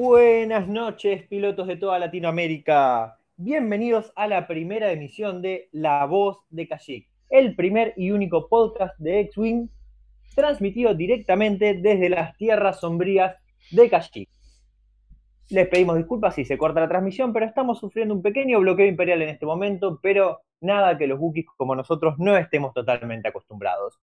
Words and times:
Buenas 0.00 0.68
noches, 0.68 1.26
pilotos 1.26 1.66
de 1.66 1.74
toda 1.74 1.98
Latinoamérica. 1.98 3.18
Bienvenidos 3.36 4.12
a 4.14 4.28
la 4.28 4.46
primera 4.46 4.92
emisión 4.92 5.42
de 5.42 5.68
La 5.72 6.06
Voz 6.06 6.38
de 6.50 6.68
Kashyyyk, 6.68 7.08
el 7.30 7.56
primer 7.56 7.94
y 7.96 8.12
único 8.12 8.48
podcast 8.48 8.96
de 9.00 9.18
X-Wing 9.22 9.68
transmitido 10.36 10.94
directamente 10.94 11.74
desde 11.74 12.10
las 12.10 12.36
tierras 12.36 12.78
sombrías 12.78 13.34
de 13.72 13.90
Kashyyyk. 13.90 14.28
Les 15.50 15.66
pedimos 15.66 15.96
disculpas 15.96 16.36
si 16.36 16.44
se 16.44 16.56
corta 16.56 16.78
la 16.78 16.88
transmisión, 16.88 17.32
pero 17.32 17.46
estamos 17.46 17.80
sufriendo 17.80 18.14
un 18.14 18.22
pequeño 18.22 18.60
bloqueo 18.60 18.86
imperial 18.86 19.20
en 19.22 19.30
este 19.30 19.46
momento, 19.46 19.98
pero 20.00 20.42
nada 20.60 20.96
que 20.96 21.08
los 21.08 21.18
Wookiees 21.18 21.46
como 21.56 21.74
nosotros 21.74 22.14
no 22.18 22.36
estemos 22.36 22.72
totalmente 22.72 23.26
acostumbrados. 23.26 23.98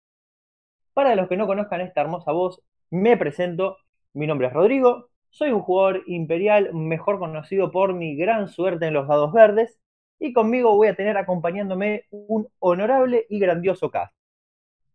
Para 0.96 1.14
los 1.14 1.30
que 1.30 1.38
no 1.38 1.46
conozcan 1.46 1.82
esta 1.82 2.02
hermosa 2.02 2.32
voz, 2.32 2.64
me 2.90 3.16
presento. 3.16 3.78
Mi 4.16 4.26
nombre 4.26 4.48
es 4.48 4.54
Rodrigo, 4.54 5.10
soy 5.34 5.50
un 5.50 5.62
jugador 5.62 6.04
imperial 6.06 6.76
mejor 6.76 7.18
conocido 7.18 7.72
por 7.72 7.96
mi 7.96 8.16
gran 8.16 8.48
suerte 8.48 8.86
en 8.86 8.94
los 8.94 9.08
dados 9.08 9.34
verdes, 9.34 9.80
y 10.20 10.32
conmigo 10.32 10.76
voy 10.76 10.90
a 10.90 10.96
tener 10.96 11.18
acompañándome 11.18 12.06
un 12.12 12.48
honorable 12.60 13.26
y 13.30 13.40
grandioso 13.40 13.90
cast. 13.90 14.14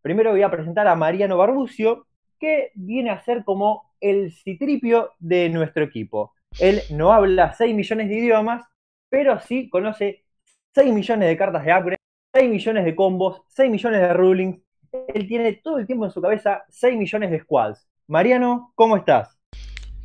Primero 0.01 0.31
voy 0.31 0.43
a 0.43 0.51
presentar 0.51 0.87
a 0.87 0.95
Mariano 0.95 1.37
Barbucio, 1.37 2.07
que 2.39 2.71
viene 2.77 3.11
a 3.11 3.21
ser 3.21 3.43
como 3.45 3.91
el 4.01 4.31
citripio 4.33 5.11
de 5.19 5.49
nuestro 5.49 5.83
equipo. 5.83 6.33
Él 6.61 6.83
no 6.93 7.13
habla 7.13 7.53
6 7.55 7.75
millones 7.75 8.09
de 8.09 8.15
idiomas, 8.15 8.65
pero 9.09 9.41
sí 9.41 9.69
conoce 9.69 10.25
6 10.73 10.95
millones 10.95 11.29
de 11.29 11.37
cartas 11.37 11.65
de 11.65 11.73
upgrade, 11.73 11.97
6 12.33 12.49
millones 12.49 12.85
de 12.85 12.95
combos, 12.95 13.43
6 13.49 13.73
millones 13.73 14.01
de 14.03 14.15
rulings. 14.15 14.61
Él 15.13 15.27
tiene 15.27 15.55
todo 15.55 15.79
el 15.79 15.87
tiempo 15.87 16.05
en 16.05 16.13
su 16.13 16.23
cabeza 16.23 16.63
6 16.69 16.97
millones 16.97 17.33
de 17.33 17.41
squads. 17.41 17.89
Mariano, 18.07 18.73
¿cómo 18.77 18.97
estás? 18.97 19.38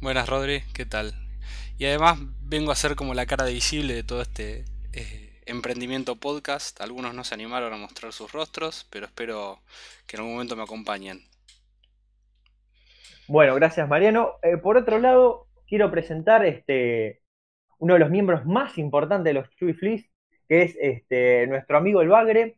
Buenas, 0.03 0.27
Rodri, 0.27 0.63
¿qué 0.73 0.85
tal? 0.85 1.13
Y 1.77 1.85
además 1.85 2.19
vengo 2.41 2.73
a 2.73 2.75
ser 2.75 2.97
como 2.97 3.13
la 3.13 3.25
cara 3.25 3.45
visible 3.45 3.93
de 3.93 4.03
todo 4.03 4.21
este 4.21 4.65
eh, 4.91 5.39
emprendimiento 5.45 6.17
podcast. 6.17 6.81
Algunos 6.81 7.13
no 7.13 7.23
se 7.23 7.33
animaron 7.33 7.71
a 7.71 7.77
mostrar 7.77 8.11
sus 8.11 8.33
rostros, 8.33 8.85
pero 8.91 9.05
espero 9.05 9.59
que 10.05 10.17
en 10.17 10.19
algún 10.19 10.33
momento 10.33 10.57
me 10.57 10.63
acompañen. 10.63 11.21
Bueno, 13.29 13.55
gracias 13.55 13.87
Mariano. 13.87 14.33
Eh, 14.41 14.57
por 14.57 14.75
otro 14.75 14.99
lado, 14.99 15.47
quiero 15.67 15.89
presentar 15.89 16.45
este, 16.45 17.21
uno 17.77 17.93
de 17.93 18.01
los 18.01 18.09
miembros 18.09 18.45
más 18.45 18.77
importantes 18.77 19.33
de 19.33 19.39
los 19.39 19.49
Chewy 19.51 19.71
Fleas, 19.71 20.03
que 20.49 20.63
es 20.63 20.75
este, 20.81 21.47
nuestro 21.47 21.77
amigo 21.77 22.01
el 22.01 22.09
Bagre, 22.09 22.57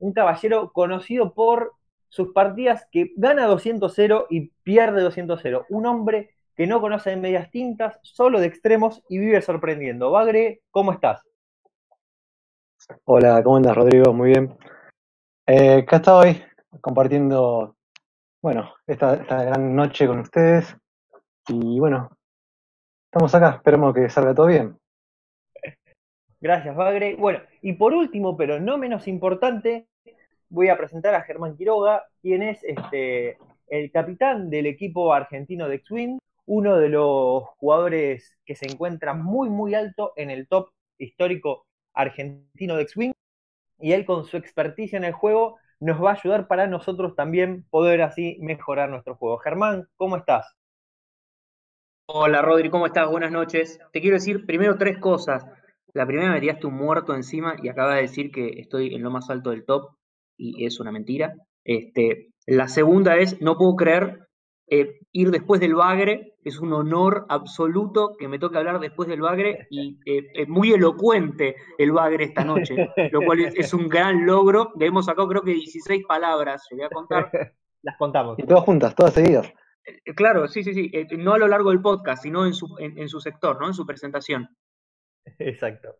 un 0.00 0.12
caballero 0.12 0.72
conocido 0.72 1.34
por 1.34 1.74
sus 2.08 2.32
partidas 2.32 2.88
que 2.90 3.12
gana 3.16 3.46
200-0 3.46 4.26
y 4.28 4.50
pierde 4.64 5.08
200-0. 5.08 5.66
Un 5.68 5.86
hombre 5.86 6.34
que 6.60 6.66
no 6.66 6.82
conoce 6.82 7.08
de 7.08 7.16
medias 7.16 7.50
tintas, 7.50 7.98
solo 8.02 8.38
de 8.38 8.46
extremos 8.46 9.02
y 9.08 9.16
vive 9.16 9.40
sorprendiendo. 9.40 10.10
Bagre, 10.10 10.60
¿cómo 10.70 10.92
estás? 10.92 11.26
Hola, 13.04 13.42
¿cómo 13.42 13.56
andas, 13.56 13.74
Rodrigo? 13.74 14.12
Muy 14.12 14.28
bien. 14.28 14.58
Eh, 15.46 15.76
acá 15.76 15.96
estoy 15.96 16.44
compartiendo, 16.82 17.76
bueno, 18.42 18.74
esta, 18.86 19.14
esta 19.14 19.42
gran 19.42 19.74
noche 19.74 20.06
con 20.06 20.18
ustedes. 20.18 20.76
Y 21.48 21.80
bueno, 21.80 22.10
estamos 23.06 23.34
acá, 23.34 23.52
esperemos 23.56 23.94
que 23.94 24.10
salga 24.10 24.34
todo 24.34 24.48
bien. 24.48 24.76
Gracias, 26.42 26.76
Bagre. 26.76 27.16
Bueno, 27.16 27.40
y 27.62 27.72
por 27.72 27.94
último, 27.94 28.36
pero 28.36 28.60
no 28.60 28.76
menos 28.76 29.08
importante, 29.08 29.86
voy 30.50 30.68
a 30.68 30.76
presentar 30.76 31.14
a 31.14 31.22
Germán 31.22 31.56
Quiroga, 31.56 32.04
quien 32.20 32.42
es 32.42 32.62
este, 32.64 33.38
el 33.68 33.90
capitán 33.90 34.50
del 34.50 34.66
equipo 34.66 35.14
argentino 35.14 35.66
de 35.66 35.76
X-Wing, 35.76 36.18
uno 36.52 36.78
de 36.78 36.88
los 36.88 37.44
jugadores 37.58 38.36
que 38.44 38.56
se 38.56 38.66
encuentra 38.66 39.14
muy, 39.14 39.48
muy 39.48 39.76
alto 39.76 40.12
en 40.16 40.30
el 40.30 40.48
top 40.48 40.70
histórico 40.98 41.64
argentino 41.94 42.74
de 42.74 42.82
X-Wing. 42.82 43.12
Y 43.78 43.92
él 43.92 44.04
con 44.04 44.24
su 44.24 44.36
experticia 44.36 44.96
en 44.96 45.04
el 45.04 45.12
juego 45.12 45.58
nos 45.78 46.02
va 46.02 46.10
a 46.10 46.14
ayudar 46.14 46.48
para 46.48 46.66
nosotros 46.66 47.14
también 47.14 47.64
poder 47.70 48.02
así 48.02 48.36
mejorar 48.40 48.90
nuestro 48.90 49.14
juego. 49.14 49.38
Germán, 49.38 49.86
¿cómo 49.94 50.16
estás? 50.16 50.52
Hola 52.06 52.42
Rodri, 52.42 52.68
¿cómo 52.68 52.86
estás? 52.86 53.08
Buenas 53.08 53.30
noches. 53.30 53.78
Te 53.92 54.00
quiero 54.00 54.16
decir 54.16 54.44
primero 54.44 54.76
tres 54.76 54.98
cosas. 54.98 55.46
La 55.92 56.04
primera 56.04 56.32
me 56.32 56.40
tiraste 56.40 56.66
un 56.66 56.74
muerto 56.74 57.14
encima 57.14 57.54
y 57.62 57.68
acabas 57.68 57.94
de 57.94 58.02
decir 58.02 58.32
que 58.32 58.58
estoy 58.58 58.92
en 58.96 59.04
lo 59.04 59.12
más 59.12 59.30
alto 59.30 59.50
del 59.50 59.64
top 59.64 59.92
y 60.36 60.66
es 60.66 60.80
una 60.80 60.90
mentira. 60.90 61.32
Este, 61.62 62.32
la 62.44 62.66
segunda 62.66 63.18
es, 63.18 63.40
no 63.40 63.56
puedo 63.56 63.76
creer 63.76 64.26
eh, 64.66 64.99
ir 65.12 65.30
después 65.30 65.60
del 65.60 65.74
Bagre, 65.74 66.36
es 66.44 66.58
un 66.60 66.72
honor 66.72 67.26
absoluto 67.28 68.16
que 68.16 68.28
me 68.28 68.38
toque 68.38 68.58
hablar 68.58 68.78
después 68.78 69.08
del 69.08 69.20
Bagre 69.20 69.66
y 69.70 69.98
eh, 70.06 70.30
es 70.34 70.48
muy 70.48 70.72
elocuente 70.72 71.56
el 71.78 71.92
Bagre 71.92 72.24
esta 72.24 72.44
noche, 72.44 72.92
lo 73.10 73.22
cual 73.22 73.40
es, 73.40 73.74
un 73.74 73.88
gran 73.88 74.24
logro. 74.24 74.72
Le 74.78 74.86
hemos 74.86 75.06
sacado 75.06 75.28
creo 75.28 75.42
que 75.42 75.52
16 75.52 76.04
palabras, 76.06 76.64
se 76.68 76.76
voy 76.76 76.84
a 76.84 76.90
contar. 76.90 77.30
Las 77.82 77.96
contamos. 77.96 78.38
Y 78.38 78.42
todas 78.42 78.64
juntas, 78.64 78.94
todas 78.94 79.14
seguidas. 79.14 79.52
Eh, 79.84 80.14
claro, 80.14 80.46
sí, 80.48 80.62
sí, 80.62 80.74
sí, 80.74 80.90
no 81.16 81.32
a 81.32 81.38
lo 81.38 81.48
largo 81.48 81.70
del 81.70 81.80
podcast, 81.80 82.22
sino 82.22 82.46
en 82.46 82.52
su, 82.52 82.76
en, 82.78 83.08
su 83.08 83.20
sector, 83.20 83.58
¿no? 83.58 83.66
En 83.66 83.74
su 83.74 83.86
presentación. 83.86 84.48
Exacto. 85.38 85.96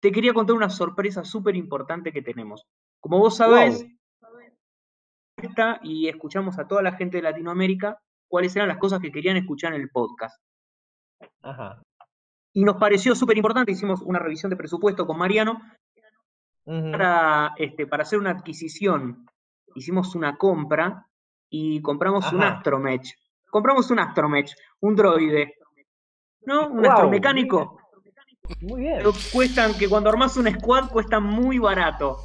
Te 0.00 0.10
quería 0.10 0.32
contar 0.32 0.56
una 0.56 0.70
sorpresa 0.70 1.24
súper 1.24 1.54
importante 1.56 2.12
que 2.12 2.22
tenemos. 2.22 2.66
Como 3.00 3.18
vos 3.18 3.36
sabés, 3.36 3.86
y 5.82 6.08
escuchamos 6.08 6.58
a 6.58 6.66
toda 6.66 6.82
la 6.82 6.92
gente 6.92 7.18
de 7.18 7.22
Latinoamérica 7.22 8.00
cuáles 8.28 8.54
eran 8.54 8.68
las 8.68 8.78
cosas 8.78 9.00
que 9.00 9.10
querían 9.10 9.36
escuchar 9.36 9.74
en 9.74 9.80
el 9.80 9.90
podcast. 9.90 10.40
Ajá. 11.42 11.82
Y 12.52 12.64
nos 12.64 12.76
pareció 12.76 13.14
súper 13.14 13.36
importante, 13.36 13.72
hicimos 13.72 14.02
una 14.02 14.18
revisión 14.18 14.50
de 14.50 14.56
presupuesto 14.56 15.06
con 15.06 15.18
Mariano 15.18 15.60
para, 16.64 17.54
este, 17.56 17.86
para 17.86 18.02
hacer 18.02 18.18
una 18.18 18.30
adquisición. 18.30 19.26
Hicimos 19.74 20.14
una 20.14 20.36
compra 20.36 21.06
y 21.48 21.80
compramos 21.82 22.32
un 22.32 22.42
astromech. 22.42 23.14
Compramos 23.50 23.90
un 23.90 24.00
astromech, 24.00 24.54
un 24.80 24.96
droide. 24.96 25.54
¿No? 26.42 26.68
Un 26.68 26.86
astromecánico. 26.86 27.78
Muy 28.60 28.82
bien. 28.82 29.02
cuestan, 29.32 29.74
que 29.78 29.88
cuando 29.88 30.10
armas 30.10 30.36
un 30.36 30.48
squad 30.48 30.90
cuesta 30.90 31.20
muy 31.20 31.58
barato. 31.58 32.18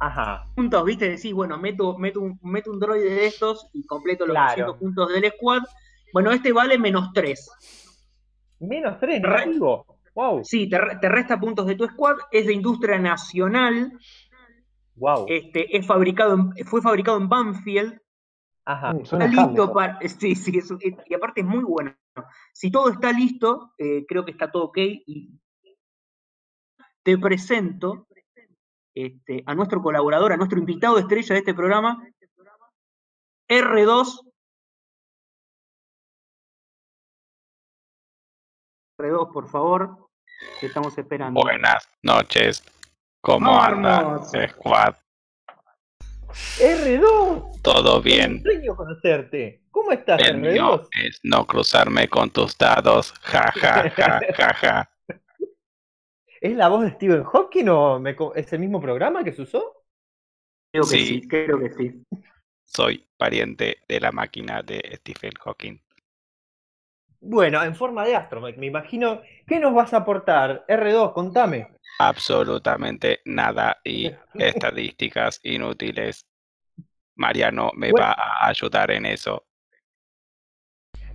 Ajá. 0.00 0.44
Puntos, 0.54 0.84
¿viste? 0.84 1.08
Decís, 1.08 1.32
bueno, 1.32 1.58
meto, 1.58 1.98
meto, 1.98 2.20
un, 2.20 2.38
meto 2.42 2.70
un 2.70 2.78
droide 2.78 3.10
de 3.10 3.26
estos 3.26 3.68
y 3.72 3.84
completo 3.84 4.26
los 4.26 4.34
claro. 4.34 4.78
puntos 4.78 5.08
del 5.12 5.30
squad. 5.32 5.62
Bueno, 6.12 6.30
este 6.30 6.52
vale 6.52 6.78
menos 6.78 7.12
3. 7.12 7.50
Menos 8.60 8.98
3, 9.00 9.22
Wow. 10.14 10.40
Sí, 10.42 10.68
te, 10.68 10.78
te, 11.00 11.08
resta 11.08 11.38
puntos 11.38 11.66
de 11.66 11.76
tu 11.76 11.86
squad. 11.86 12.16
Es 12.32 12.46
de 12.46 12.52
industria 12.52 12.98
nacional. 12.98 13.96
Wow. 14.96 15.26
Este, 15.28 15.76
es 15.76 15.86
fabricado 15.86 16.50
fue 16.64 16.82
fabricado 16.82 17.18
en 17.18 17.28
Banfield. 17.28 18.00
Ajá. 18.64 18.94
Mm, 18.94 19.00
está 19.02 19.26
listo 19.26 19.72
para. 19.72 19.98
Sí, 20.08 20.34
sí, 20.34 20.60
y 21.06 21.14
aparte 21.14 21.42
es 21.42 21.46
muy 21.46 21.62
bueno. 21.62 21.94
Si 22.52 22.70
todo 22.70 22.90
está 22.90 23.12
listo, 23.12 23.74
eh, 23.78 24.04
creo 24.08 24.24
que 24.24 24.32
está 24.32 24.50
todo 24.50 24.64
ok. 24.64 24.78
Y 24.78 25.38
te 27.04 27.16
presento 27.16 28.07
este, 29.06 29.42
a 29.46 29.54
nuestro 29.54 29.82
colaborador, 29.82 30.32
a 30.32 30.36
nuestro 30.36 30.58
invitado 30.58 30.98
estrella 30.98 31.34
de 31.34 31.38
este 31.38 31.54
programa, 31.54 32.02
R2. 33.48 34.20
R2, 39.00 39.32
por 39.32 39.48
favor, 39.48 40.08
que 40.58 40.66
estamos 40.66 40.98
esperando. 40.98 41.40
Buenas 41.40 41.88
noches. 42.02 42.64
¿Cómo 43.20 43.60
anda, 43.60 44.20
Squad? 44.24 44.94
R2. 46.58 47.62
Todo 47.62 48.02
bien. 48.02 48.42
Un 48.44 48.76
conocerte. 48.76 49.62
¿Cómo 49.70 49.92
estás, 49.92 50.20
El 50.22 50.42
R2? 50.42 50.52
Mío 50.52 50.88
es 51.04 51.20
no 51.22 51.46
cruzarme 51.46 52.08
con 52.08 52.30
tus 52.30 52.58
dados. 52.58 53.12
Ja, 53.22 53.52
ja, 53.52 53.90
ja, 53.90 54.20
ja, 54.36 54.54
ja. 54.54 54.90
¿Es 56.40 56.56
la 56.56 56.68
voz 56.68 56.82
de 56.82 56.90
Stephen 56.90 57.24
Hawking 57.24 57.68
o 57.68 58.34
es 58.34 58.52
el 58.52 58.60
mismo 58.60 58.80
programa 58.80 59.24
que 59.24 59.32
se 59.32 59.42
usó? 59.42 59.84
Creo 60.72 60.84
que 60.84 60.88
sí, 60.88 61.28
creo 61.28 61.58
que 61.58 61.70
sí. 61.70 62.02
Soy 62.64 63.06
pariente 63.16 63.78
de 63.88 64.00
la 64.00 64.12
máquina 64.12 64.62
de 64.62 64.80
Stephen 64.96 65.32
Hawking. 65.42 65.80
Bueno, 67.20 67.62
en 67.64 67.74
forma 67.74 68.04
de 68.04 68.14
astro, 68.14 68.40
me 68.40 68.66
imagino. 68.66 69.22
¿Qué 69.46 69.58
nos 69.58 69.74
vas 69.74 69.92
a 69.92 69.98
aportar? 69.98 70.64
R2, 70.68 71.12
contame. 71.12 71.68
Absolutamente 71.98 73.20
nada 73.24 73.78
y 73.82 74.10
estadísticas 74.34 75.40
inútiles. 75.42 76.26
Mariano 77.16 77.72
me 77.74 77.90
va 77.90 78.12
a 78.12 78.48
ayudar 78.48 78.92
en 78.92 79.06
eso. 79.06 79.47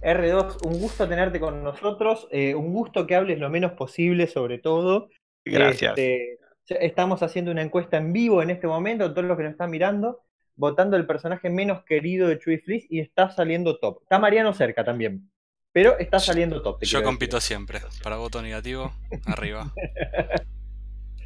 R2, 0.04 0.66
un 0.66 0.80
gusto 0.80 1.08
tenerte 1.08 1.40
con 1.40 1.64
nosotros, 1.64 2.28
eh, 2.32 2.54
un 2.56 2.74
gusto 2.74 3.08
que 3.08 3.16
hables 3.16 3.40
lo 3.40 3.50
menos 3.50 3.74
posible 3.74 4.28
sobre 4.28 4.60
todo. 4.60 5.10
Gracias. 5.46 5.98
Este, 5.98 6.40
estamos 6.68 7.24
haciendo 7.24 7.52
una 7.52 7.62
encuesta 7.62 7.98
en 7.98 8.14
vivo 8.14 8.42
en 8.42 8.50
este 8.50 8.68
momento, 8.68 9.14
todos 9.14 9.28
los 9.28 9.38
que 9.38 9.44
nos 9.44 9.54
están 9.54 9.72
mirando, 9.72 10.22
votando 10.56 10.98
el 10.98 11.06
personaje 11.06 11.50
menos 11.50 11.84
querido 11.84 12.28
de 12.28 12.40
Chewie 12.40 12.60
Fleece 12.60 12.88
y 12.90 13.00
está 13.00 13.30
saliendo 13.30 13.80
top. 13.80 14.04
Está 14.04 14.20
Mariano 14.20 14.54
cerca 14.54 14.84
también. 14.84 15.30
pero 15.72 15.98
está 15.98 16.20
saliendo 16.20 16.62
top. 16.62 16.84
Yo 16.84 17.02
compito 17.02 17.42
siempre. 17.42 17.80
Para 18.04 18.18
voto 18.18 18.42
negativo, 18.42 18.94
arriba. 19.26 19.74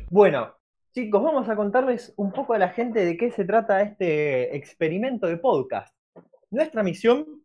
Bueno, 0.09 0.55
chicos, 0.93 1.21
vamos 1.21 1.49
a 1.49 1.57
contarles 1.57 2.13
un 2.15 2.31
poco 2.31 2.53
a 2.53 2.57
la 2.57 2.69
gente 2.69 3.03
de 3.03 3.17
qué 3.17 3.29
se 3.29 3.43
trata 3.43 3.81
este 3.81 4.55
experimento 4.55 5.27
de 5.27 5.35
podcast. 5.35 5.93
Nuestra 6.49 6.81
misión 6.81 7.43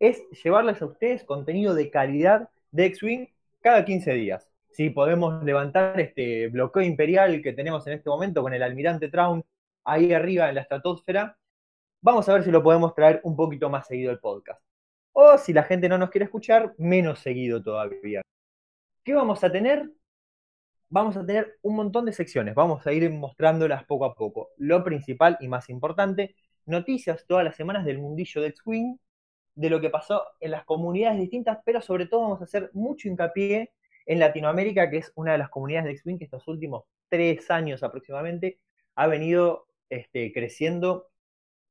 es 0.00 0.28
llevarles 0.42 0.82
a 0.82 0.86
ustedes 0.86 1.22
contenido 1.24 1.74
de 1.74 1.90
calidad 1.90 2.48
de 2.72 2.86
X-Wing 2.86 3.28
cada 3.60 3.84
15 3.84 4.12
días. 4.14 4.48
Si 4.70 4.90
podemos 4.90 5.44
levantar 5.44 6.00
este 6.00 6.48
bloqueo 6.48 6.82
imperial 6.82 7.42
que 7.42 7.52
tenemos 7.52 7.86
en 7.86 7.92
este 7.92 8.08
momento 8.08 8.42
con 8.42 8.54
el 8.54 8.62
almirante 8.62 9.08
Traun 9.08 9.44
ahí 9.84 10.12
arriba 10.12 10.48
en 10.48 10.54
la 10.54 10.62
estratosfera, 10.62 11.36
vamos 12.00 12.28
a 12.28 12.32
ver 12.32 12.44
si 12.44 12.50
lo 12.50 12.62
podemos 12.62 12.94
traer 12.94 13.20
un 13.24 13.36
poquito 13.36 13.68
más 13.68 13.86
seguido 13.86 14.10
el 14.10 14.18
podcast. 14.20 14.62
O 15.12 15.36
si 15.36 15.52
la 15.52 15.64
gente 15.64 15.88
no 15.88 15.98
nos 15.98 16.10
quiere 16.10 16.24
escuchar, 16.24 16.74
menos 16.78 17.18
seguido 17.18 17.62
todavía. 17.62 18.22
¿Qué 19.04 19.14
vamos 19.14 19.44
a 19.44 19.52
tener? 19.52 19.90
Vamos 20.88 21.16
a 21.16 21.26
tener 21.26 21.58
un 21.62 21.76
montón 21.76 22.06
de 22.06 22.12
secciones, 22.12 22.54
vamos 22.54 22.86
a 22.86 22.92
ir 22.92 23.08
mostrándolas 23.10 23.84
poco 23.84 24.06
a 24.06 24.14
poco. 24.14 24.50
Lo 24.56 24.82
principal 24.82 25.36
y 25.40 25.48
más 25.48 25.68
importante, 25.68 26.36
noticias 26.64 27.26
todas 27.26 27.44
las 27.44 27.54
semanas 27.54 27.84
del 27.84 27.98
mundillo 27.98 28.40
de 28.40 28.48
X-Wing, 28.48 28.96
de 29.54 29.70
lo 29.70 29.80
que 29.80 29.90
pasó 29.90 30.24
en 30.40 30.52
las 30.52 30.64
comunidades 30.64 31.18
distintas, 31.18 31.58
pero 31.64 31.80
sobre 31.80 32.06
todo 32.06 32.22
vamos 32.22 32.40
a 32.40 32.44
hacer 32.44 32.70
mucho 32.72 33.08
hincapié 33.08 33.72
en 34.06 34.18
Latinoamérica, 34.18 34.90
que 34.90 34.98
es 34.98 35.12
una 35.14 35.32
de 35.32 35.38
las 35.38 35.50
comunidades 35.50 35.86
de 35.86 35.92
X-Wing 35.92 36.18
que 36.18 36.24
estos 36.24 36.46
últimos 36.48 36.84
tres 37.08 37.50
años 37.50 37.82
aproximadamente 37.82 38.58
ha 38.94 39.06
venido 39.06 39.66
este, 39.88 40.32
creciendo 40.32 41.08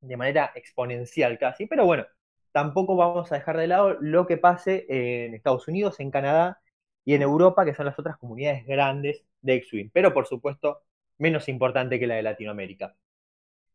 de 0.00 0.16
manera 0.16 0.52
exponencial 0.54 1.38
casi. 1.38 1.66
Pero 1.66 1.84
bueno, 1.86 2.06
tampoco 2.52 2.96
vamos 2.96 3.30
a 3.32 3.36
dejar 3.36 3.56
de 3.56 3.66
lado 3.66 3.96
lo 4.00 4.26
que 4.26 4.36
pase 4.36 4.86
en 4.88 5.34
Estados 5.34 5.68
Unidos, 5.68 6.00
en 6.00 6.10
Canadá 6.10 6.60
y 7.04 7.14
en 7.14 7.22
Europa, 7.22 7.64
que 7.64 7.74
son 7.74 7.86
las 7.86 7.98
otras 7.98 8.16
comunidades 8.18 8.66
grandes 8.66 9.24
de 9.42 9.54
X-Wing, 9.54 9.90
pero 9.92 10.12
por 10.12 10.26
supuesto 10.26 10.82
menos 11.18 11.48
importante 11.48 11.98
que 11.98 12.06
la 12.06 12.16
de 12.16 12.22
Latinoamérica. 12.22 12.94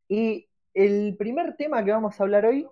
Y 0.08 0.48
el 0.74 1.16
primer 1.18 1.56
tema 1.56 1.84
que 1.84 1.92
vamos 1.92 2.20
a 2.20 2.24
hablar 2.24 2.46
hoy 2.46 2.68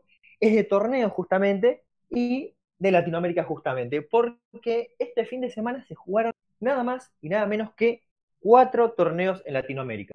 es 0.47 0.53
de 0.55 0.63
torneos 0.65 1.11
justamente 1.13 1.83
y 2.09 2.53
de 2.79 2.91
Latinoamérica 2.91 3.43
justamente, 3.45 4.01
porque 4.01 4.95
este 4.99 5.25
fin 5.25 5.41
de 5.41 5.49
semana 5.49 5.85
se 5.87 5.95
jugaron 5.95 6.33
nada 6.59 6.83
más 6.83 7.11
y 7.21 7.29
nada 7.29 7.45
menos 7.45 7.73
que 7.75 8.03
cuatro 8.41 8.91
torneos 8.91 9.41
en 9.45 9.53
Latinoamérica. 9.53 10.13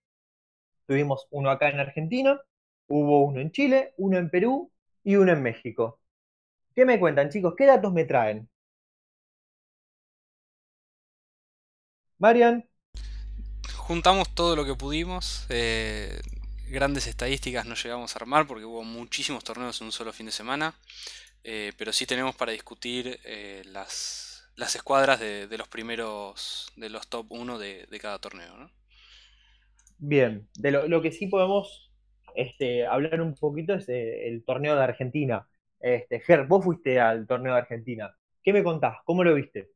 Tuvimos 0.86 1.28
uno 1.30 1.50
acá 1.50 1.70
en 1.70 1.80
Argentina, 1.80 2.40
hubo 2.88 3.24
uno 3.24 3.40
en 3.40 3.52
Chile, 3.52 3.94
uno 3.98 4.18
en 4.18 4.30
Perú 4.30 4.70
y 5.04 5.16
uno 5.16 5.32
en 5.32 5.42
México. 5.42 6.00
¿Qué 6.74 6.84
me 6.86 7.00
cuentan, 7.00 7.30
chicos? 7.30 7.54
¿Qué 7.56 7.66
datos 7.66 7.92
me 7.92 8.04
traen? 8.04 8.48
Marian, 12.20 12.62
Juntamos 13.76 14.34
todo 14.34 14.56
lo 14.56 14.64
que 14.64 14.74
pudimos. 14.74 15.46
eh, 15.48 16.20
grandes 16.70 17.06
estadísticas 17.06 17.66
no 17.66 17.74
llegamos 17.74 18.14
a 18.14 18.18
armar 18.18 18.46
porque 18.46 18.64
hubo 18.64 18.84
muchísimos 18.84 19.44
torneos 19.44 19.80
en 19.80 19.86
un 19.86 19.92
solo 19.92 20.12
fin 20.12 20.26
de 20.26 20.32
semana. 20.32 20.74
eh, 21.44 21.72
pero 21.78 21.92
sí 21.92 22.06
tenemos 22.06 22.36
para 22.36 22.52
discutir 22.52 23.20
eh, 23.24 23.62
las, 23.66 24.44
las 24.56 24.76
escuadras 24.76 25.20
de, 25.20 25.48
los 25.58 25.68
primeros, 25.68 26.72
de 26.76 26.90
los 26.90 27.08
top 27.08 27.26
1 27.32 27.58
de, 27.58 27.86
de 27.90 28.00
cada 28.00 28.18
torneo. 28.20 28.56
¿no? 28.58 28.70
bien, 29.98 30.48
de 30.54 30.70
lo, 30.70 30.88
lo 30.88 31.02
que 31.02 31.12
sí 31.12 31.26
podemos 31.26 31.92
este, 32.34 32.86
hablar 32.86 33.20
un 33.20 33.34
poquito 33.34 33.74
es 33.74 33.88
eh, 33.88 34.28
el 34.28 34.44
torneo 34.44 34.76
de 34.76 34.82
Argentina. 34.84 35.48
Este, 35.80 36.20
Ger, 36.20 36.46
vos 36.46 36.64
fuiste 36.64 37.00
al 37.00 37.26
torneo 37.26 37.54
de 37.54 37.60
Argentina. 37.60 38.14
¿Qué 38.42 38.52
me 38.52 38.64
contás? 38.64 38.96
¿Cómo 39.04 39.24
lo 39.24 39.34
viste? 39.34 39.70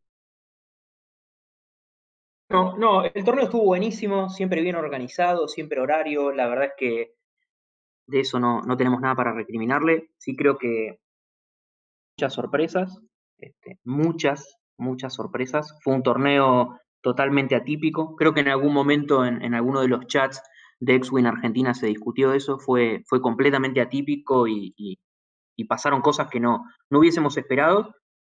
No, 2.53 2.77
no, 2.77 3.05
el 3.05 3.25
torneo 3.25 3.45
estuvo 3.45 3.65
buenísimo, 3.65 4.29
siempre 4.29 4.63
bien 4.63 4.77
organizado, 4.77 5.49
siempre 5.49 5.81
horario. 5.81 6.33
La 6.33 6.47
verdad 6.49 6.67
es 6.67 6.73
que 6.77 7.15
de 8.07 8.21
eso 8.21 8.41
no, 8.41 8.63
no 8.63 8.77
tenemos 8.77 9.01
nada 9.01 9.15
para 9.17 9.33
recriminarle. 9.33 10.11
Sí 10.19 10.37
creo 10.37 10.59
que 10.59 11.01
muchas 12.17 12.35
sorpresas, 12.35 13.01
este, 13.39 13.79
muchas, 13.85 14.59
muchas 14.77 15.15
sorpresas. 15.15 15.79
Fue 15.83 15.95
un 15.95 16.03
torneo 16.03 16.79
totalmente 17.01 17.55
atípico. 17.55 18.17
Creo 18.17 18.35
que 18.35 18.41
en 18.41 18.49
algún 18.49 18.73
momento 18.75 19.25
en, 19.25 19.43
en 19.43 19.55
alguno 19.55 19.81
de 19.81 19.89
los 19.89 20.07
chats 20.07 20.43
de 20.81 20.95
X-Wing 20.97 21.27
Argentina 21.27 21.75
se 21.75 21.87
discutió 21.87 22.33
eso. 22.33 22.59
Fue, 22.59 23.03
fue 23.07 23.21
completamente 23.21 23.81
atípico 23.81 24.47
y, 24.47 24.75
y- 24.77 24.99
y 25.57 25.65
pasaron 25.67 26.01
cosas 26.01 26.29
que 26.29 26.41
no, 26.41 26.65
no 26.91 26.99
hubiésemos 27.01 27.37
esperado. 27.37 27.95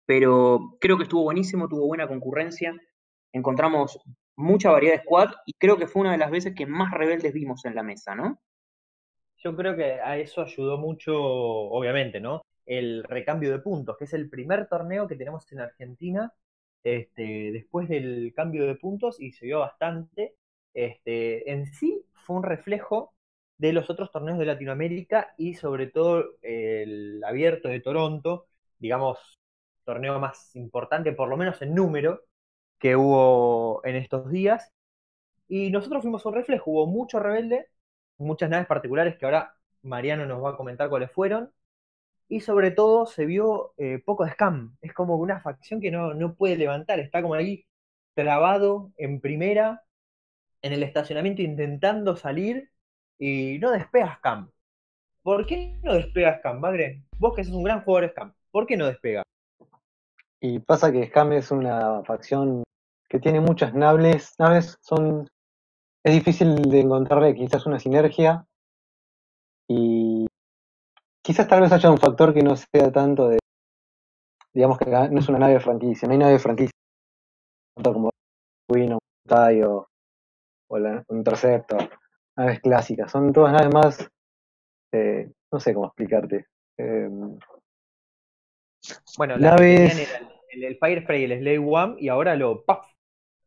Pero 0.06 0.76
creo 0.80 0.96
que 0.98 1.04
estuvo 1.04 1.22
buenísimo, 1.22 1.68
tuvo 1.68 1.86
buena 1.86 2.06
concurrencia 2.08 2.74
encontramos 3.34 3.98
mucha 4.36 4.70
variedad 4.70 4.96
de 4.96 5.02
squad 5.02 5.30
y 5.44 5.52
creo 5.54 5.76
que 5.76 5.86
fue 5.86 6.02
una 6.02 6.12
de 6.12 6.18
las 6.18 6.30
veces 6.30 6.54
que 6.54 6.66
más 6.66 6.92
rebeldes 6.92 7.32
vimos 7.32 7.64
en 7.64 7.74
la 7.74 7.82
mesa, 7.82 8.14
¿no? 8.14 8.40
Yo 9.36 9.54
creo 9.54 9.76
que 9.76 10.00
a 10.00 10.16
eso 10.16 10.40
ayudó 10.40 10.78
mucho, 10.78 11.14
obviamente, 11.14 12.20
¿no? 12.20 12.42
El 12.64 13.04
recambio 13.04 13.50
de 13.50 13.58
puntos, 13.58 13.98
que 13.98 14.04
es 14.04 14.14
el 14.14 14.30
primer 14.30 14.68
torneo 14.68 15.06
que 15.06 15.16
tenemos 15.16 15.50
en 15.52 15.60
Argentina 15.60 16.32
este, 16.82 17.50
después 17.52 17.88
del 17.88 18.32
cambio 18.34 18.66
de 18.66 18.76
puntos 18.76 19.20
y 19.20 19.32
se 19.32 19.46
vio 19.46 19.60
bastante. 19.60 20.36
Este, 20.72 21.50
en 21.50 21.66
sí 21.66 22.04
fue 22.26 22.36
un 22.36 22.42
reflejo 22.42 23.12
de 23.58 23.72
los 23.72 23.90
otros 23.90 24.10
torneos 24.12 24.38
de 24.38 24.46
Latinoamérica 24.46 25.34
y 25.36 25.54
sobre 25.54 25.88
todo 25.88 26.24
el 26.42 27.22
abierto 27.24 27.68
de 27.68 27.80
Toronto, 27.80 28.46
digamos, 28.78 29.18
torneo 29.84 30.18
más 30.20 30.54
importante, 30.56 31.12
por 31.12 31.28
lo 31.28 31.36
menos 31.36 31.60
en 31.62 31.74
número, 31.74 32.22
que 32.78 32.96
hubo 32.96 33.80
en 33.84 33.96
estos 33.96 34.30
días. 34.30 34.72
Y 35.48 35.70
nosotros 35.70 36.02
fuimos 36.02 36.24
un 36.26 36.34
reflejo, 36.34 36.70
hubo 36.70 36.86
mucho 36.86 37.20
rebelde, 37.20 37.68
muchas 38.18 38.50
naves 38.50 38.66
particulares 38.66 39.16
que 39.18 39.26
ahora 39.26 39.56
Mariano 39.82 40.26
nos 40.26 40.42
va 40.44 40.50
a 40.50 40.56
comentar 40.56 40.88
cuáles 40.88 41.10
fueron. 41.12 41.52
Y 42.28 42.40
sobre 42.40 42.70
todo 42.70 43.06
se 43.06 43.26
vio 43.26 43.74
eh, 43.78 44.02
poco 44.04 44.24
de 44.24 44.32
scam. 44.32 44.76
Es 44.82 44.92
como 44.94 45.16
una 45.16 45.40
facción 45.40 45.80
que 45.80 45.90
no, 45.90 46.14
no 46.14 46.34
puede 46.34 46.56
levantar, 46.56 47.00
está 47.00 47.22
como 47.22 47.34
ahí 47.34 47.66
trabado 48.14 48.92
en 48.96 49.20
primera, 49.20 49.84
en 50.62 50.72
el 50.72 50.82
estacionamiento 50.82 51.42
intentando 51.42 52.16
salir 52.16 52.70
y 53.18 53.58
no 53.60 53.70
despega 53.72 54.16
scam. 54.18 54.50
¿Por 55.22 55.46
qué 55.46 55.78
no 55.82 55.94
despega 55.94 56.38
scam, 56.38 56.60
Bagre? 56.60 57.04
Vos 57.18 57.34
que 57.34 57.44
sos 57.44 57.54
un 57.54 57.64
gran 57.64 57.82
jugador 57.84 58.10
scam, 58.10 58.34
¿por 58.50 58.66
qué 58.66 58.76
no 58.76 58.86
despega? 58.86 59.24
Y 60.46 60.58
pasa 60.58 60.92
que 60.92 61.06
Scam 61.06 61.32
es 61.32 61.50
una 61.50 62.02
facción 62.04 62.64
que 63.08 63.18
tiene 63.18 63.40
muchas 63.40 63.72
naves, 63.72 64.34
naves 64.38 64.76
son 64.82 65.26
es 66.04 66.12
difícil 66.12 66.54
de 66.68 66.80
encontrarle 66.80 67.34
quizás 67.34 67.64
una 67.64 67.78
sinergia 67.80 68.44
y 69.66 70.26
quizás 71.22 71.48
tal 71.48 71.62
vez 71.62 71.72
haya 71.72 71.90
un 71.90 71.96
factor 71.96 72.34
que 72.34 72.42
no 72.42 72.56
sea 72.56 72.92
tanto 72.92 73.28
de 73.28 73.38
digamos 74.52 74.76
que 74.76 74.90
no 74.90 75.18
es 75.18 75.28
una 75.30 75.38
nave 75.38 75.60
franquicia, 75.60 76.06
no 76.06 76.12
hay 76.12 76.18
nave 76.18 76.38
franquicia 76.38 76.72
tanto 77.74 77.94
como 77.94 78.10
Queen 78.70 78.92
o 78.92 78.98
o, 80.68 80.78
la, 80.78 81.02
un 81.08 81.16
Interceptor, 81.16 81.88
naves 82.36 82.60
clásicas, 82.60 83.10
son 83.10 83.32
todas 83.32 83.54
naves 83.54 83.72
más 83.72 84.10
eh, 84.92 85.32
no 85.50 85.58
sé 85.58 85.72
cómo 85.72 85.86
explicarte. 85.86 86.48
Eh, 86.76 87.08
Bueno, 89.16 89.36
que 89.36 89.40
Naves- 89.40 90.08
tenían 90.08 90.33
el, 90.54 90.64
el, 90.64 90.64
el 90.64 90.78
Fire 90.78 91.02
Spray 91.02 91.22
y 91.22 91.24
el 91.24 91.38
Slay 91.40 91.58
One 91.58 91.96
y 91.98 92.08
ahora 92.08 92.36
lo 92.36 92.64
¡paf! 92.64 92.86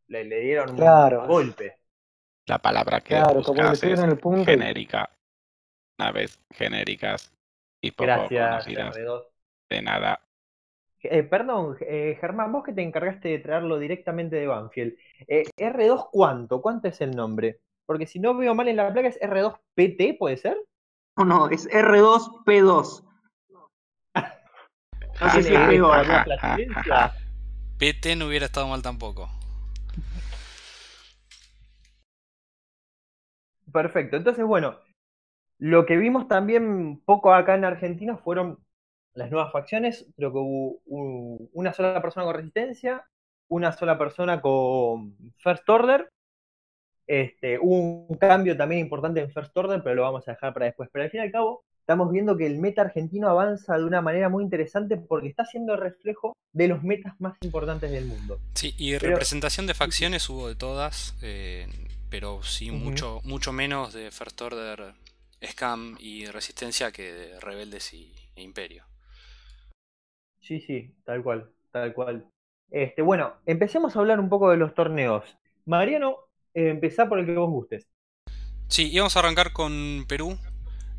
Le, 0.07 0.23
le 0.25 0.39
dieron 0.41 0.71
un 0.71 1.27
golpe. 1.27 1.77
La 2.47 2.57
palabra 2.57 3.01
que 3.01 3.15
claro, 3.15 3.43
como 3.43 3.71
es 3.71 3.79
pegan 3.79 4.09
el 4.09 4.17
punto 4.19 4.41
y- 4.41 4.45
genérica. 4.45 5.09
Naves 5.99 6.39
genéricas 6.51 7.31
y 7.81 7.91
poco 7.91 8.05
Gracias, 8.05 8.65
conocidas 8.65 8.95
R2. 8.95 9.23
de 9.69 9.81
nada. 9.81 10.21
Eh, 11.03 11.23
perdón, 11.23 11.77
eh, 11.81 12.17
Germán, 12.19 12.51
vos 12.51 12.63
que 12.63 12.73
te 12.73 12.81
encargaste 12.81 13.29
de 13.29 13.39
traerlo 13.39 13.79
directamente 13.79 14.35
de 14.35 14.47
Banfield. 14.47 14.95
Eh, 15.27 15.45
¿R2 15.57 16.09
cuánto? 16.11 16.61
¿Cuánto 16.61 16.87
es 16.87 16.99
el 17.01 17.11
nombre? 17.15 17.61
Porque 17.85 18.07
si 18.07 18.19
no 18.19 18.35
veo 18.35 18.53
mal 18.55 18.67
en 18.67 18.75
la 18.77 18.91
placa 18.91 19.07
es 19.07 19.17
R2PT, 19.21 20.15
¿puede 20.19 20.37
ser? 20.37 20.57
No, 21.17 21.25
no, 21.25 21.49
es 21.49 21.67
R2P2. 21.67 23.03
No 25.19 25.29
sé 25.31 25.43
si 25.43 25.53
es 25.53 25.59
peor. 25.67 26.05
flatulencia. 26.24 27.13
PT 27.77 28.15
no 28.15 28.27
hubiera 28.27 28.45
estado 28.45 28.67
mal 28.67 28.81
tampoco. 28.81 29.29
Perfecto. 33.71 34.17
Entonces, 34.17 34.45
bueno, 34.45 34.79
lo 35.59 35.86
que 35.86 35.97
vimos 35.97 36.27
también 36.27 37.01
poco 37.05 37.33
acá 37.33 37.55
en 37.55 37.65
Argentina 37.65 38.17
fueron 38.17 38.59
las 39.13 39.29
nuevas 39.31 39.51
facciones. 39.51 40.07
Creo 40.15 40.31
que 40.31 40.38
hubo 40.39 40.79
un- 40.86 41.50
una 41.53 41.74
sola 41.74 42.01
persona 42.01 42.25
con 42.25 42.36
resistencia, 42.36 43.05
una 43.50 43.71
sola 43.71 43.97
persona 43.97 44.41
con 44.41 45.15
First 45.38 45.67
Order. 45.69 46.09
Este, 47.07 47.57
hubo 47.59 48.05
un 48.07 48.17
cambio 48.17 48.55
también 48.57 48.81
importante 48.81 49.21
en 49.21 49.31
First 49.31 49.55
Order, 49.57 49.81
pero 49.81 49.95
lo 49.95 50.01
vamos 50.03 50.27
a 50.27 50.31
dejar 50.31 50.53
para 50.53 50.65
después. 50.67 50.89
Pero 50.91 51.03
al 51.05 51.12
fin 51.12 51.21
y 51.21 51.24
al 51.24 51.31
cabo, 51.31 51.63
estamos 51.88 52.12
viendo 52.12 52.36
que 52.36 52.46
el 52.46 52.58
meta 52.58 52.82
argentino 52.82 53.29
avanza 53.29 53.77
de 53.77 53.86
una 53.86 54.01
manera 54.01 54.27
muy 54.27 54.44
interesante 54.44 54.98
porque 54.98 55.29
está 55.29 55.46
siendo 55.46 55.74
el 55.74 55.79
reflejo 55.79 56.36
de 56.51 56.67
los 56.67 56.84
metas 56.84 57.13
más 57.22 57.38
importantes 57.39 57.89
del 57.89 58.03
mundo. 58.03 58.41
Sí, 58.56 58.75
y 58.77 58.98
representación 58.98 59.67
de 59.67 59.74
facciones 59.74 60.29
hubo 60.29 60.50
de 60.50 60.56
todas, 60.56 61.15
eh, 61.22 61.65
pero 62.10 62.44
sí 62.44 62.72
mucho, 62.72 63.22
mucho 63.24 63.53
menos 63.53 63.94
de 63.94 64.12
First 64.12 64.41
Order, 64.41 64.96
Scam 65.41 65.96
y 66.01 66.25
Resistencia 66.25 66.91
que 66.91 67.13
de 67.13 67.39
Rebeldes 67.39 67.94
y, 67.94 68.13
e 68.36 68.41
Imperio. 68.41 68.84
Sí, 70.41 70.60
sí, 70.60 70.94
tal 71.06 71.24
cual, 71.24 71.50
tal 71.72 71.94
cual. 71.94 72.25
Este, 72.70 73.01
bueno, 73.01 73.36
empecemos 73.46 73.96
a 73.96 74.00
hablar 74.00 74.20
un 74.20 74.27
poco 74.27 74.51
de 74.51 74.58
los 74.58 74.75
torneos. 74.75 75.24
Mariano, 75.63 76.17
eh, 76.53 76.67
empezá 76.67 77.08
por 77.08 77.20
el 77.20 77.25
que 77.25 77.38
vos 77.38 77.50
gustes. 77.50 77.88
Sí, 78.67 78.91
íbamos 78.91 79.15
a 79.15 79.20
arrancar 79.20 79.53
con 79.53 80.03
Perú, 80.10 80.38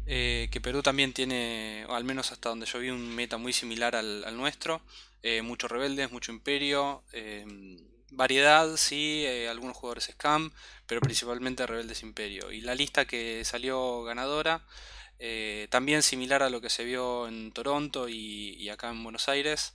eh, 0.09 0.49
que 0.51 0.61
Perú 0.61 0.83
también 0.83 1.13
tiene, 1.13 1.85
al 1.89 2.05
menos 2.05 2.33
hasta 2.33 2.49
donde 2.49 2.67
yo 2.67 2.79
vi, 2.79 2.91
un 2.91 3.15
meta 3.15 3.37
muy 3.37 3.53
similar 3.53 3.95
al, 3.95 4.37
nuestro. 4.37 4.83
Eh, 5.23 5.43
muchos 5.43 5.71
rebeldes, 5.71 6.11
mucho 6.11 6.33
imperio, 6.33 7.05
variedad, 8.11 8.77
sí, 8.77 9.27
algunos 9.49 9.77
jugadores 9.77 10.11
scam, 10.13 10.53
pero 10.87 11.01
principalmente 11.01 11.67
rebeldes 11.67 12.03
imperio. 12.03 12.51
Y 12.51 12.61
la 12.63 12.75
lista 12.75 13.05
que 13.05 13.45
salió 13.45 14.03
ganadora, 14.03 14.65
también 15.71 16.03
similar 16.03 16.43
a 16.43 16.51
lo 16.51 16.61
que 16.61 16.71
se 16.71 16.85
vio 16.85 17.29
en 17.29 17.53
Toronto 17.53 18.09
y, 18.09 18.69
acá 18.71 18.91
en 18.91 19.03
Buenos 19.03 19.29
Aires, 19.29 19.75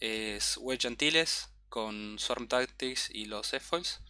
es 0.00 0.56
Wedge 0.58 0.86
Antilles 0.86 1.50
con 1.68 2.18
Swarm 2.18 2.48
Tactics 2.48 3.10
y 3.10 3.26
los 3.26 3.52
F-Foils. 3.52 4.00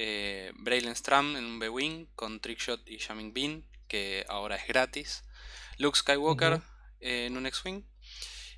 Eh, 0.00 0.52
Braylon 0.54 0.94
Stram 0.94 1.36
en 1.36 1.44
un 1.44 1.58
B-Wing 1.58 2.06
con 2.14 2.38
Trickshot 2.38 2.88
y 2.88 3.00
Jamming 3.00 3.32
Bean, 3.32 3.67
que 3.88 4.24
ahora 4.28 4.56
es 4.56 4.66
gratis. 4.66 5.24
Luke 5.78 5.98
Skywalker 5.98 6.60
en 7.00 7.36
un 7.36 7.46
X-Wing. 7.46 7.84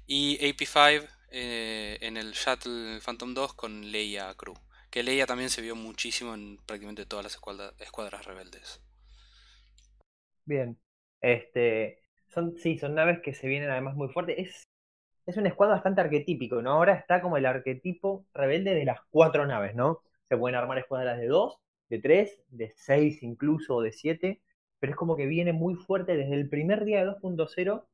Y 0.07 0.39
AP5 0.39 1.09
eh, 1.31 1.99
en 2.01 2.17
el 2.17 2.33
Shuttle 2.33 3.01
Phantom 3.01 3.35
2 3.35 3.55
con 3.55 3.93
Leia 3.93 4.35
Crew. 4.35 4.55
Que 4.91 5.03
Leia 5.03 5.27
también 5.27 5.51
se 5.51 5.63
vio 5.63 5.77
muchísimo 5.77 6.35
en 6.35 6.59
prácticamente 6.67 7.07
todas 7.07 7.25
las 7.25 7.41
escuadras, 7.79 8.27
rebeldes. 8.27 8.83
Bien. 10.45 10.79
Este. 11.21 12.03
Son, 12.29 12.57
sí, 12.57 12.79
son 12.79 12.95
naves 12.95 13.21
que 13.23 13.35
se 13.35 13.49
vienen 13.49 13.71
además 13.71 13.95
muy 13.95 14.09
fuertes. 14.09 14.37
Es, 14.39 14.69
es 15.27 15.37
un 15.37 15.47
escuadro 15.47 15.75
bastante 15.75 16.01
arquetípico, 16.01 16.61
¿no? 16.63 16.73
Ahora 16.73 16.95
está 16.95 17.21
como 17.21 17.37
el 17.37 17.47
arquetipo 17.47 18.27
rebelde 18.35 18.75
de 18.75 18.85
las 18.85 19.01
cuatro 19.11 19.47
naves, 19.47 19.75
¿no? 19.75 20.03
se 20.31 20.37
pueden 20.37 20.57
armar 20.57 20.79
escuadras 20.79 21.19
de 21.19 21.27
2, 21.27 21.59
de 21.89 21.99
3, 21.99 22.43
de 22.51 22.73
6 22.77 23.23
incluso, 23.25 23.81
de 23.81 23.91
7, 23.91 24.41
pero 24.81 24.93
es 24.93 24.97
como 24.97 25.17
que 25.17 25.27
viene 25.27 25.53
muy 25.53 25.75
fuerte 25.77 26.17
desde 26.17 26.35
el 26.35 26.49
primer 26.49 26.85
día 26.85 27.05
de 27.05 27.13
2.0, 27.13 27.85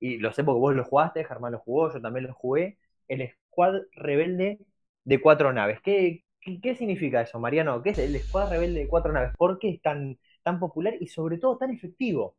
y 0.00 0.18
lo 0.18 0.32
sé 0.32 0.44
porque 0.44 0.60
vos 0.60 0.74
lo 0.74 0.84
jugaste, 0.84 1.24
Germán 1.24 1.52
lo 1.52 1.58
jugó, 1.58 1.92
yo 1.92 2.00
también 2.00 2.26
lo 2.26 2.34
jugué, 2.34 2.78
el 3.08 3.28
squad 3.30 3.82
rebelde 3.92 4.60
de 5.04 5.20
cuatro 5.20 5.52
naves. 5.52 5.80
¿Qué, 5.82 6.24
qué, 6.40 6.76
significa 6.76 7.22
eso, 7.22 7.38
Mariano? 7.38 7.82
¿Qué 7.82 7.90
es 7.90 7.98
el 7.98 8.18
squad 8.20 8.50
rebelde 8.50 8.80
de 8.80 8.88
cuatro 8.88 9.12
naves? 9.12 9.32
¿Por 9.36 9.58
qué 9.58 9.70
es 9.70 9.82
tan, 9.82 10.18
tan 10.42 10.60
popular 10.60 10.94
y 11.00 11.06
sobre 11.08 11.38
todo 11.38 11.56
tan 11.56 11.70
efectivo? 11.70 12.36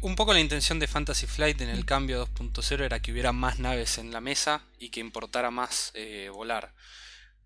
Un 0.00 0.16
poco 0.16 0.32
la 0.32 0.40
intención 0.40 0.78
de 0.78 0.86
Fantasy 0.86 1.26
Flight 1.26 1.60
en 1.60 1.68
el 1.68 1.84
cambio 1.84 2.26
2.0 2.26 2.84
era 2.84 3.00
que 3.00 3.12
hubiera 3.12 3.32
más 3.32 3.58
naves 3.58 3.98
en 3.98 4.12
la 4.12 4.22
mesa 4.22 4.62
y 4.78 4.88
que 4.88 5.00
importara 5.00 5.50
más 5.50 5.92
eh, 5.94 6.30
volar. 6.32 6.72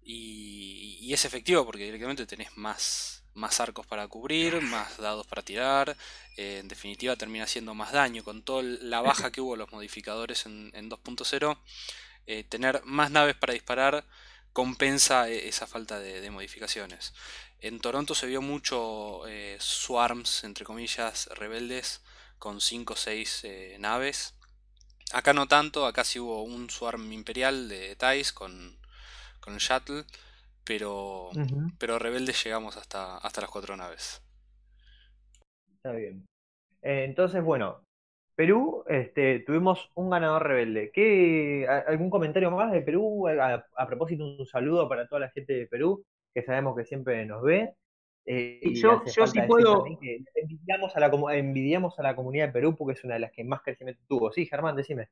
Y, 0.03 1.13
es 1.13 1.25
efectivo 1.25 1.65
porque 1.65 1.85
directamente 1.85 2.27
tenés 2.27 2.57
más, 2.57 3.18
más 3.39 3.61
arcos 3.61 3.87
para 3.87 4.07
cubrir, 4.09 4.61
más 4.61 4.99
dados 4.99 5.27
para 5.27 5.43
tirar. 5.43 5.97
Eh, 6.37 6.59
en 6.59 6.69
definitiva 6.69 7.17
termina 7.17 7.45
haciendo 7.45 7.75
más 7.75 7.93
daño. 7.93 8.25
Con 8.25 8.43
toda 8.43 8.63
la 8.63 9.01
baja 9.01 9.31
que 9.33 9.41
hubo 9.41 9.57
los 9.57 9.73
modificadores 9.73 10.47
en, 10.47 10.73
2.0, 10.73 11.59
eh, 12.27 12.45
tener 12.45 12.83
más 12.85 13.11
naves 13.11 13.37
para 13.37 13.55
disparar 13.55 14.05
compensa 14.53 15.29
e, 15.29 15.49
esa 15.49 15.67
falta 15.67 15.99
de, 15.99 16.31
modificaciones. 16.31 17.15
En 17.61 17.81
Toronto 17.81 18.15
se 18.15 18.27
vio 18.27 18.43
mucho 18.43 19.27
eh, 19.27 19.57
swarms, 19.61 20.45
entre 20.45 20.65
comillas, 20.65 21.29
rebeldes, 21.35 22.03
con 22.39 22.61
5 22.61 22.93
o 22.93 22.97
6 22.97 23.47
naves. 23.79 24.35
Acá 25.13 25.33
no 25.33 25.49
tanto, 25.49 25.87
acá 25.87 26.05
sí 26.05 26.19
hubo 26.19 26.43
un 26.43 26.71
swarm 26.71 27.13
imperial 27.13 27.69
de 27.69 27.97
Thais 27.97 28.33
con 28.33 28.79
con 29.49 29.55
el 29.55 29.61
shuttle, 29.61 30.05
pero, 30.69 31.31
pero 31.79 31.99
rebeldes 31.99 32.45
llegamos 32.45 32.77
hasta, 32.77 33.17
hasta 33.17 33.41
las 33.41 33.51
cuatro 33.51 33.75
naves. 33.75 34.23
Está 35.77 35.93
bien. 35.93 36.27
Eh, 36.83 37.05
entonces, 37.05 37.43
bueno, 37.43 37.81
Perú, 38.35 38.85
este, 38.87 39.41
tuvimos 39.41 39.91
un 39.95 40.11
ganador 40.11 40.47
rebelde. 40.47 40.91
¿Qué, 40.93 41.67
¿Algún 41.87 42.11
comentario 42.11 42.51
más 42.51 42.71
de 42.71 42.83
Perú? 42.83 43.27
A, 43.29 43.87
propósito, 43.87 44.27
un 44.27 44.45
saludo 44.45 44.87
para 44.91 45.09
toda 45.09 45.23
la 45.23 45.31
gente 45.31 45.55
de 45.55 45.67
Perú, 45.67 46.05
que 46.35 46.43
sabemos 46.43 46.77
que 46.77 46.85
siempre 46.85 47.25
nos 47.25 47.43
ve. 47.43 47.73
Eh, 48.27 48.61
yo, 48.75 49.03
yo 49.07 49.27
sí 49.27 49.41
puedo. 49.49 49.87
Envidiamos 50.35 50.95
a, 50.95 51.01
la, 51.01 51.11
envidiamos 51.35 51.99
a 51.99 52.03
la 52.03 52.15
comunidad 52.15 52.49
de 52.49 52.53
Perú 52.53 52.77
porque 52.77 52.93
es 52.93 53.05
una 53.05 53.15
de 53.15 53.21
las 53.21 53.33
que 53.33 53.43
más 53.43 53.63
crecimiento 53.63 54.03
tuvo. 54.07 54.31
Sí, 54.33 54.45
Germán, 54.45 54.77
decime. 54.77 55.09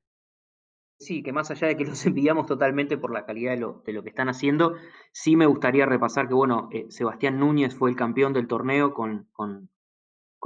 Sí, 0.99 1.23
que 1.23 1.33
más 1.33 1.51
allá 1.51 1.69
de 1.69 1.77
que 1.77 1.85
los 1.85 2.05
envidiamos 2.07 2.47
totalmente 2.47 2.97
por 2.97 3.13
la 3.13 3.27
calidad 3.27 3.53
de 3.53 3.59
lo, 3.59 3.83
de 3.85 3.93
lo 3.93 4.03
que 4.03 4.09
están 4.09 4.29
haciendo, 4.29 4.75
sí 5.13 5.37
me 5.37 5.47
gustaría 5.47 5.87
repasar 5.87 6.29
que, 6.29 6.35
bueno, 6.35 6.69
eh, 6.73 6.87
Sebastián 6.91 7.39
Núñez 7.39 7.75
fue 7.75 7.91
el 7.91 7.97
campeón 7.97 8.33
del 8.33 8.49
torneo 8.49 8.95
con, 8.95 9.29
con, 9.33 9.69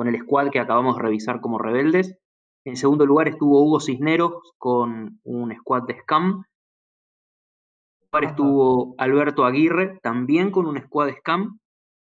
el 0.06 0.18
squad 0.18 0.50
que 0.50 0.60
acabamos 0.60 0.96
de 0.96 1.02
revisar 1.02 1.40
como 1.40 1.58
rebeldes. 1.58 2.16
En 2.64 2.76
segundo 2.76 3.04
lugar 3.04 3.28
estuvo 3.28 3.62
Hugo 3.62 3.80
Cisneros 3.80 4.54
con 4.56 5.20
un 5.24 5.54
squad 5.56 5.82
de 5.82 6.00
Scam. 6.00 6.44
En 8.00 8.08
lugar 8.10 8.24
estuvo 8.30 8.94
Alberto 8.96 9.44
Aguirre, 9.44 9.98
también 10.02 10.50
con 10.50 10.66
un 10.66 10.80
squad 10.80 11.06
de 11.08 11.16
Scam. 11.18 11.58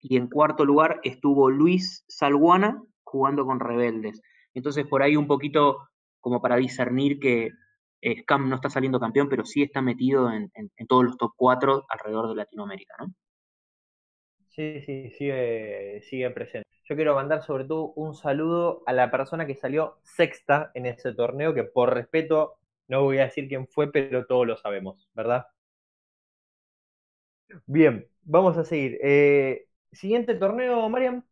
Y 0.01 0.17
en 0.17 0.29
cuarto 0.29 0.65
lugar 0.65 1.01
estuvo 1.05 1.49
Luis 1.49 2.05
Salguana 2.09 2.83
jugando 3.05 3.47
con 3.47 3.61
rebeldes. 3.61 4.21
Entonces, 4.53 4.85
por 4.87 5.03
ahí 5.03 5.17
un 5.17 5.29
poquito 5.29 5.79
como 6.21 6.43
para 6.43 6.57
discernir 6.57 7.21
que 7.21 7.51
Scam 8.03 8.49
no 8.49 8.57
está 8.57 8.71
saliendo 8.71 9.01
campeón, 9.01 9.29
pero 9.29 9.45
sí 9.45 9.63
está 9.63 9.83
metido 9.83 10.31
en, 10.31 10.51
todos 10.89 11.05
los 11.05 11.17
top 11.17 11.33
4 11.37 11.87
alrededor 11.89 12.29
de 12.29 12.35
Latinoamérica, 12.37 12.95
¿no? 12.99 13.13
Sí, 14.51 14.81
sí, 14.83 15.11
sigue, 15.11 16.01
sigue 16.03 16.31
presente. 16.31 16.67
Yo 16.85 16.97
quiero 16.97 17.15
mandar 17.15 17.43
sobre 17.43 17.65
todo 17.65 17.93
un 17.97 18.15
saludo 18.15 18.83
a 18.87 18.93
la 18.93 19.11
persona 19.11 19.47
que 19.47 19.55
salió 19.55 19.99
sexta 20.03 20.71
en 20.75 20.87
ese 20.87 21.13
torneo, 21.13 21.53
que 21.53 21.65
por 21.65 21.93
respeto 21.93 22.55
no 22.89 23.03
voy 23.03 23.19
a 23.19 23.25
decir 23.25 23.49
quién 23.49 23.67
fue, 23.67 23.91
pero 23.91 24.27
todos 24.27 24.47
lo 24.47 24.57
sabemos, 24.57 25.09
¿verdad? 25.13 25.47
Bien, 27.67 28.09
vamos 28.23 28.57
a 28.57 28.65
seguir. 28.65 28.99
Eh, 29.03 29.67
siguiente 29.93 30.35
torneo, 30.35 30.89
Mariam. 30.89 31.25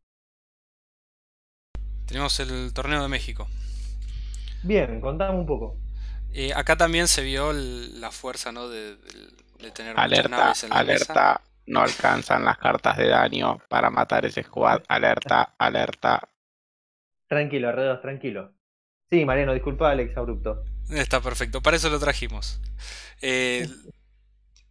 Tenemos 2.07 2.39
el 2.41 2.73
torneo 2.75 3.03
de 3.03 3.09
México. 3.09 3.47
Bien, 4.63 5.01
contame 5.01 5.39
un 5.39 5.47
poco. 5.47 5.84
Eh, 6.37 6.53
acá 6.53 6.75
también 6.75 7.07
se 7.07 7.23
vio 7.23 7.53
la 7.53 8.11
fuerza 8.11 8.51
¿no? 8.51 8.69
de, 8.69 8.97
tener 9.73 9.95
alerta, 9.97 10.29
muchas 10.29 10.31
naves 10.31 10.65
en 10.65 10.71
la 10.71 10.77
alerta, 10.77 11.41
no 11.67 11.81
alcanzan 11.81 12.45
las 12.45 12.59
cartas 12.59 12.97
de 12.97 13.09
daño 13.09 13.61
para 13.69 13.89
matar 13.89 14.27
ese 14.27 14.43
squad. 14.43 14.83
Alerta, 14.89 15.55
alerta. 15.57 16.29
Tranquilo, 17.29 17.71
Redos, 17.71 18.03
tranquilo. 18.03 18.53
Sí, 19.11 19.25
Mariano, 19.25 19.55
disculpa 19.55 19.91
Alex 19.91 20.17
abrupto. 20.17 20.65
Está 20.91 21.21
perfecto, 21.21 21.63
para 21.63 21.77
eso 21.77 21.89
lo 21.89 22.01
trajimos. 22.01 22.61
Eh, 23.23 23.69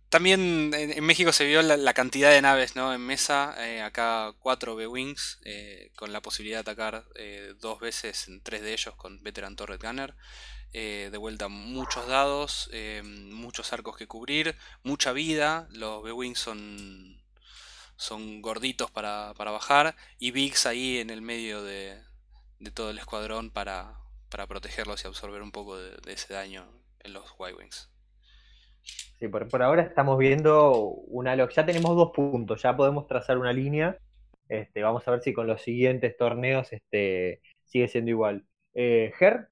también 0.09 0.71
en, 0.73 1.03
México 1.05 1.31
se 1.31 1.45
vio 1.45 1.61
la, 1.61 1.93
cantidad 1.93 2.29
de 2.29 2.41
naves 2.41 2.75
¿no? 2.75 2.93
en 2.93 3.01
mesa. 3.01 3.55
Eh, 3.65 3.81
acá 3.81 4.33
cuatro 4.37 4.75
B-Wings 4.75 5.39
con 5.95 6.11
la 6.11 6.21
posibilidad 6.21 6.57
de 6.57 6.71
atacar 6.71 7.05
dos 7.61 7.79
veces 7.79 8.27
en 8.27 8.41
tres 8.41 8.61
de 8.61 8.73
ellos 8.73 8.95
con 8.95 9.23
Veteran 9.23 9.55
Torret 9.55 9.81
Gunner. 9.81 10.13
Eh, 10.75 11.09
de 11.11 11.17
vuelta 11.19 11.49
muchos 11.49 12.07
dados, 12.07 12.67
eh, 12.73 13.03
muchos 13.03 13.71
arcos 13.73 13.95
que 13.95 14.07
cubrir, 14.07 14.55
mucha 14.81 15.13
vida, 15.13 15.67
los 15.71 16.01
B-Wings 16.01 16.39
son, 16.39 17.21
son 17.95 18.41
gorditos 18.41 18.89
para, 18.89 19.33
bajar 19.33 19.95
y 20.17 20.31
Bigs 20.31 20.65
ahí 20.65 20.97
en 20.97 21.11
el 21.11 21.21
medio 21.21 21.63
de, 21.63 21.99
todo 22.73 22.89
el 22.89 22.97
escuadrón 22.97 23.51
para, 23.51 23.99
para, 24.29 24.47
protegerlos 24.47 25.03
y 25.03 25.07
absorber 25.07 25.43
un 25.43 25.51
poco 25.51 25.77
de, 25.77 26.11
ese 26.11 26.33
daño 26.33 26.65
en 27.01 27.13
los 27.13 27.35
Y-Wings. 27.39 27.91
Sí, 29.19 29.27
por, 29.27 29.61
ahora 29.61 29.83
estamos 29.83 30.17
viendo 30.17 30.73
una 30.73 31.35
ya 31.35 31.65
tenemos 31.67 31.95
dos 31.95 32.11
puntos, 32.15 32.63
ya 32.63 32.75
podemos 32.75 33.05
trazar 33.05 33.37
una 33.37 33.53
línea. 33.53 33.99
Este, 34.49 34.81
vamos 34.81 35.07
a 35.07 35.11
ver 35.11 35.21
si 35.21 35.33
con 35.33 35.45
los 35.45 35.61
siguientes 35.61 36.17
torneos 36.17 36.73
este, 36.73 37.41
sigue 37.63 37.87
siendo 37.87 38.09
igual. 38.09 38.45
Eh, 38.73 39.13
Ger, 39.19 39.49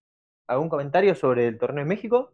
¿Algún 0.51 0.67
comentario 0.67 1.15
sobre 1.15 1.47
el 1.47 1.57
torneo 1.57 1.85
de 1.85 1.87
México? 1.87 2.33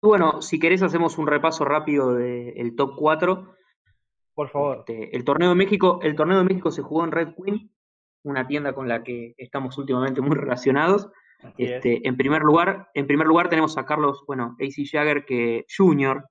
Bueno, 0.00 0.40
si 0.42 0.60
querés 0.60 0.80
hacemos 0.80 1.18
un 1.18 1.26
repaso 1.26 1.64
rápido 1.64 2.14
del 2.14 2.76
top 2.76 2.94
4. 2.96 3.56
Por 4.32 4.48
favor. 4.48 4.84
Este, 4.86 5.16
el 5.16 5.24
torneo 5.24 5.48
de 5.48 5.56
México, 5.56 5.98
el 6.04 6.14
torneo 6.14 6.38
de 6.38 6.44
México 6.44 6.70
se 6.70 6.82
jugó 6.82 7.02
en 7.02 7.10
Red 7.10 7.34
Queen, 7.34 7.72
una 8.22 8.46
tienda 8.46 8.74
con 8.74 8.86
la 8.86 9.02
que 9.02 9.34
estamos 9.38 9.76
últimamente 9.76 10.20
muy 10.20 10.36
relacionados. 10.36 11.08
Es. 11.56 11.68
Este, 11.72 12.06
en 12.06 12.16
primer 12.16 12.42
lugar, 12.42 12.90
en 12.94 13.08
primer 13.08 13.26
lugar 13.26 13.48
tenemos 13.48 13.76
a 13.76 13.84
Carlos, 13.84 14.22
bueno, 14.24 14.56
AC 14.60 14.86
Jagger 14.88 15.24
que 15.24 15.66
Jr. 15.76 16.24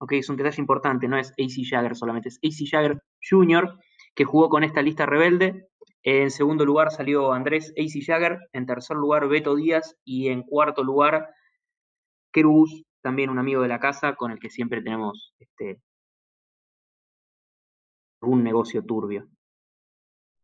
Ok, 0.00 0.14
es 0.14 0.28
un 0.28 0.36
detalle 0.36 0.60
importante, 0.60 1.06
no 1.06 1.16
es 1.16 1.30
AC 1.38 1.64
Jagger 1.70 1.94
solamente, 1.94 2.30
es 2.30 2.40
AC 2.42 2.68
Jagger 2.68 3.00
Jr. 3.22 3.78
que 4.12 4.24
jugó 4.24 4.48
con 4.48 4.64
esta 4.64 4.82
lista 4.82 5.06
rebelde. 5.06 5.69
En 6.02 6.30
segundo 6.30 6.64
lugar 6.64 6.90
salió 6.90 7.32
Andrés 7.32 7.72
AC 7.76 8.02
Jagger, 8.04 8.38
en 8.52 8.66
tercer 8.66 8.96
lugar 8.96 9.28
Beto 9.28 9.54
Díaz 9.54 9.96
y 10.04 10.28
en 10.28 10.42
cuarto 10.42 10.82
lugar 10.82 11.28
Kerus, 12.32 12.84
también 13.02 13.30
un 13.30 13.38
amigo 13.38 13.62
de 13.62 13.68
la 13.68 13.80
casa 13.80 14.14
con 14.14 14.30
el 14.32 14.38
que 14.40 14.50
siempre 14.50 14.82
tenemos 14.82 15.34
este 15.38 15.80
un 18.22 18.42
negocio 18.44 18.82
turbio. 18.84 19.28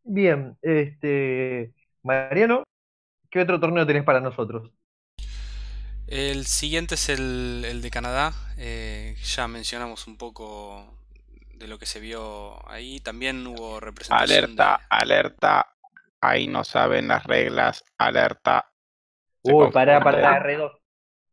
Bien, 0.05 0.57
este. 0.63 1.75
Mariano, 2.03 2.63
¿qué 3.31 3.41
otro 3.41 3.61
torneo 3.61 3.87
tenés 3.87 4.05
para 4.05 4.21
nosotros? 4.21 4.71
El 6.07 6.47
siguiente 6.47 6.95
es 6.95 7.09
el, 7.09 7.65
el 7.67 7.83
de 7.83 7.91
Canadá. 7.91 8.33
eh, 8.59 9.17
ya 9.25 9.49
mencionamos 9.49 10.07
un 10.07 10.17
poco 10.17 10.97
de 11.59 11.69
lo 11.69 11.79
que 11.79 11.87
se 11.87 12.01
vio 12.01 12.69
ahí. 12.69 13.01
También 13.01 13.47
hubo 13.47 13.81
representación 13.81 14.45
Alerta, 14.45 14.81
alerta. 14.89 15.67
Ahí 16.21 16.49
no 16.49 16.65
saben 16.65 17.09
las 17.09 17.25
reglas. 17.25 17.85
Alerta. 17.99 18.71
Se 19.43 19.53
Uy, 19.53 19.71
pará, 19.71 20.01
pará, 20.01 20.43
R2. 20.43 20.71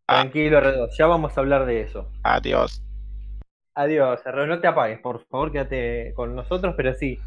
Ah. 0.07 0.21
Tranquilo, 0.21 0.59
R2. 0.59 0.89
Ya 0.97 1.07
vamos 1.07 1.37
a 1.37 1.41
hablar 1.41 1.65
de 1.65 1.81
eso. 1.81 2.11
Adiós. 2.23 2.83
Adiós, 3.75 4.23
R2. 4.23 4.47
No 4.47 4.59
te 4.59 4.67
apagues, 4.67 4.99
por 4.99 5.25
favor, 5.25 5.51
quédate 5.51 6.13
con 6.15 6.35
nosotros, 6.35 6.73
pero 6.77 6.93
sí. 6.93 7.19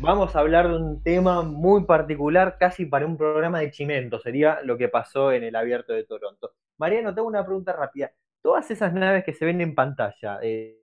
Vamos 0.00 0.34
a 0.34 0.40
hablar 0.40 0.68
de 0.68 0.76
un 0.76 1.02
tema 1.02 1.42
muy 1.42 1.84
particular, 1.84 2.56
casi 2.58 2.86
para 2.86 3.04
un 3.04 3.18
programa 3.18 3.60
de 3.60 3.70
Chimento. 3.70 4.18
Sería 4.18 4.60
lo 4.64 4.78
que 4.78 4.88
pasó 4.88 5.30
en 5.30 5.44
el 5.44 5.54
abierto 5.54 5.92
de 5.92 6.04
Toronto. 6.04 6.54
Mariano, 6.78 7.14
tengo 7.14 7.28
una 7.28 7.44
pregunta 7.44 7.74
rápida. 7.74 8.10
Todas 8.40 8.70
esas 8.70 8.94
naves 8.94 9.24
que 9.24 9.34
se 9.34 9.44
ven 9.44 9.60
en 9.60 9.74
pantalla, 9.74 10.38
eh, 10.42 10.79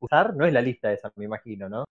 usar 0.00 0.34
no 0.34 0.46
es 0.46 0.52
la 0.52 0.60
lista 0.62 0.92
esa, 0.92 1.12
me 1.16 1.24
imagino, 1.24 1.68
¿no? 1.68 1.84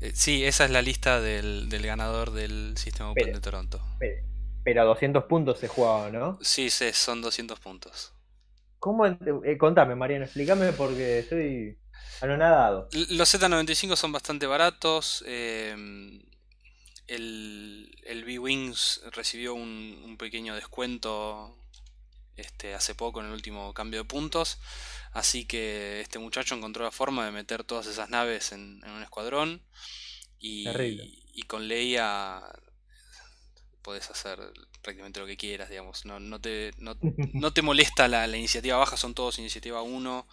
eh, 0.00 0.12
sí, 0.14 0.44
esa 0.44 0.64
es 0.66 0.70
la 0.70 0.82
lista 0.82 1.20
del, 1.20 1.68
del 1.68 1.86
ganador 1.86 2.30
del 2.32 2.76
Sistema 2.76 3.10
Open 3.10 3.24
Pero- 3.24 3.36
de 3.36 3.40
Toronto. 3.42 3.80
Pero, 3.98 4.26
pero 4.64 4.82
a 4.82 4.84
200 4.84 5.24
puntos 5.24 5.58
se 5.58 5.68
jugaba, 5.68 6.10
¿no? 6.10 6.38
Sí, 6.42 6.70
sí, 6.70 6.92
son 6.92 7.22
200 7.22 7.58
puntos. 7.60 8.12
¿Cómo? 8.78 9.06
eh, 9.06 9.56
contame, 9.58 9.94
Mariano, 9.94 10.24
explícame 10.24 10.72
porque 10.72 11.20
estoy 11.20 11.78
anonadado. 12.20 12.88
Los 13.10 13.34
Z95 13.34 13.96
son 13.96 14.12
bastante 14.12 14.46
baratos. 14.46 15.24
eh, 15.26 15.74
el, 17.06 17.96
el 18.04 18.24
B-Wings 18.24 19.02
recibió 19.12 19.54
un, 19.54 20.02
un 20.04 20.16
pequeño 20.16 20.54
descuento 20.56 21.56
este, 22.36 22.74
hace 22.74 22.94
poco 22.94 23.20
en 23.20 23.26
el 23.26 23.32
último 23.32 23.72
cambio 23.74 24.00
de 24.00 24.08
puntos. 24.08 24.58
Así 25.12 25.46
que 25.46 26.00
este 26.00 26.18
muchacho 26.18 26.54
encontró 26.54 26.84
la 26.84 26.90
forma 26.92 27.24
de 27.24 27.32
meter 27.32 27.64
todas 27.64 27.86
esas 27.86 28.10
naves 28.10 28.52
en, 28.52 28.80
en 28.84 28.90
un 28.92 29.02
escuadrón. 29.02 29.62
Y, 30.38 31.20
y 31.32 31.42
con 31.44 31.68
Leia 31.68 32.42
puedes 33.82 34.10
hacer 34.10 34.38
prácticamente 34.82 35.20
lo 35.20 35.26
que 35.26 35.36
quieras, 35.36 35.70
digamos. 35.70 36.04
No, 36.04 36.18
no 36.20 36.40
te, 36.40 36.72
no, 36.78 36.96
no 37.32 37.52
te 37.52 37.62
molesta 37.62 38.08
la, 38.08 38.26
la 38.26 38.36
iniciativa 38.36 38.76
baja, 38.76 38.96
son 38.96 39.14
todos 39.14 39.38
iniciativa 39.38 39.82
1. 39.82 40.26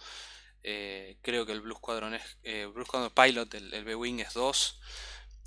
Eh, 0.62 1.18
creo 1.22 1.44
que 1.46 1.52
el 1.52 1.60
Blue 1.60 1.76
Squadron 1.76 2.14
es. 2.14 2.22
eh, 2.42 2.66
Blue 2.66 2.84
Squadron 2.84 3.12
Pilot, 3.14 3.54
el, 3.54 3.74
el 3.74 3.84
B-Wing 3.84 4.20
es 4.20 4.32
2. 4.34 4.80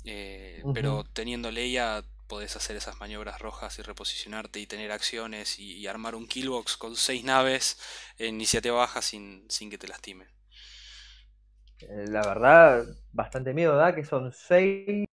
eh, 0.04 0.66
Pero 0.72 1.04
teniendo 1.12 1.50
Leia 1.50 2.04
podés 2.28 2.56
hacer 2.56 2.76
esas 2.76 2.98
maniobras 3.00 3.40
rojas 3.40 3.78
y 3.78 3.82
reposicionarte 3.82 4.60
y 4.60 4.66
tener 4.68 4.92
acciones 4.92 5.58
y, 5.58 5.74
y 5.78 5.86
armar 5.88 6.14
un 6.14 6.28
killbox 6.28 6.76
con 6.76 6.96
6 6.96 7.24
naves 7.24 7.78
en 8.18 8.36
iniciativa 8.36 8.76
baja 8.76 9.02
sin, 9.02 9.46
sin 9.50 9.70
que 9.70 9.78
te 9.78 9.88
lastimen. 9.88 10.28
Eh, 11.80 12.06
La 12.08 12.22
verdad, 12.24 12.84
bastante 13.12 13.54
miedo 13.54 13.76
da 13.76 13.94
que 13.94 14.04
son 14.04 14.32
6, 14.32 15.06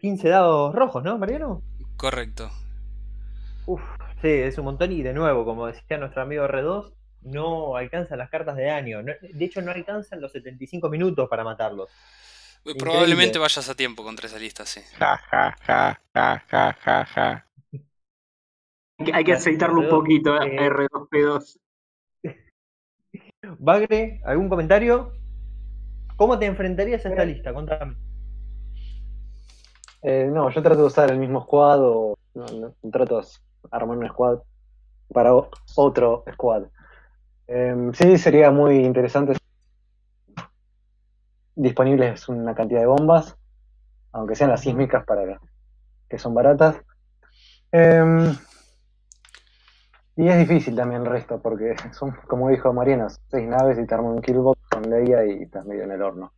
15 0.00 0.28
dados 0.28 0.74
rojos, 0.74 1.02
¿no, 1.02 1.18
Mariano? 1.18 1.64
Correcto. 1.96 2.50
Uf, 3.64 3.82
sí, 4.20 4.28
es 4.28 4.58
un 4.58 4.64
montón 4.66 4.92
y 4.92 5.02
de 5.02 5.12
nuevo, 5.12 5.44
como 5.44 5.66
decía 5.66 5.98
nuestro 5.98 6.22
amigo 6.22 6.44
R2, 6.44 6.92
no 7.22 7.76
alcanzan 7.76 8.18
las 8.18 8.30
cartas 8.30 8.56
de 8.56 8.64
daño. 8.64 9.02
No- 9.02 9.12
de 9.22 9.44
hecho, 9.44 9.62
no 9.62 9.70
alcanzan 9.72 10.20
los 10.20 10.32
75 10.32 10.88
minutos 10.90 11.28
para 11.28 11.44
matarlos. 11.44 11.88
Probablemente 12.78 13.38
vayas 13.38 13.68
a 13.68 13.74
tiempo 13.74 14.04
contra 14.04 14.26
esa 14.26 14.38
lista, 14.38 14.64
sí. 14.66 14.80
Ja, 14.98 15.18
ja, 15.30 15.56
ja, 15.66 16.00
ja, 16.14 16.44
ja, 16.48 16.72
ja, 16.84 17.04
ja. 17.06 17.46
Hay 19.12 19.24
que- 19.24 19.32
aceitarlo 19.32 19.80
un 19.80 19.88
poquito, 19.88 20.40
eh, 20.40 20.56
Eh, 20.56 20.66
R2P2. 20.66 21.58
Bagre, 23.58 24.20
¿algún 24.24 24.48
comentario? 24.48 25.12
¿Cómo 26.16 26.38
te 26.38 26.46
enfrentarías 26.46 27.04
a 27.04 27.08
esta 27.08 27.24
lista? 27.24 27.52
Contame. 27.52 27.96
Eh, 30.02 30.28
no, 30.32 30.50
yo 30.50 30.62
trato 30.62 30.80
de 30.80 30.86
usar 30.86 31.10
el 31.10 31.18
mismo 31.18 31.42
squad 31.42 31.80
o 31.82 32.16
no, 32.34 32.46
no, 32.46 32.90
trato 32.90 33.20
de 33.20 33.26
armar 33.70 33.98
un 33.98 34.08
squad 34.08 34.38
para 35.12 35.32
otro 35.76 36.24
squad. 36.32 36.64
Em, 37.48 37.92
sí, 37.94 38.18
sería 38.18 38.50
muy 38.50 38.78
interesante. 38.84 39.34
Disponibles 41.54 42.28
una 42.28 42.54
cantidad 42.54 42.80
de 42.80 42.86
bombas, 42.86 43.36
aunque 44.12 44.34
sean 44.34 44.50
las 44.50 44.62
sísmicas 44.62 45.04
para 45.04 45.40
que 46.08 46.18
son 46.18 46.34
baratas. 46.34 46.76
Em, 47.70 48.34
y 50.16 50.28
es 50.28 50.38
difícil 50.38 50.76
también 50.76 51.02
el 51.02 51.08
resto, 51.08 51.40
porque 51.40 51.74
son, 51.92 52.12
como 52.26 52.50
dijo 52.50 52.72
Mariano, 52.72 53.08
seis 53.08 53.48
naves 53.48 53.78
y 53.78 53.86
te 53.86 53.94
arman 53.94 54.12
un 54.12 54.22
killbox 54.22 54.60
con 54.68 54.82
Leia 54.90 55.24
y 55.24 55.42
estás 55.42 55.64
medio 55.64 55.84
en 55.84 55.92
el 55.92 56.02
horno. 56.02 56.32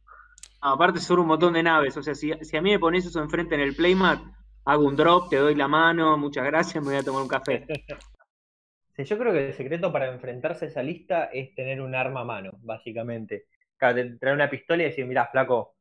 Aparte 0.60 1.00
son 1.00 1.18
un 1.18 1.26
montón 1.26 1.52
de 1.52 1.62
naves, 1.62 1.96
o 1.96 2.02
sea, 2.02 2.14
si, 2.14 2.32
si 2.42 2.56
a 2.56 2.62
mí 2.62 2.70
me 2.70 2.78
pones 2.78 3.04
eso 3.04 3.20
enfrente 3.20 3.54
en 3.54 3.60
el 3.60 3.76
playmat, 3.76 4.20
hago 4.64 4.86
un 4.86 4.96
drop, 4.96 5.28
te 5.28 5.36
doy 5.36 5.54
la 5.54 5.68
mano, 5.68 6.16
muchas 6.16 6.44
gracias, 6.44 6.82
me 6.82 6.90
voy 6.90 6.98
a 6.98 7.02
tomar 7.02 7.22
un 7.22 7.28
café. 7.28 7.66
Sí, 8.96 9.04
yo 9.04 9.18
creo 9.18 9.32
que 9.32 9.48
el 9.48 9.54
secreto 9.54 9.92
para 9.92 10.10
enfrentarse 10.12 10.66
a 10.66 10.68
esa 10.68 10.82
lista 10.82 11.24
es 11.24 11.54
tener 11.54 11.80
un 11.82 11.94
arma 11.94 12.20
a 12.20 12.24
mano, 12.24 12.52
básicamente. 12.62 13.46
Claro, 13.84 13.96
te- 13.96 14.16
traer 14.18 14.34
una 14.36 14.48
pistola 14.48 14.82
y 14.82 14.86
decir, 14.86 15.04
mirá, 15.04 15.26
flaco, 15.26 15.74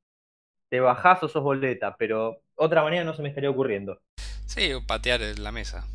te 0.69 0.81
bajás 0.81 1.23
o 1.23 1.29
sos 1.29 1.41
boleta, 1.41 1.95
pero 1.97 2.41
otra 2.55 2.83
manera 2.83 3.05
no 3.05 3.13
se 3.13 3.21
me 3.21 3.29
estaría 3.29 3.49
ocurriendo. 3.49 4.01
Sí, 4.45 4.73
o 4.73 4.85
patear 4.85 5.21
en 5.21 5.41
la 5.41 5.53
mesa. 5.53 5.87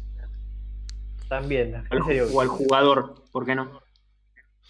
También, 1.29 1.85
serio. 2.07 2.29
o 2.33 2.41
al 2.41 2.49
jugador, 2.49 3.23
¿por 3.31 3.45
qué 3.45 3.55
no? 3.55 3.83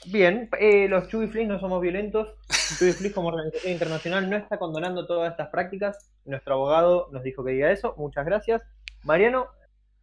Bien, 0.07 0.48
eh, 0.59 0.88
los 0.88 1.07
Chubby 1.07 1.29
Fleas 1.29 1.48
no 1.48 1.61
somos 1.61 1.81
violentos. 1.81 2.35
Chubby 2.81 2.90
Fleas 2.92 3.14
como 3.14 3.29
organización 3.29 3.72
internacional 3.72 4.29
no 4.29 4.37
está 4.37 4.59
condonando 4.59 5.07
todas 5.07 5.31
estas 5.31 5.48
prácticas. 5.51 6.11
Nuestro 6.24 6.55
abogado 6.55 7.09
nos 7.12 7.22
dijo 7.22 7.44
que 7.44 7.53
diga 7.53 7.70
eso. 7.70 7.94
Muchas 7.96 8.27
gracias. 8.27 8.62
Mariano, 9.05 9.46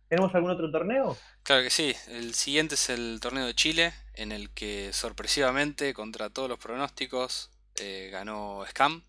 ¿tenemos 0.08 0.34
algún 0.34 0.52
otro 0.52 0.72
torneo? 0.72 1.18
Claro 1.44 1.64
que 1.64 1.70
sí. 1.70 1.94
El 2.08 2.34
siguiente 2.34 2.76
es 2.76 2.90
el 2.90 3.20
torneo 3.22 3.46
de 3.46 3.54
Chile, 3.56 3.94
en 4.16 4.32
el 4.32 4.50
que 4.52 4.92
sorpresivamente, 4.94 5.94
contra 5.94 6.30
todos 6.30 6.50
los 6.50 6.60
pronósticos, 6.60 7.52
eh, 7.80 8.10
ganó 8.12 8.64
Scam. 8.70 9.04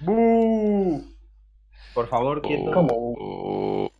¡Bú! 0.00 1.14
Por 1.94 2.08
favor, 2.08 2.42
quieto. 2.42 2.70
Uh, 2.80 3.90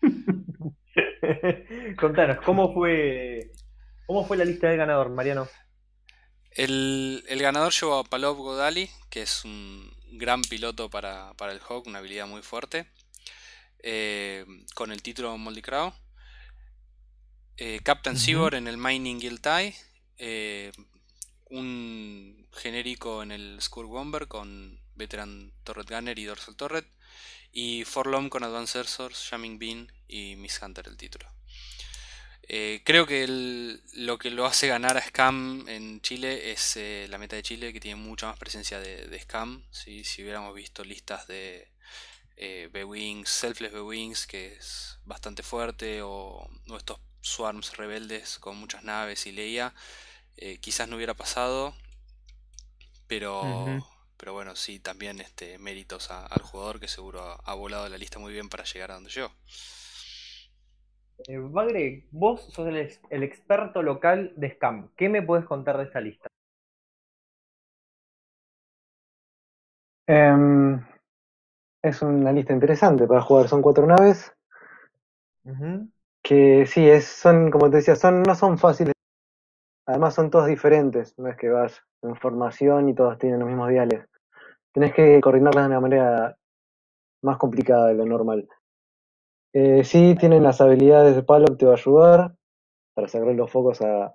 Contanos, 1.98 2.38
¿cómo 2.44 2.72
fue, 2.72 3.52
¿cómo 4.06 4.24
fue 4.26 4.36
la 4.36 4.44
lista 4.44 4.68
del 4.68 4.78
ganador, 4.78 5.10
Mariano? 5.10 5.48
El, 6.52 7.24
el 7.28 7.42
ganador 7.42 7.72
llevó 7.72 7.98
a 7.98 8.04
Palov 8.04 8.36
Godali, 8.36 8.88
que 9.10 9.22
es 9.22 9.44
un 9.44 9.90
gran 10.12 10.42
piloto 10.42 10.88
para, 10.88 11.34
para 11.34 11.52
el 11.52 11.60
Hawk, 11.60 11.86
una 11.86 11.98
habilidad 11.98 12.26
muy 12.26 12.42
fuerte, 12.42 12.86
eh, 13.82 14.44
con 14.74 14.90
el 14.90 15.02
título 15.02 15.36
Moldy 15.36 15.62
Crow. 15.62 15.92
Eh, 17.58 17.80
Captain. 17.82 18.16
Sivor 18.16 18.54
en 18.54 18.68
el 18.68 18.78
Mining 18.78 19.18
Guild 19.18 19.40
Tie. 19.40 19.74
eh, 20.18 20.72
un 21.50 22.46
genérico 22.52 23.22
en 23.22 23.32
el 23.32 23.58
Skurk 23.62 23.88
Bomber 23.88 24.28
con 24.28 24.78
Veteran 24.94 25.52
Turret 25.64 25.88
Gunner 25.88 26.18
y 26.18 26.24
Dorsal 26.24 26.56
Turret. 26.56 26.86
Y 27.52 27.84
Forlom 27.84 28.28
con 28.28 28.44
Advanced 28.44 28.84
Source, 28.84 29.26
Jamming 29.30 29.58
Bean 29.58 29.92
y 30.06 30.36
Miss 30.36 30.60
Hunter 30.62 30.86
el 30.88 30.96
título. 30.96 31.26
Eh, 32.42 32.82
creo 32.84 33.06
que 33.06 33.24
el- 33.24 33.82
lo 33.94 34.18
que 34.18 34.30
lo 34.30 34.46
hace 34.46 34.68
ganar 34.68 34.96
a 34.96 35.02
Scam 35.02 35.66
en 35.68 36.00
Chile 36.02 36.50
es 36.52 36.76
eh, 36.76 37.06
la 37.10 37.18
meta 37.18 37.36
de 37.36 37.42
Chile, 37.42 37.72
que 37.72 37.80
tiene 37.80 37.96
mucha 38.00 38.26
más 38.26 38.38
presencia 38.38 38.78
de, 38.80 39.06
de 39.06 39.20
Scam. 39.20 39.64
¿sí? 39.70 40.04
Si 40.04 40.22
hubiéramos 40.22 40.54
visto 40.54 40.84
listas 40.84 41.26
de 41.26 41.70
eh, 42.36 42.68
B-Wings, 42.72 43.28
Selfless 43.28 43.72
B-Wings, 43.72 44.26
que 44.26 44.54
es 44.54 44.98
bastante 45.04 45.42
fuerte, 45.42 46.02
o, 46.02 46.48
o 46.68 46.76
estos 46.76 46.98
Swarms 47.22 47.76
rebeldes 47.76 48.38
con 48.38 48.56
muchas 48.56 48.84
naves 48.84 49.26
y 49.26 49.32
Leia, 49.32 49.74
eh, 50.36 50.58
quizás 50.60 50.88
no 50.88 50.96
hubiera 50.96 51.14
pasado, 51.14 51.74
pero, 53.06 53.78
pero 54.16 54.32
bueno, 54.32 54.54
sí, 54.56 54.78
también 54.80 55.20
este, 55.20 55.58
méritos 55.58 56.10
a- 56.10 56.26
al 56.26 56.42
jugador 56.42 56.80
que 56.80 56.88
seguro 56.88 57.22
ha, 57.22 57.34
ha 57.44 57.54
volado 57.54 57.88
la 57.88 57.98
lista 57.98 58.18
muy 58.18 58.32
bien 58.32 58.48
para 58.48 58.64
llegar 58.64 58.90
a 58.90 58.94
donde 58.94 59.10
llegó. 59.10 59.32
Eh, 61.28 61.38
Bagre, 61.38 62.08
vos 62.10 62.52
sos 62.52 62.66
el, 62.66 62.90
el 63.10 63.22
experto 63.22 63.82
local 63.84 64.32
de 64.34 64.50
Scam. 64.56 64.90
¿Qué 64.96 65.08
me 65.08 65.22
puedes 65.22 65.46
contar 65.46 65.76
de 65.78 65.84
esta 65.84 66.00
lista? 66.00 66.28
Em, 70.14 70.82
es 71.82 72.02
una 72.02 72.30
lista 72.30 72.52
interesante 72.52 73.08
para 73.08 73.20
jugar. 73.20 73.48
Son 73.48 73.62
cuatro 73.62 73.84
naves 73.84 74.32
Ujú. 75.44 75.90
Que 76.28 76.66
sí, 76.66 76.86
es, 76.86 77.06
son, 77.06 77.50
como 77.50 77.70
te 77.70 77.78
decía, 77.78 77.96
son, 77.96 78.22
no 78.22 78.34
son 78.34 78.58
fáciles. 78.58 78.92
Además 79.86 80.14
son 80.14 80.28
todas 80.28 80.46
diferentes. 80.46 81.18
No 81.18 81.26
es 81.28 81.38
que 81.38 81.48
vas 81.48 81.82
en 82.02 82.14
formación 82.16 82.90
y 82.90 82.94
todas 82.94 83.16
tienen 83.18 83.40
los 83.40 83.48
mismos 83.48 83.70
diales. 83.70 84.04
Tenés 84.74 84.92
que 84.92 85.18
coordinarlas 85.22 85.64
de 85.64 85.70
una 85.70 85.80
manera 85.80 86.36
más 87.22 87.38
complicada 87.38 87.86
de 87.86 87.94
lo 87.94 88.04
normal. 88.04 88.46
Eh, 89.54 89.82
sí, 89.84 90.16
tienen 90.20 90.42
las 90.42 90.60
habilidades 90.60 91.16
de 91.16 91.22
Palo 91.22 91.46
que 91.46 91.54
te 91.54 91.64
va 91.64 91.72
a 91.72 91.76
ayudar 91.76 92.34
para 92.94 93.08
sacar 93.08 93.28
los 93.28 93.50
focos 93.50 93.80
a, 93.80 94.14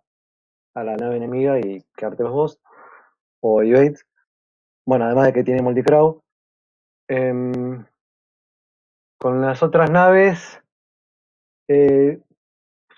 a 0.75 0.83
la 0.83 0.95
nave 0.95 1.17
enemiga 1.17 1.59
y 1.59 1.83
quedarte 1.97 2.21
vos. 2.21 2.61
O 3.41 3.63
evade. 3.63 3.95
Bueno, 4.85 5.05
además 5.05 5.25
de 5.25 5.33
que 5.33 5.43
tiene 5.43 5.63
multicrow. 5.63 6.21
Em, 7.07 7.83
con 9.19 9.41
las 9.41 9.63
otras 9.63 9.89
naves, 9.89 10.62
eh, 11.67 12.19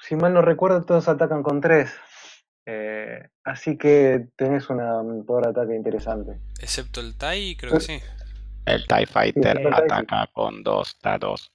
si 0.02 0.16
mal 0.16 0.34
no 0.34 0.42
recuerdo, 0.42 0.84
todos 0.86 1.08
atacan 1.08 1.44
con 1.44 1.62
tres. 1.62 1.92
Eh, 2.66 3.30
así 3.44 3.78
que 3.78 4.28
tenés 4.36 4.70
una- 4.70 5.00
un 5.02 5.26
poder 5.26 5.46
de 5.46 5.52
ataque 5.62 5.76
interesante. 5.76 6.40
Excepto 6.60 7.02
el 7.02 7.18
Tai, 7.18 7.56
creo 7.58 7.74
que 7.74 7.82
sí. 7.82 8.00
El 8.66 8.88
TIE 8.88 9.06
Fighter 9.06 9.58
Sí, 9.58 9.64
el 9.64 9.76
TIE 9.76 9.84
ataca 9.84 10.28
con 10.34 10.64
dos 10.64 10.98
dados. 11.02 11.52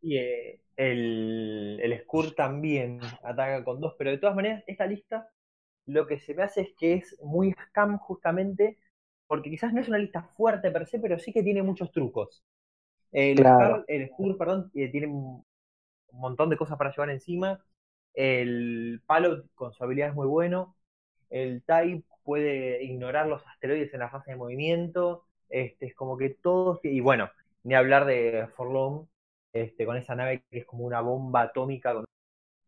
Y 0.00 0.16
eh, 0.18 0.60
el, 0.76 1.78
el 1.82 2.00
Skur 2.02 2.34
también 2.34 3.00
ataca 3.22 3.64
con 3.64 3.80
dos, 3.80 3.94
pero 3.98 4.10
de 4.10 4.18
todas 4.18 4.36
maneras, 4.36 4.62
esta 4.66 4.86
lista 4.86 5.28
lo 5.86 6.06
que 6.06 6.18
se 6.20 6.34
me 6.34 6.42
hace 6.44 6.62
es 6.62 6.68
que 6.78 6.94
es 6.94 7.16
muy 7.22 7.54
scam 7.68 7.98
justamente, 7.98 8.78
porque 9.26 9.50
quizás 9.50 9.72
no 9.72 9.80
es 9.80 9.88
una 9.88 9.98
lista 9.98 10.22
fuerte 10.36 10.70
per 10.70 10.86
se, 10.86 10.98
pero 11.00 11.18
sí 11.18 11.32
que 11.32 11.42
tiene 11.42 11.62
muchos 11.62 11.92
trucos. 11.92 12.44
El, 13.12 13.38
Claro. 13.42 13.76
Scar- 13.76 13.84
el 13.88 14.08
Skur, 14.10 14.38
perdón, 14.38 14.70
eh, 14.74 14.90
tiene 14.90 15.08
un 16.16 16.20
montón 16.22 16.50
de 16.50 16.56
cosas 16.56 16.78
para 16.78 16.90
llevar 16.90 17.10
encima. 17.10 17.62
El 18.14 19.02
Palo 19.06 19.44
con 19.54 19.72
su 19.72 19.84
habilidad 19.84 20.08
es 20.10 20.14
muy 20.14 20.26
bueno. 20.26 20.76
El 21.30 21.62
Tai 21.64 22.04
puede 22.24 22.82
ignorar 22.84 23.26
los 23.28 23.46
asteroides 23.46 23.92
en 23.94 24.00
la 24.00 24.10
fase 24.10 24.32
de 24.32 24.36
movimiento. 24.36 25.24
Este, 25.48 25.86
es 25.86 25.94
como 25.94 26.16
que 26.18 26.30
todos. 26.30 26.80
Y 26.84 27.00
bueno, 27.00 27.30
ni 27.64 27.74
hablar 27.74 28.06
de 28.06 28.48
Forlorn, 28.56 29.08
este, 29.52 29.86
con 29.86 29.96
esa 29.96 30.14
nave 30.14 30.42
que 30.50 30.58
es 30.60 30.66
como 30.66 30.84
una 30.84 31.00
bomba 31.00 31.42
atómica 31.42 31.94
con, 31.94 32.04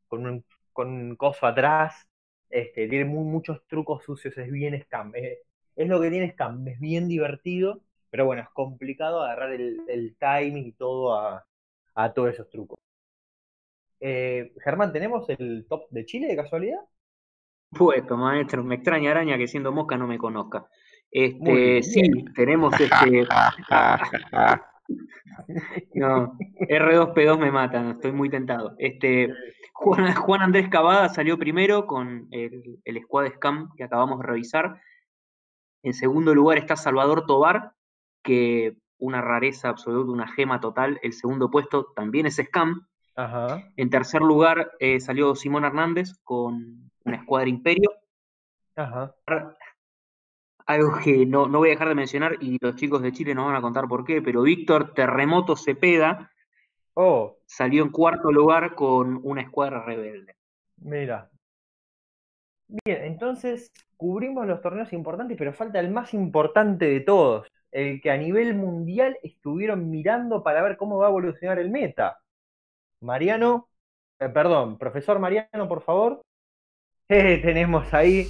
con 0.08 0.26
un, 0.26 0.44
con 0.72 0.88
un 0.88 1.16
coso 1.16 1.46
atrás. 1.46 2.08
Este, 2.50 2.88
tiene 2.88 3.04
muchos 3.06 3.66
trucos 3.66 4.04
sucios, 4.04 4.36
es 4.38 4.50
bien 4.50 4.80
scam. 4.82 5.12
Es, 5.14 5.38
es 5.76 5.88
lo 5.88 6.00
que 6.00 6.10
tiene 6.10 6.32
scam, 6.32 6.66
es 6.68 6.80
bien 6.80 7.08
divertido, 7.08 7.82
pero 8.10 8.26
bueno, 8.26 8.42
es 8.42 8.48
complicado 8.50 9.22
agarrar 9.22 9.52
el, 9.52 9.80
el 9.88 10.16
timing 10.18 10.66
y 10.66 10.72
todo 10.72 11.14
a, 11.14 11.46
a 11.94 12.12
todos 12.12 12.30
esos 12.34 12.48
trucos. 12.50 12.78
Eh, 14.00 14.52
Germán, 14.62 14.92
¿tenemos 14.92 15.28
el 15.28 15.66
top 15.68 15.88
de 15.90 16.04
Chile 16.04 16.28
de 16.28 16.36
casualidad? 16.36 16.80
Puesto, 17.70 18.16
maestro, 18.16 18.64
me 18.64 18.76
extraña 18.76 19.10
araña 19.10 19.36
que 19.36 19.48
siendo 19.48 19.72
mosca 19.72 19.96
no 19.96 20.06
me 20.06 20.18
conozca. 20.18 20.66
Este, 21.10 21.82
sí, 21.82 22.24
tenemos 22.34 22.72
este. 22.80 23.26
No, 25.94 26.32
R2P2 26.60 27.38
me 27.38 27.50
matan, 27.50 27.90
estoy 27.90 28.12
muy 28.12 28.30
tentado. 28.30 28.74
Este, 28.78 29.28
Juan, 29.74 30.14
Juan 30.14 30.40
Andrés 30.40 30.70
Cavada 30.70 31.10
salió 31.10 31.38
primero 31.38 31.86
con 31.86 32.26
el, 32.30 32.80
el 32.84 33.02
Squad 33.02 33.32
Scam 33.34 33.68
que 33.76 33.84
acabamos 33.84 34.18
de 34.20 34.26
revisar. 34.26 34.80
En 35.82 35.92
segundo 35.92 36.34
lugar 36.34 36.56
está 36.56 36.74
Salvador 36.74 37.26
Tobar, 37.26 37.72
que 38.22 38.78
una 38.98 39.20
rareza 39.20 39.68
absoluta, 39.68 40.10
una 40.10 40.28
gema 40.28 40.60
total. 40.60 40.98
El 41.02 41.12
segundo 41.12 41.50
puesto 41.50 41.92
también 41.94 42.26
es 42.26 42.36
Scam. 42.36 42.87
Ajá. 43.18 43.64
En 43.76 43.90
tercer 43.90 44.22
lugar 44.22 44.70
eh, 44.78 45.00
salió 45.00 45.34
Simón 45.34 45.64
Hernández 45.64 46.14
con 46.22 46.90
una 47.04 47.16
escuadra 47.16 47.48
Imperio. 47.48 47.90
Ajá. 48.76 49.12
Algo 50.66 50.98
que 51.02 51.26
no, 51.26 51.48
no 51.48 51.58
voy 51.58 51.70
a 51.70 51.72
dejar 51.72 51.88
de 51.88 51.94
mencionar 51.94 52.36
y 52.40 52.58
los 52.60 52.76
chicos 52.76 53.02
de 53.02 53.12
Chile 53.12 53.34
nos 53.34 53.46
van 53.46 53.56
a 53.56 53.60
contar 53.60 53.88
por 53.88 54.04
qué, 54.04 54.22
pero 54.22 54.42
Víctor 54.42 54.94
Terremoto 54.94 55.56
Cepeda 55.56 56.30
Oh, 57.00 57.36
salió 57.46 57.84
en 57.84 57.90
cuarto 57.90 58.32
lugar 58.32 58.74
con 58.74 59.20
una 59.22 59.42
escuadra 59.42 59.84
rebelde. 59.84 60.34
mira. 60.78 61.30
Bien, 62.66 63.04
entonces 63.04 63.70
cubrimos 63.96 64.48
los 64.48 64.60
torneos 64.60 64.92
importantes, 64.92 65.38
pero 65.38 65.52
falta 65.52 65.78
el 65.78 65.92
más 65.92 66.12
importante 66.12 66.86
de 66.86 66.98
todos, 66.98 67.46
el 67.70 68.00
que 68.00 68.10
a 68.10 68.16
nivel 68.16 68.56
mundial 68.56 69.16
estuvieron 69.22 69.88
mirando 69.88 70.42
para 70.42 70.60
ver 70.60 70.76
cómo 70.76 70.98
va 70.98 71.06
a 71.06 71.10
evolucionar 71.10 71.60
el 71.60 71.70
meta. 71.70 72.18
Mariano, 73.00 73.68
eh, 74.20 74.28
perdón, 74.28 74.78
profesor 74.78 75.18
Mariano, 75.18 75.68
por 75.68 75.82
favor. 75.82 76.22
Eh, 77.10 77.40
tenemos 77.42 77.94
ahí 77.94 78.26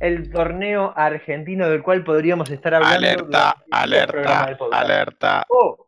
el 0.00 0.30
torneo 0.30 0.94
argentino 0.96 1.68
del 1.68 1.82
cual 1.82 2.02
podríamos 2.02 2.50
estar 2.50 2.72
hablando. 2.72 2.96
Alerta, 2.96 3.62
alerta, 3.70 4.56
alerta. 4.72 5.44
Oh. 5.50 5.86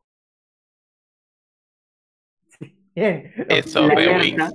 Bien. 2.95 3.33
Esos 3.49 3.89
B-Wings, 3.89 4.55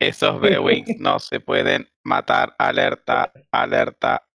esos 0.00 0.40
B-Wings 0.40 0.98
no 1.00 1.18
se 1.18 1.38
pueden 1.38 1.86
matar. 2.02 2.54
Alerta, 2.58 3.30
alerta. 3.52 4.26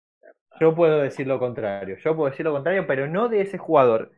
Yo 0.60 0.74
puedo 0.74 1.00
decir 1.00 1.26
lo 1.26 1.38
contrario, 1.40 1.96
yo 1.96 2.14
puedo 2.14 2.30
decir 2.30 2.46
lo 2.46 2.52
contrario, 2.52 2.86
pero 2.86 3.08
no 3.08 3.28
de 3.28 3.40
ese 3.40 3.58
jugador. 3.58 4.12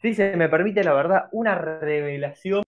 Si 0.00 0.14
se 0.14 0.36
me 0.36 0.48
permite, 0.48 0.84
la 0.84 0.92
verdad, 0.92 1.28
una 1.32 1.54
revelación. 1.56 2.62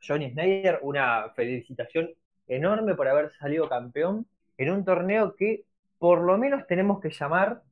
Johnny 0.00 0.30
Snyder, 0.30 0.80
una 0.82 1.30
felicitación 1.34 2.10
enorme 2.46 2.94
por 2.94 3.08
haber 3.08 3.32
salido 3.32 3.68
campeón 3.68 4.26
en 4.58 4.70
un 4.70 4.84
torneo 4.84 5.36
que 5.36 5.64
por 5.98 6.20
lo 6.22 6.38
menos 6.38 6.66
tenemos 6.66 7.00
que 7.00 7.10
llamar 7.10 7.62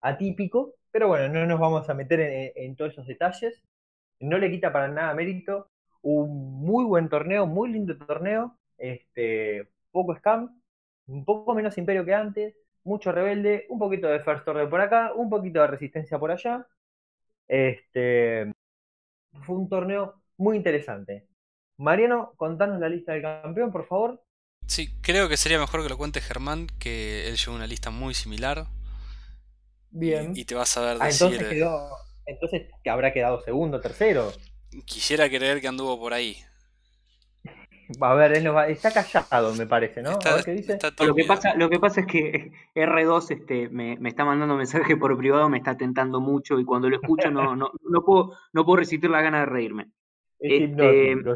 atípico, 0.00 0.74
pero 0.90 1.08
bueno, 1.08 1.28
no 1.28 1.46
nos 1.46 1.60
vamos 1.60 1.88
a 1.88 1.94
meter 1.94 2.52
en, 2.54 2.76
todos 2.76 2.92
esos 2.92 3.06
detalles. 3.06 3.62
No 4.20 4.38
le 4.38 4.50
quita 4.50 4.72
para 4.72 4.88
nada 4.88 5.14
mérito. 5.14 5.70
Un 6.02 6.60
muy 6.60 6.84
buen 6.84 7.08
torneo, 7.08 7.46
muy 7.46 7.70
lindo 7.72 7.96
torneo. 7.98 8.58
Este, 8.78 9.68
poco 9.90 10.14
scam, 10.16 10.60
un 11.06 11.24
poco 11.24 11.54
menos 11.54 11.78
imperio 11.78 12.04
que 12.04 12.14
antes, 12.14 12.56
mucho 12.84 13.12
rebelde, 13.12 13.66
un 13.68 13.78
poquito 13.78 14.08
de 14.08 14.20
First 14.20 14.46
Order 14.48 14.68
por 14.68 14.80
acá, 14.80 15.12
un 15.14 15.30
poquito 15.30 15.60
de 15.60 15.66
resistencia 15.68 16.18
por 16.18 16.30
allá. 16.30 16.66
Este 17.48 18.52
fue 19.44 19.56
un 19.56 19.68
torneo 19.68 20.22
muy 20.36 20.56
interesante. 20.56 21.26
Mariano, 21.82 22.32
contanos 22.36 22.80
la 22.80 22.88
lista 22.88 23.12
del 23.12 23.22
campeón, 23.22 23.72
por 23.72 23.86
favor. 23.86 24.22
Sí, 24.66 24.88
creo 25.02 25.28
que 25.28 25.36
sería 25.36 25.58
mejor 25.60 25.82
que 25.82 25.88
lo 25.88 25.96
cuente 25.98 26.20
Germán, 26.20 26.66
que 26.80 27.28
él 27.28 27.36
llevó 27.36 27.54
una 27.56 27.66
lista 27.66 27.90
muy 27.90 28.14
similar. 28.14 28.66
Bien. 29.90 30.36
Y, 30.36 30.40
y 30.40 30.44
te 30.44 30.54
vas 30.54 30.76
a 30.76 30.80
ver 30.80 30.96
Ah, 31.00 31.06
decir. 31.06 31.22
entonces 31.24 31.48
quedó. 31.48 31.90
Entonces 32.26 32.70
que 32.82 32.90
habrá 32.90 33.12
quedado 33.12 33.40
segundo, 33.42 33.80
tercero. 33.80 34.32
Quisiera 34.86 35.28
creer 35.28 35.60
que 35.60 35.68
anduvo 35.68 35.98
por 35.98 36.12
ahí. 36.14 36.36
A 38.00 38.14
ver, 38.14 38.32
él 38.32 38.54
va- 38.54 38.68
está 38.68 38.92
callado, 38.92 39.54
me 39.54 39.66
parece, 39.66 40.02
¿no? 40.02 40.10
A 40.10 40.34
ver 40.36 40.44
qué 40.44 40.52
dice. 40.52 40.74
está 40.74 41.04
Lo 41.04 41.14
que 41.14 41.24
pasa, 41.24 41.54
lo 41.56 41.68
que 41.68 41.78
pasa 41.78 42.00
es 42.00 42.06
que 42.06 42.52
R2 42.74 43.30
este, 43.30 43.68
me, 43.68 43.96
me 43.98 44.08
está 44.08 44.24
mandando 44.24 44.56
mensaje 44.56 44.96
por 44.96 45.16
privado, 45.18 45.48
me 45.48 45.58
está 45.58 45.76
tentando 45.76 46.20
mucho 46.20 46.58
y 46.58 46.64
cuando 46.64 46.88
lo 46.88 46.96
escucho 46.96 47.30
no, 47.30 47.54
no, 47.56 47.70
no 47.88 48.02
puedo, 48.04 48.32
no 48.52 48.64
puedo 48.64 48.76
resistir 48.78 49.10
la 49.10 49.20
gana 49.22 49.40
de 49.40 49.46
reírme. 49.46 49.90
Es 50.38 50.52
este, 50.54 50.64
hipnótico. 50.64 51.30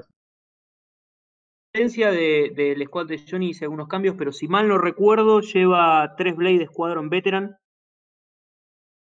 Diferencia 1.77 2.11
de- 2.11 2.53
del 2.55 2.87
squad 2.87 3.07
de 3.07 3.19
Johnny 3.19 3.51
hice 3.51 3.65
algunos 3.67 3.89
cambios, 3.89 4.17
pero 4.17 4.33
si 4.33 4.49
mal 4.49 4.67
no 4.67 4.79
recuerdo, 4.79 5.41
lleva 5.41 6.15
tres 6.17 6.35
Blade 6.35 6.67
Squadron 6.67 7.11
Veteran 7.11 7.57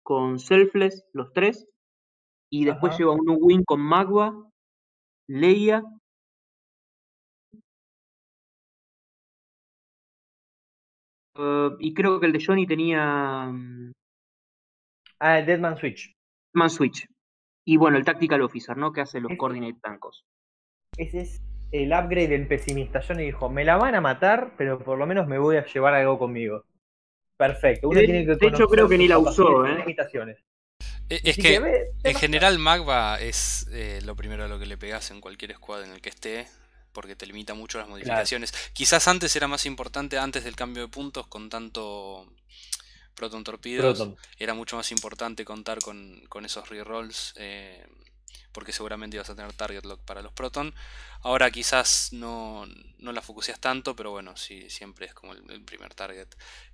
con 0.03 0.39
Selfless, 0.39 1.05
los 1.13 1.31
tres, 1.33 1.67
y 2.49 2.65
después 2.65 2.91
Ajá. 2.93 2.99
lleva 2.99 3.11
un 3.11 3.37
win 3.39 3.63
con 3.63 3.79
Magua, 3.81 4.49
Leia, 5.27 5.83
eh, 11.35 11.69
y 11.79 11.93
creo 11.93 12.19
que 12.19 12.25
el 12.25 12.33
de 12.33 12.43
Johnny 12.43 12.65
tenía 12.65 13.45
mm, 13.51 13.91
Ah, 15.19 15.39
el 15.39 15.45
Deadman 15.47 15.77
Switch. 15.77 16.11
Man 16.53 16.69
Switch. 16.69 17.07
Y 17.65 17.77
bueno, 17.77 17.97
el 17.97 18.05
Tactical 18.05 18.41
Officer, 18.41 18.77
¿no? 18.77 18.91
Que 18.93 19.01
hace 19.01 19.19
los 19.19 19.31
Ese- 19.31 19.37
Coordinate 19.37 19.79
Tancos. 19.81 20.23
Ese 20.95 21.21
es 21.21 21.41
el 21.71 21.91
upgrade 21.91 22.27
del 22.29 22.47
pesimista. 22.47 23.01
Johnny 23.05 23.25
dijo, 23.25 23.49
me 23.49 23.65
la 23.65 23.77
van 23.77 23.95
a 23.95 24.01
matar, 24.01 24.53
pero 24.57 24.79
por 24.79 24.97
lo 24.97 25.05
menos 25.05 25.27
me 25.27 25.37
voy 25.37 25.57
a 25.57 25.65
llevar 25.65 25.93
algo 25.93 26.17
conmigo. 26.19 26.63
Perfecto. 27.35 27.89
Uno 27.89 27.99
De- 27.99 28.05
tiene 28.05 28.25
que 28.25 28.35
de 28.35 28.47
hecho, 28.47 28.67
creo 28.67 28.87
que 28.89 28.97
ni 28.97 29.07
la 29.07 29.19
usó, 29.19 29.65
¿eh? 29.65 29.75
limitaciones. 29.79 30.37
Es 31.09 31.21
Así 31.21 31.41
que 31.41 31.59
ve- 31.59 31.91
en 32.03 32.15
general 32.15 32.59
Magva 32.59 33.19
es 33.21 33.67
eh, 33.71 34.01
lo 34.03 34.15
primero 34.15 34.43
a 34.43 34.47
lo 34.47 34.59
que 34.59 34.65
le 34.65 34.77
pegas 34.77 35.09
en 35.11 35.21
cualquier 35.21 35.53
squad 35.55 35.83
en 35.85 35.91
el 35.91 36.01
que 36.01 36.09
esté, 36.09 36.47
porque 36.91 37.15
te 37.15 37.25
limita 37.27 37.53
mucho 37.53 37.77
las 37.77 37.87
modificaciones. 37.87 38.51
Quizás 38.73 39.07
antes 39.07 39.35
era 39.35 39.47
más 39.47 39.65
importante, 39.65 40.17
antes 40.17 40.43
del 40.43 40.55
cambio 40.55 40.83
de 40.83 40.89
puntos, 40.89 41.27
con 41.27 41.47
tanto 41.49 42.25
Proton 43.13 43.43
Torpedos, 43.43 43.97
Proton. 43.97 44.17
era 44.37 44.53
mucho 44.53 44.75
más 44.75 44.91
importante 44.91 45.45
contar 45.45 45.79
con, 45.79 46.21
con 46.27 46.43
esos 46.43 46.67
rerolls, 46.69 47.33
eh, 47.37 47.85
porque 48.57 48.71
seguramente 48.71 49.17
ibas 49.17 49.29
a 49.29 49.35
tener 49.35 49.53
target 49.53 49.85
lock 49.85 50.03
para 50.03 50.23
los 50.23 50.33
Proton. 50.33 50.73
Ahora 51.21 51.51
quizás 51.51 52.09
no, 52.11 52.65
no 52.97 53.11
la 53.11 53.21
focuseas 53.21 53.59
tanto, 53.59 53.95
pero 53.95 54.09
bueno, 54.09 54.35
sí, 54.35 54.67
siempre 54.71 55.05
es 55.05 55.13
como 55.13 55.33
el, 55.33 55.63
primer 55.63 55.93
target. 55.93 56.27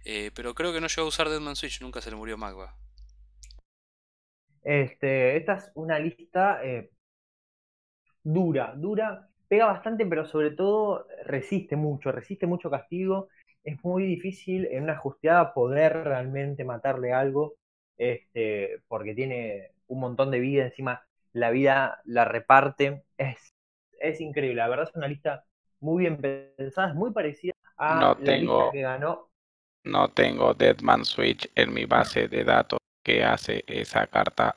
Eh, 0.06 0.32
pero 0.34 0.54
creo 0.54 0.72
que 0.72 0.80
no 0.80 0.88
llegó 0.88 1.02
a 1.02 1.10
usar 1.10 1.28
Deadman 1.28 1.58
Switch, 1.58 1.82
nunca 1.82 2.00
se 2.00 2.10
le 2.10 2.16
murió 2.16 2.38
Magva. 2.38 2.74
Este, 4.64 5.36
esta 5.36 5.56
es 5.56 5.72
una 5.76 6.00
lista 6.00 6.64
eh, 6.64 6.90
dura, 8.24 8.76
dura, 8.78 9.28
pega 9.50 9.66
bastante, 9.66 10.06
pero 10.06 10.26
sobre 10.26 10.52
todo 10.52 11.06
resiste 11.26 11.76
mucho, 11.76 12.14
resiste 12.14 12.48
mucho 12.48 12.70
castigo. 12.70 13.28
Es 13.66 13.84
muy 13.84 14.06
difícil 14.06 14.70
en 14.72 14.84
una 14.84 14.96
justeada 14.96 15.54
poder 15.54 16.06
realmente 16.06 16.64
matarle 16.64 17.12
algo, 17.12 17.56
este, 17.98 18.80
porque 18.88 19.14
tiene 19.14 19.72
un 19.88 20.00
montón 20.00 20.32
de 20.32 20.40
vida, 20.40 20.64
encima 20.64 21.04
la 21.34 21.50
vida 21.52 22.02
la 22.06 22.26
reparte. 22.26 23.04
Es, 23.18 23.54
es 24.00 24.22
increíble, 24.22 24.56
la 24.56 24.68
verdad 24.70 24.88
es 24.90 24.96
una 24.96 25.08
lista 25.08 25.46
muy 25.80 26.02
bien 26.04 26.18
pensada, 26.58 26.90
es 26.90 26.96
muy 26.96 27.12
parecida 27.12 27.54
a 27.78 27.96
No 28.00 28.16
la 28.20 28.24
tengo- 28.24 28.58
lista 28.60 28.72
que 28.72 28.82
ganó. 28.82 29.30
No 29.86 30.10
tengo 30.12 30.54
Deadman 30.54 31.04
Switch 31.04 31.52
en 31.56 31.74
mi 31.74 31.84
base 31.86 32.30
de 32.30 32.44
datos 32.46 32.80
que 33.04 33.24
hace 33.24 33.66
esa 33.68 34.08
carta. 34.08 34.56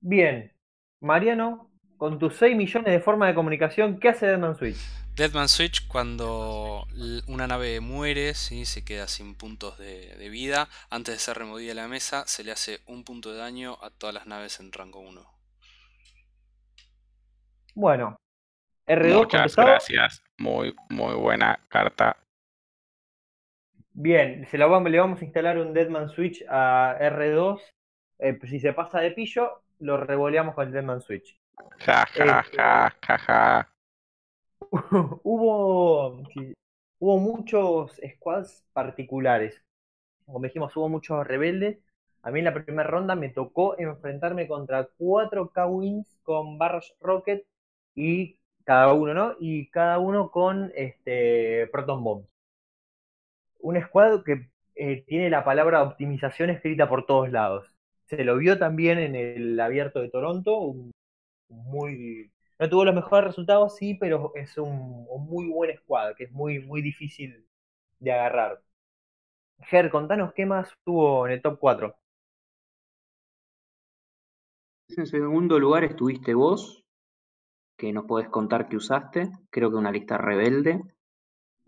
Bien, 0.00 0.52
Mariano, 1.00 1.70
con 1.98 2.18
tus 2.18 2.36
6 2.36 2.56
millones 2.56 2.92
de 2.92 3.00
formas 3.00 3.28
de 3.28 3.34
comunicación, 3.34 3.98
¿qué 4.00 4.08
hace 4.08 4.26
Deadman 4.26 4.56
Switch? 4.56 4.78
Deadman 5.16 5.48
Switch 5.48 5.86
cuando 5.88 6.86
una 7.26 7.46
nave 7.46 7.80
muere, 7.80 8.34
¿sí? 8.34 8.64
se 8.64 8.84
queda 8.84 9.08
sin 9.08 9.34
puntos 9.34 9.76
de, 9.78 10.16
de 10.16 10.28
vida, 10.30 10.68
antes 10.90 11.14
de 11.16 11.18
ser 11.18 11.36
removida 11.38 11.68
de 11.70 11.74
la 11.74 11.88
mesa, 11.88 12.24
se 12.26 12.44
le 12.44 12.52
hace 12.52 12.80
un 12.86 13.04
punto 13.04 13.32
de 13.32 13.38
daño 13.38 13.76
a 13.82 13.90
todas 13.90 14.14
las 14.14 14.26
naves 14.26 14.60
en 14.60 14.72
rango 14.72 15.00
1. 15.00 15.26
Bueno, 17.78 18.16
R2 18.86 19.18
Muchas 19.18 19.54
contestado. 19.54 19.68
gracias. 19.68 20.22
Muy, 20.36 20.74
muy 20.90 21.14
buena 21.14 21.60
carta. 21.68 22.16
Bien, 23.92 24.46
se 24.46 24.58
la 24.58 24.66
vamos, 24.66 24.90
le 24.90 24.98
vamos 24.98 25.20
a 25.20 25.24
instalar 25.24 25.58
un 25.58 25.72
Deadman 25.72 26.08
Switch 26.08 26.44
a 26.48 26.96
R2. 26.98 27.60
Eh, 28.18 28.34
pues 28.34 28.50
si 28.50 28.58
se 28.58 28.72
pasa 28.72 28.98
de 29.00 29.12
pillo, 29.12 29.62
lo 29.78 29.96
revoleamos 29.96 30.54
con 30.56 30.66
el 30.66 30.72
Deadman 30.72 31.00
Switch. 31.00 31.38
Ja, 31.86 32.04
ja, 32.06 32.40
Este- 32.40 32.56
ja, 32.56 32.96
ja, 33.06 33.18
ja. 33.18 33.68
hubo, 35.22 36.22
sí, 36.34 36.52
hubo 36.98 37.18
muchos 37.18 38.00
squads 38.16 38.64
particulares. 38.72 39.62
Como 40.26 40.40
dijimos, 40.40 40.76
hubo 40.76 40.88
muchos 40.88 41.26
rebeldes. 41.26 41.78
A 42.22 42.30
mí 42.30 42.40
en 42.40 42.46
la 42.46 42.54
primera 42.54 42.88
ronda 42.88 43.14
me 43.14 43.28
tocó 43.30 43.78
enfrentarme 43.78 44.48
contra 44.48 44.88
cuatro 44.98 45.50
K-Wings 45.50 46.18
con 46.22 46.58
Barros 46.58 46.94
Rocket 47.00 47.46
y 47.98 48.38
cada 48.64 48.92
uno, 48.94 49.12
¿no? 49.14 49.36
Y 49.40 49.68
cada 49.70 49.98
uno 49.98 50.30
con 50.30 50.72
este 50.76 51.66
Proton 51.72 52.04
Bombs. 52.04 52.28
Un 53.60 53.80
squad 53.82 54.22
que 54.24 54.48
eh, 54.76 55.04
tiene 55.06 55.30
la 55.30 55.44
palabra 55.44 55.82
optimización 55.82 56.50
escrita 56.50 56.88
por 56.88 57.06
todos 57.06 57.30
lados. 57.30 57.74
Se 58.06 58.24
lo 58.24 58.36
vio 58.38 58.58
también 58.58 58.98
en 58.98 59.16
el 59.16 59.58
abierto 59.60 60.00
de 60.00 60.10
Toronto, 60.10 60.74
muy 61.48 62.30
no 62.58 62.68
tuvo 62.68 62.84
los 62.84 62.94
mejores 62.94 63.28
resultados, 63.28 63.76
sí, 63.76 63.94
pero 63.94 64.32
es 64.34 64.58
un, 64.58 65.06
un 65.08 65.26
muy 65.26 65.46
buen 65.48 65.76
squad, 65.78 66.14
que 66.16 66.24
es 66.24 66.32
muy, 66.32 66.58
muy 66.60 66.82
difícil 66.82 67.46
de 68.00 68.12
agarrar. 68.12 68.62
Ger, 69.60 69.90
contanos 69.90 70.32
qué 70.34 70.46
más 70.46 70.72
tuvo 70.84 71.26
en 71.26 71.34
el 71.34 71.42
top 71.42 71.58
4. 71.60 71.96
En 74.96 75.06
segundo 75.06 75.58
lugar 75.60 75.84
estuviste 75.84 76.34
vos, 76.34 76.82
que 77.78 77.94
nos 77.94 78.04
podés 78.04 78.28
contar 78.28 78.68
que 78.68 78.76
usaste. 78.76 79.30
Creo 79.50 79.70
que 79.70 79.76
una 79.78 79.92
lista 79.92 80.18
rebelde. 80.18 80.82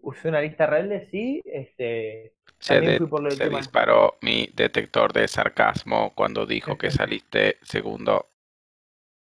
Usé 0.03 0.29
una 0.29 0.41
lista 0.41 0.67
rebelde, 0.67 1.09
sí. 1.11 1.41
Este, 1.45 2.35
Se, 2.59 2.81
También 2.81 2.83
de- 2.83 2.99
fui 2.99 3.07
por 3.07 3.23
se 3.29 3.49
disparó 3.51 4.17
mi 4.23 4.49
detector 4.55 5.13
de 5.13 5.29
sarcasmo 5.29 6.15
cuando 6.15 6.47
dijo 6.47 6.79
que 6.79 6.91
saliste 6.93 7.59
segundo. 7.63 8.29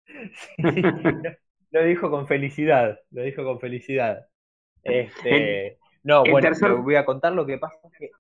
sí, 0.58 1.20
lo, 1.22 1.32
lo 1.72 1.84
dijo 1.86 2.10
con 2.10 2.28
felicidad, 2.28 3.00
lo 3.12 3.24
dijo 3.24 3.44
con 3.44 3.60
felicidad. 3.60 4.28
Este, 4.84 5.80
no, 6.04 6.26
en 6.26 6.30
bueno, 6.30 6.50
tercer- 6.50 6.84
voy 6.84 6.96
a 6.96 7.06
contar 7.06 7.34
lo 7.34 7.46
que 7.46 7.58
pasa 7.58 7.78
es 7.92 7.94
que 8.00 8.12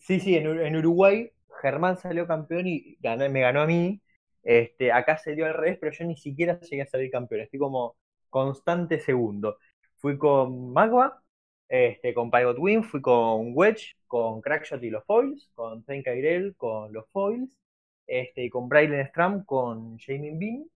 sí, 0.00 0.20
sí, 0.20 0.36
en, 0.36 0.46
Ur- 0.48 0.66
en 0.66 0.76
Uruguay 0.76 1.32
Germán 1.62 1.98
salió 1.98 2.26
campeón 2.28 2.66
y 2.68 2.96
ganó, 3.00 3.28
me 3.30 3.42
ganó 3.42 3.62
a 3.62 3.66
mí. 3.68 4.02
Este, 4.44 4.92
acá 4.92 5.18
se 5.18 5.34
dio 5.36 5.46
al 5.46 5.54
revés, 5.54 5.78
pero 5.80 5.92
yo 5.92 6.06
ni 6.06 6.16
siquiera 6.16 6.60
llegué 6.60 6.82
a 6.82 6.86
salir 6.86 7.10
campeón. 7.10 7.42
Estoy 7.42 7.60
como 7.60 7.96
constante 8.30 9.00
segundo. 9.00 9.58
Fui 9.96 10.18
con 10.18 10.72
Magua, 10.72 11.22
este, 11.68 12.14
con 12.14 12.30
Pivot 12.30 12.58
Wing, 12.58 12.84
fui 12.84 13.02
con 13.02 13.52
Wedge, 13.54 13.96
con 14.08 14.40
Crackshot 14.42 14.82
y 14.84 14.90
los 14.90 15.04
foils, 15.06 15.50
con 15.54 15.84
Tenkairel 15.84 16.56
con 16.56 16.92
los 16.92 17.08
foils, 17.10 17.58
este, 18.06 18.50
con 18.50 18.68
Braylon 18.68 19.06
Stram 19.08 19.44
con 19.44 19.98
Jamin 19.98 20.38
Bean. 20.38 20.66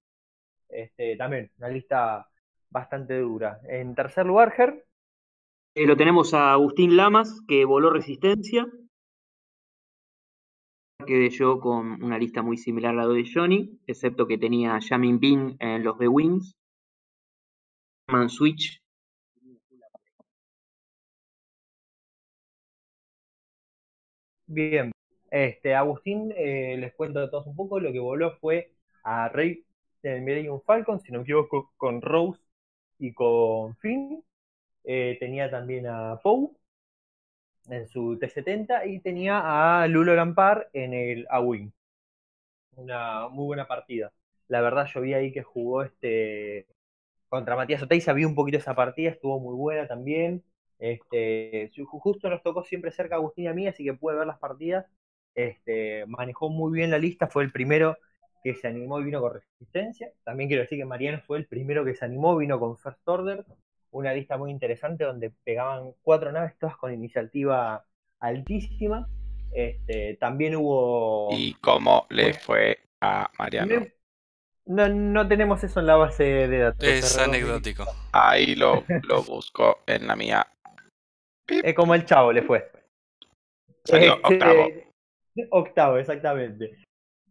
Este, 0.68 1.16
también 1.16 1.50
una 1.58 1.68
lista 1.70 2.28
bastante 2.70 3.18
dura. 3.18 3.60
En 3.68 3.94
tercer 3.94 4.26
lugar, 4.26 4.52
Ger, 4.52 4.84
Eh, 5.74 5.86
lo 5.86 5.96
tenemos 5.96 6.34
a 6.34 6.52
Agustín 6.52 6.96
Lamas, 6.96 7.40
que 7.48 7.64
voló 7.64 7.90
resistencia. 7.90 8.66
Quedé 11.06 11.30
yo 11.30 11.60
con 11.60 12.02
una 12.02 12.18
lista 12.18 12.42
muy 12.42 12.56
similar 12.56 12.92
a 12.92 13.06
la 13.06 13.06
de 13.06 13.24
Johnny, 13.32 13.78
excepto 13.86 14.26
que 14.26 14.36
tenía 14.36 14.78
Jamin 14.80 15.20
Bean 15.20 15.56
en 15.60 15.84
los 15.84 15.96
The 15.98 16.08
Wings. 16.08 16.56
Man 18.08 18.28
Switch. 18.28 18.82
Bien, 24.46 24.90
este, 25.30 25.74
Agustín, 25.74 26.32
eh, 26.36 26.76
les 26.78 26.94
cuento 26.94 27.20
a 27.20 27.30
todos 27.30 27.46
un 27.46 27.54
poco, 27.54 27.78
lo 27.80 27.92
que 27.92 28.00
voló 28.00 28.36
fue 28.40 28.72
a 29.04 29.28
Rey 29.28 29.64
del 30.02 30.22
Millennium 30.22 30.60
Falcon, 30.64 31.00
si 31.00 31.12
no 31.12 31.18
me 31.18 31.24
equivoco, 31.24 31.72
con 31.76 32.00
Rose 32.02 32.40
y 32.98 33.12
con 33.12 33.76
Finn. 33.76 34.24
Eh, 34.84 35.16
tenía 35.20 35.50
también 35.50 35.86
a 35.86 36.18
Poe 36.22 36.57
en 37.70 37.88
su 37.88 38.18
T-70 38.18 38.86
y 38.86 39.00
tenía 39.00 39.82
a 39.82 39.86
Lulo 39.88 40.14
Lampard 40.14 40.64
en 40.72 40.94
el 40.94 41.26
A-Wing. 41.30 41.70
Una 42.76 43.28
muy 43.28 43.46
buena 43.46 43.66
partida. 43.66 44.12
La 44.48 44.60
verdad 44.60 44.86
yo 44.92 45.00
vi 45.00 45.14
ahí 45.14 45.32
que 45.32 45.42
jugó 45.42 45.82
este 45.82 46.66
contra 47.28 47.56
Matías 47.56 47.82
Oteiza, 47.82 48.12
vi 48.14 48.24
un 48.24 48.34
poquito 48.36 48.58
esa 48.58 48.74
partida, 48.74 49.10
estuvo 49.10 49.40
muy 49.40 49.54
buena 49.56 49.88
también. 49.88 50.44
Este, 50.78 51.70
ju- 51.74 51.86
justo 52.00 52.30
nos 52.30 52.42
tocó 52.42 52.64
siempre 52.64 52.92
cerca 52.92 53.16
Agustín 53.16 53.48
a 53.48 53.54
mí, 53.54 53.66
así 53.68 53.84
que 53.84 53.94
pude 53.94 54.16
ver 54.16 54.26
las 54.26 54.38
partidas. 54.38 54.86
Este, 55.34 56.06
manejó 56.06 56.50
muy 56.50 56.72
bien 56.72 56.90
la 56.90 56.98
lista, 56.98 57.28
fue 57.28 57.44
el 57.44 57.52
primero 57.52 57.98
que 58.44 58.54
se 58.54 58.68
animó 58.68 59.00
y 59.00 59.04
vino 59.04 59.20
con 59.20 59.34
resistencia. 59.34 60.12
También 60.24 60.48
quiero 60.48 60.62
decir 60.64 60.78
que 60.78 60.84
Mariano 60.86 61.20
fue 61.26 61.38
el 61.38 61.46
primero 61.46 61.84
que 61.84 61.94
se 61.96 62.04
animó, 62.04 62.36
vino 62.38 62.60
con 62.60 62.78
First 62.78 63.06
Order, 63.08 63.44
una 63.90 64.12
lista 64.12 64.36
muy 64.36 64.50
interesante 64.50 65.04
donde 65.04 65.30
pegaban 65.44 65.92
cuatro 66.02 66.30
naves, 66.32 66.56
todas 66.58 66.76
con 66.76 66.92
iniciativa 66.92 67.84
altísima. 68.20 69.08
Este, 69.52 70.16
también 70.16 70.56
hubo. 70.56 71.28
¿Y 71.32 71.54
cómo 71.54 72.06
le 72.10 72.24
Bueno. 72.24 72.38
fue 72.40 72.78
a 73.00 73.30
Mariano? 73.38 73.86
No, 74.66 74.86
no 74.88 75.26
tenemos 75.26 75.64
eso 75.64 75.80
en 75.80 75.86
la 75.86 75.96
base 75.96 76.24
de 76.24 76.58
datos. 76.58 76.86
Es 76.86 77.16
anecdótico. 77.18 77.86
Ahí 78.12 78.54
lo, 78.54 78.84
lo 79.08 79.22
busco 79.22 79.78
en 79.86 80.06
la 80.06 80.14
mía. 80.16 80.46
Es 81.46 81.74
como 81.74 81.94
el 81.94 82.04
chavo 82.04 82.32
le 82.32 82.42
fue. 82.42 82.70
Salió 83.84 84.16
Este, 84.16 84.34
octavo. 84.34 84.68
Octavo, 85.50 85.96
exactamente. 85.98 86.84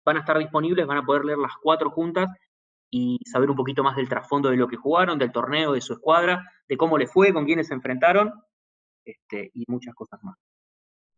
van 0.05 0.17
a 0.17 0.21
estar 0.21 0.37
disponibles, 0.39 0.87
van 0.87 0.99
a 0.99 1.05
poder 1.05 1.25
leer 1.25 1.39
las 1.39 1.53
cuatro 1.63 1.91
juntas 1.91 2.29
y 2.91 3.21
saber 3.25 3.51
un 3.51 3.57
poquito 3.57 3.83
más 3.83 3.97
del 3.97 4.09
trasfondo 4.09 4.51
de 4.51 4.57
lo 4.57 4.69
que 4.69 4.77
jugaron, 4.77 5.19
del 5.19 5.33
torneo, 5.33 5.73
de 5.73 5.81
su 5.81 5.93
escuadra, 5.95 6.45
de 6.69 6.77
cómo 6.77 6.99
les 6.99 7.13
fue, 7.13 7.33
con 7.33 7.45
quiénes 7.45 7.69
se 7.69 7.75
enfrentaron 7.75 8.33
este, 9.05 9.51
y 9.55 9.65
muchas 9.69 9.95
cosas 9.95 10.23
más. 10.23 10.37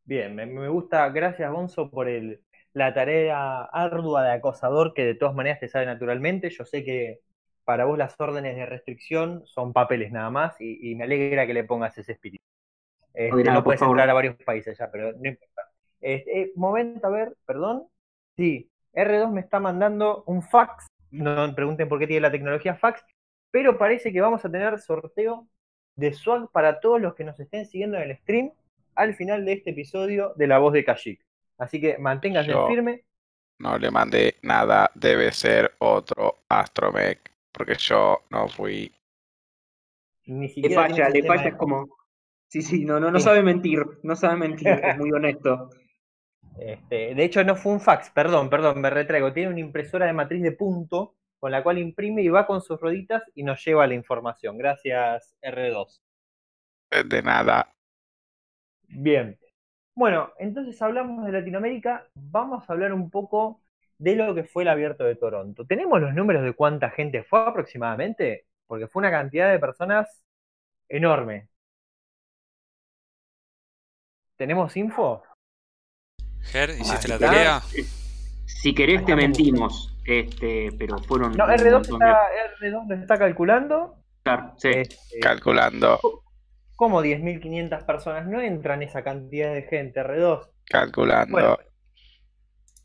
Bien, 0.04 0.34
me, 0.34 0.68
gusta, 0.68 1.08
gracias 1.08 1.50
Gonzo 1.50 1.90
por 1.90 2.08
el, 2.08 2.42
la 2.76 2.92
tarea 2.92 3.62
ardua 3.62 4.22
de 4.22 4.32
acosador 4.32 4.92
que 4.92 5.02
de 5.06 5.14
todas 5.14 5.34
maneras 5.34 5.60
te 5.60 5.66
sale 5.66 5.86
naturalmente. 5.86 6.50
Yo 6.50 6.66
sé 6.66 6.84
que 6.84 7.20
para 7.64 7.86
vos 7.86 7.96
las 7.96 8.14
órdenes 8.20 8.54
de 8.54 8.66
restricción 8.66 9.46
son 9.46 9.72
papeles 9.72 10.12
nada 10.12 10.28
más 10.28 10.60
y, 10.60 10.90
y 10.90 10.94
me 10.94 11.04
alegra 11.04 11.46
que 11.46 11.54
le 11.54 11.64
pongas 11.64 11.96
ese 11.96 12.12
espíritu. 12.12 12.44
Este, 13.14 13.44
no 13.44 13.64
puedes 13.64 13.80
entrar 13.80 14.10
a 14.10 14.12
varios 14.12 14.36
países 14.44 14.76
ya, 14.76 14.90
pero 14.90 15.14
no 15.14 15.26
importa. 15.26 15.62
Este, 16.02 16.42
eh, 16.42 16.52
momento, 16.54 17.06
a 17.06 17.10
ver, 17.10 17.34
perdón. 17.46 17.86
Sí, 18.36 18.70
R2 18.92 19.32
me 19.32 19.40
está 19.40 19.58
mandando 19.58 20.22
un 20.26 20.42
fax. 20.42 20.86
No 21.10 21.46
me 21.46 21.54
pregunten 21.54 21.88
por 21.88 21.98
qué 21.98 22.06
tiene 22.06 22.20
la 22.20 22.30
tecnología 22.30 22.74
fax, 22.74 23.02
pero 23.50 23.78
parece 23.78 24.12
que 24.12 24.20
vamos 24.20 24.44
a 24.44 24.50
tener 24.50 24.78
sorteo 24.80 25.48
de 25.94 26.12
swag 26.12 26.50
para 26.50 26.78
todos 26.80 27.00
los 27.00 27.14
que 27.14 27.24
nos 27.24 27.40
estén 27.40 27.64
siguiendo 27.64 27.96
en 27.96 28.10
el 28.10 28.18
stream 28.18 28.52
al 28.94 29.14
final 29.14 29.46
de 29.46 29.54
este 29.54 29.70
episodio 29.70 30.34
de 30.36 30.46
La 30.46 30.58
Voz 30.58 30.74
de 30.74 30.84
Kashik. 30.84 31.25
Así 31.58 31.80
que 31.80 31.98
manténganse 31.98 32.50
Yo- 32.52 32.66
firme. 32.68 33.04
No 33.58 33.78
le 33.78 33.90
mandé 33.90 34.36
nada, 34.42 34.90
debe 34.94 35.32
ser 35.32 35.72
otro 35.78 36.40
Astromech, 36.48 37.20
porque 37.52 37.74
yo 37.76 38.20
no 38.30 38.48
fui. 38.48 38.92
Ni 40.26 40.46
Le 40.46 40.48
siquiera 40.52 40.82
falla, 40.82 41.10
tiene 41.10 41.20
le 41.22 41.26
falla, 41.28 41.48
es 41.48 41.56
como... 41.56 41.86
Sí, 42.48 42.60
sí, 42.62 42.84
no, 42.84 43.00
no, 43.00 43.10
no 43.10 43.18
Sí. 43.18 43.24
sabe 43.24 43.42
mentir, 43.42 43.82
no 44.02 44.14
sabe 44.14 44.36
mentir, 44.36 44.68
es 44.68 44.98
muy 44.98 45.10
honesto. 45.10 45.70
Este, 46.58 47.14
de 47.14 47.24
hecho, 47.24 47.42
no 47.44 47.56
fue 47.56 47.72
un 47.72 47.80
fax, 47.80 48.10
perdón, 48.10 48.50
perdón, 48.50 48.80
me 48.80 48.90
retraigo. 48.90 49.32
Tiene 49.32 49.50
una 49.50 49.60
impresora 49.60 50.06
de 50.06 50.12
matriz 50.12 50.42
de 50.42 50.52
punto 50.52 51.14
con 51.38 51.50
la 51.52 51.62
cual 51.62 51.78
imprime 51.78 52.22
y 52.22 52.28
va 52.28 52.46
con 52.46 52.60
sus 52.60 52.80
rueditas 52.80 53.22
y 53.34 53.42
nos 53.42 53.64
lleva 53.64 53.86
la 53.86 53.94
información. 53.94 54.58
Gracias, 54.58 55.34
R2. 55.42 56.02
eh, 56.90 57.04
De 57.04 57.22
nada. 57.22 57.72
Bien. 58.88 59.38
Bueno, 59.96 60.30
entonces 60.38 60.80
hablamos 60.82 61.24
de 61.24 61.32
Latinoamérica. 61.32 62.06
Vamos 62.14 62.68
a 62.68 62.72
hablar 62.74 62.92
un 62.92 63.10
poco 63.10 63.62
de 63.96 64.14
lo 64.14 64.34
que 64.34 64.44
fue 64.44 64.62
el 64.62 64.68
abierto 64.68 65.04
de 65.04 65.16
Toronto. 65.16 65.64
¿Tenemos 65.66 65.98
los 66.02 66.12
números 66.12 66.44
de 66.44 66.52
cuánta 66.52 66.90
gente 66.90 67.22
fue 67.22 67.40
aproximadamente? 67.40 68.44
Porque 68.66 68.88
fue 68.88 69.00
una 69.00 69.10
cantidad 69.10 69.50
de 69.50 69.58
personas 69.58 70.22
enorme. 70.90 71.48
¿Tenemos 74.36 74.76
info? 74.76 75.22
Ger, 76.42 76.70
¿hiciste 76.78 77.08
la 77.08 77.18
tarea? 77.18 77.60
Si 78.44 78.74
querés 78.74 79.02
te 79.06 79.16
mentimos, 79.16 79.96
este, 80.04 80.72
pero 80.78 80.98
fueron... 80.98 81.32
No, 81.32 81.46
un 81.46 81.50
R2 81.52 81.72
montón 81.72 81.98
de- 82.00 82.06
está, 82.06 82.18
R2 82.60 82.86
lo 82.88 82.94
está 82.96 83.18
calculando. 83.18 83.96
Claro, 84.22 84.52
sí. 84.58 84.68
Este, 84.74 85.20
Calculando, 85.20 85.98
¿Cómo 86.76 87.02
10.500 87.02 87.84
personas 87.84 88.26
no 88.26 88.40
entran 88.40 88.82
esa 88.82 89.02
cantidad 89.02 89.52
de 89.52 89.62
gente, 89.62 90.00
R2? 90.00 90.50
calculando. 90.66 91.32
Bueno, 91.32 91.58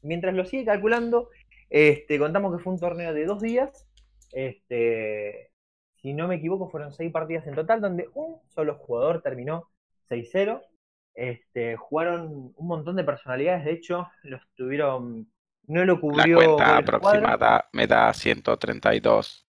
mientras 0.02 0.34
lo 0.34 0.46
sigue 0.46 0.66
calculando, 0.66 1.30
este, 1.70 2.20
contamos 2.20 2.56
que 2.56 2.64
fue 2.64 2.74
un 2.74 2.80
torneo 2.80 3.14
de 3.14 3.26
dos 3.26 3.42
días. 3.42 3.88
Este, 4.32 5.52
si 6.02 6.14
no 6.14 6.28
me 6.28 6.36
equivoco, 6.36 6.70
fueron 6.70 6.94
seis 6.94 7.12
partidas 7.12 7.46
en 7.48 7.56
total, 7.56 7.82
donde 7.82 8.10
un 8.14 8.40
solo 8.50 8.76
jugador 8.76 9.22
terminó 9.22 9.70
6-0. 10.10 10.62
Este, 11.14 11.76
jugaron 11.76 12.54
un 12.56 12.68
montón 12.68 12.96
de 12.96 13.04
personalidades, 13.04 13.66
de 13.66 13.72
hecho, 13.74 14.08
los 14.24 14.42
tuvieron. 14.56 15.30
No 15.68 15.86
lo 15.86 15.96
La 15.96 16.00
cubrió 16.00 16.36
cuenta 16.36 16.66
Gol 16.72 16.80
Escuadra. 16.80 16.80
aproximada 16.80 17.70
me 17.74 17.88
da 17.88 18.14
132. 18.14 19.48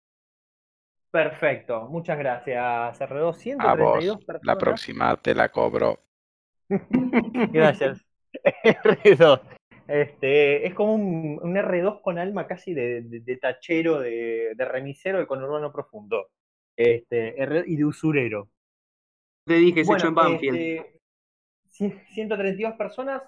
Perfecto, 1.10 1.88
muchas 1.88 2.18
gracias, 2.18 3.00
R2. 3.00 3.56
A 3.58 3.74
vos, 3.74 3.98
132 4.04 4.18
la 4.20 4.24
personas. 4.26 4.56
próxima 4.58 5.16
te 5.16 5.34
la 5.34 5.48
cobro. 5.48 5.98
Gracias. 7.52 8.04
R2. 8.62 9.40
Este, 9.88 10.66
es 10.68 10.74
como 10.74 10.94
un, 10.94 11.40
un 11.42 11.54
R2 11.56 12.00
con 12.00 12.18
alma 12.18 12.46
casi 12.46 12.74
de, 12.74 13.02
de- 13.02 13.20
de 13.20 13.36
tachero, 13.38 13.98
de, 13.98 14.52
de 14.54 14.64
remisero 14.64 15.18
de 15.18 15.26
conurbano 15.26 15.72
profundo. 15.72 16.28
Este, 16.76 17.42
R- 17.42 17.64
y 17.66 17.74
de 17.76 17.84
usurero. 17.84 18.48
Te 19.44 19.54
dije, 19.54 19.80
es 19.80 19.86
Bueno, 19.88 19.98
hecho 19.98 20.08
en 20.08 20.14
Banfield. 20.14 20.56
este, 20.56 21.00
cien- 21.72 22.04
132 22.14 22.74
personas. 22.74 23.22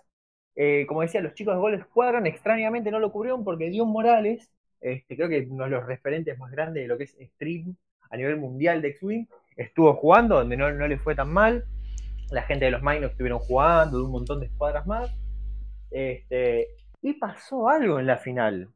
eh, 0.55 0.85
como 0.87 1.03
decía, 1.03 1.21
los 1.21 1.35
chicos 1.35 1.55
de 1.55 1.61
Gol 1.61 1.75
Escuadran 1.75 2.27
extrañamente 2.29 2.93
no 2.93 3.01
lo 3.01 3.11
cubrieron 3.11 3.43
porque 3.43 3.71
Dion 3.71 3.89
Morales, 3.91 4.53
este, 4.83 5.17
creo 5.17 5.29
que 5.29 5.47
uno 5.49 5.65
de 5.65 5.71
los 5.71 5.87
referentes 5.87 6.37
más 6.39 6.51
grandes 6.51 6.83
de 6.83 6.89
lo 6.89 6.99
que 6.99 7.05
es 7.05 7.17
stream 7.35 7.77
a 8.11 8.17
nivel 8.17 8.37
mundial 8.37 8.83
de 8.83 8.89
X-Wing, 8.89 9.27
estuvo 9.57 9.95
jugando, 9.95 10.37
donde 10.37 10.57
no, 10.57 10.71
no 10.71 10.87
le 10.87 10.99
fue 10.99 11.15
tan 11.15 11.33
mal. 11.33 11.65
La 12.31 12.43
gente 12.43 12.67
de 12.67 12.71
los 12.71 12.83
Miners 12.83 13.13
estuvieron 13.13 13.39
jugando, 13.39 13.99
de 13.99 14.05
un 14.05 14.11
montón 14.11 14.41
de 14.41 14.47
escuadras 14.47 14.87
más. 14.87 15.11
Este, 15.91 16.69
y 17.01 17.15
pasó 17.15 17.69
algo 17.69 17.99
en 18.01 18.07
la 18.07 18.19
final. 18.19 18.69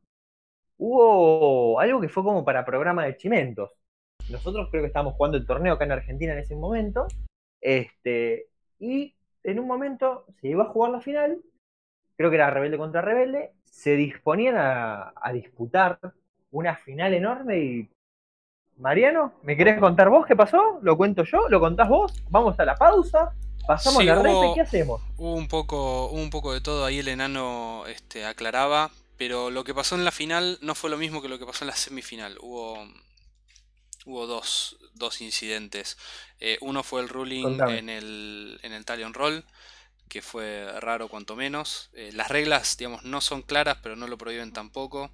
Hubo 0.78 1.78
algo 1.80 2.00
que 2.00 2.08
fue 2.08 2.22
como 2.22 2.44
para 2.44 2.64
programa 2.64 3.04
de 3.04 3.16
chimentos. 3.16 3.70
Nosotros 4.30 4.68
creo 4.70 4.82
que 4.82 4.88
estábamos 4.88 5.14
jugando 5.14 5.38
el 5.38 5.46
torneo 5.46 5.74
acá 5.74 5.84
en 5.84 5.92
Argentina 5.92 6.32
en 6.32 6.38
ese 6.38 6.56
momento. 6.56 7.06
Este, 7.60 8.46
y 8.78 9.14
en 9.42 9.58
un 9.58 9.66
momento 9.66 10.26
se 10.40 10.48
iba 10.48 10.64
a 10.64 10.68
jugar 10.68 10.92
la 10.92 11.00
final. 11.00 11.40
Creo 12.16 12.30
que 12.30 12.36
era 12.36 12.50
Rebelde 12.50 12.78
contra 12.78 13.02
Rebelde. 13.02 13.52
Se 13.70 13.96
disponían 13.96 14.56
a, 14.56 15.12
a 15.20 15.32
disputar 15.32 15.98
una 16.50 16.76
final 16.76 17.14
enorme 17.14 17.58
y. 17.58 17.90
Mariano, 18.78 19.32
¿me 19.42 19.56
querés 19.56 19.78
contar 19.80 20.10
vos 20.10 20.26
qué 20.26 20.36
pasó? 20.36 20.78
¿Lo 20.82 20.96
cuento 20.98 21.24
yo? 21.24 21.48
¿Lo 21.48 21.60
contás 21.60 21.88
vos? 21.88 22.12
Vamos 22.28 22.58
a 22.60 22.64
la 22.66 22.74
pausa. 22.76 23.32
Pasamos 23.66 24.00
Sí, 24.00 24.06
la 24.06 24.16
red 24.22 24.30
hubo- 24.32 24.52
y 24.52 24.54
¿qué 24.54 24.60
hacemos? 24.60 25.00
Hubo 25.16 25.34
un 25.34 25.48
poco, 25.48 26.08
un 26.10 26.28
poco 26.30 26.52
de 26.52 26.60
todo, 26.60 26.84
ahí 26.84 26.98
el 26.98 27.08
enano 27.08 27.84
este, 27.86 28.26
aclaraba, 28.26 28.90
pero 29.16 29.50
lo 29.50 29.64
que 29.64 29.74
pasó 29.74 29.94
en 29.94 30.04
la 30.04 30.12
final 30.12 30.58
no 30.60 30.74
fue 30.74 30.90
lo 30.90 30.98
mismo 30.98 31.22
que 31.22 31.28
lo 31.28 31.38
que 31.38 31.46
pasó 31.46 31.64
en 31.64 31.68
la 31.68 31.76
semifinal. 31.76 32.36
Hubo, 32.40 32.86
hubo 34.04 34.26
dos, 34.26 34.76
dos 34.94 35.20
incidentes. 35.20 35.96
Eh, 36.38 36.58
uno 36.60 36.82
fue 36.82 37.00
el 37.00 37.08
ruling 37.08 37.42
Contame. 37.44 37.78
en 37.78 37.88
el, 37.88 38.60
en 38.62 38.72
el 38.72 38.84
Talion 38.84 39.14
Roll, 39.14 39.44
que 40.08 40.22
fue 40.22 40.68
raro 40.80 41.08
cuanto 41.08 41.36
menos. 41.36 41.90
Eh, 41.94 42.10
las 42.12 42.28
reglas, 42.28 42.76
digamos, 42.76 43.04
no 43.04 43.20
son 43.20 43.42
claras, 43.42 43.78
pero 43.82 43.96
no 43.96 44.06
lo 44.06 44.18
prohíben 44.18 44.52
tampoco. 44.52 45.10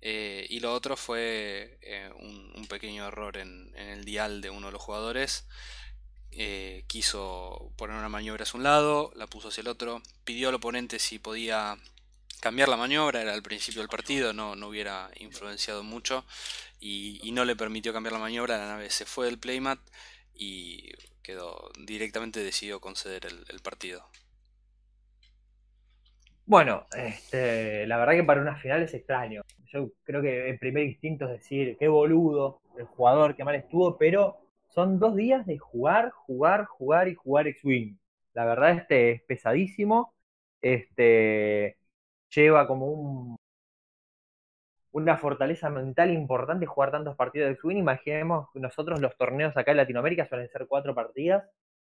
Eh, 0.00 0.46
y 0.48 0.60
lo 0.60 0.72
otro 0.72 0.96
fue 0.96 1.78
eh, 1.82 2.10
un, 2.18 2.66
pequeño 2.68 3.06
error 3.06 3.36
en, 3.36 3.72
el 3.76 4.04
dial 4.04 4.40
de 4.40 4.50
uno 4.50 4.68
de 4.68 4.72
los 4.72 4.82
jugadores. 4.82 5.46
Quiso 6.86 7.72
poner 7.76 7.96
una 7.96 8.08
maniobra 8.08 8.44
hacia 8.44 8.56
un 8.56 8.62
lado, 8.62 9.12
la 9.16 9.26
puso 9.26 9.48
hacia 9.48 9.62
el 9.62 9.68
otro, 9.68 10.00
pidió 10.24 10.48
al 10.48 10.54
oponente 10.54 10.98
si 10.98 11.18
podía 11.18 11.76
cambiar 12.40 12.68
la 12.68 12.76
maniobra, 12.76 13.20
era 13.20 13.34
al 13.34 13.42
principio 13.42 13.80
del 13.82 13.88
partido, 13.88 14.32
no, 14.32 14.56
no 14.56 14.68
hubiera 14.68 15.10
influenciado 15.16 15.82
mucho 15.82 16.24
y, 16.78 17.30
no 17.32 17.44
le 17.44 17.56
permitió 17.56 17.92
cambiar 17.92 18.12
la 18.12 18.18
maniobra, 18.20 18.58
la 18.58 18.66
nave 18.66 18.90
se 18.90 19.06
fue 19.06 19.26
del 19.26 19.38
playmat 19.38 19.78
y 20.34 20.90
quedó 21.22 21.70
directamente 21.78 22.42
decidió 22.42 22.80
conceder 22.80 23.26
el 23.26 23.60
partido. 23.60 24.08
Bueno, 26.50 26.84
este, 26.96 27.86
la 27.86 27.96
verdad 27.96 28.14
que 28.14 28.24
para 28.24 28.40
una 28.40 28.56
final 28.56 28.82
es 28.82 28.92
extraño. 28.92 29.42
Yo 29.66 29.92
creo 30.02 30.20
que 30.20 30.50
el 30.50 30.58
primer 30.58 30.82
instinto 30.82 31.26
es 31.26 31.30
decir, 31.30 31.76
qué 31.78 31.86
boludo 31.86 32.60
el 32.76 32.86
jugador, 32.86 33.36
qué 33.36 33.44
mal 33.44 33.54
estuvo, 33.54 33.96
pero 33.96 34.38
son 34.66 34.98
dos 34.98 35.14
días 35.14 35.46
de 35.46 35.58
jugar, 35.58 36.10
jugar, 36.10 36.64
jugar 36.64 37.06
y 37.06 37.14
jugar 37.14 37.46
X-Wing. 37.46 37.96
La 38.34 38.46
verdad 38.46 38.72
este 38.72 39.12
es 39.12 39.22
pesadísimo. 39.22 40.12
Este 40.60 41.78
lleva 42.30 42.66
como 42.66 42.86
un 42.86 43.36
una 44.92 45.16
fortaleza 45.18 45.70
mental 45.70 46.10
importante 46.10 46.66
jugar 46.66 46.90
tantos 46.90 47.16
partidos 47.16 47.46
de 47.48 47.52
X-Wing. 47.54 47.78
Imaginemos 47.78 48.48
nosotros 48.54 49.00
los 49.00 49.16
torneos 49.16 49.56
acá 49.56 49.70
en 49.70 49.76
Latinoamérica 49.78 50.26
suelen 50.26 50.48
ser 50.48 50.66
cuatro 50.68 50.96
partidas 50.96 51.48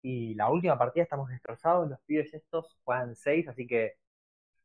y 0.03 0.35
la 0.35 0.49
última 0.51 0.79
partida 0.79 1.03
estamos 1.03 1.29
destrozados, 1.31 1.91
los 1.91 2.01
pibes 2.07 2.33
estos 2.35 2.79
juegan 2.85 3.17
seis, 3.17 3.49
así 3.49 3.67
que 3.67 3.95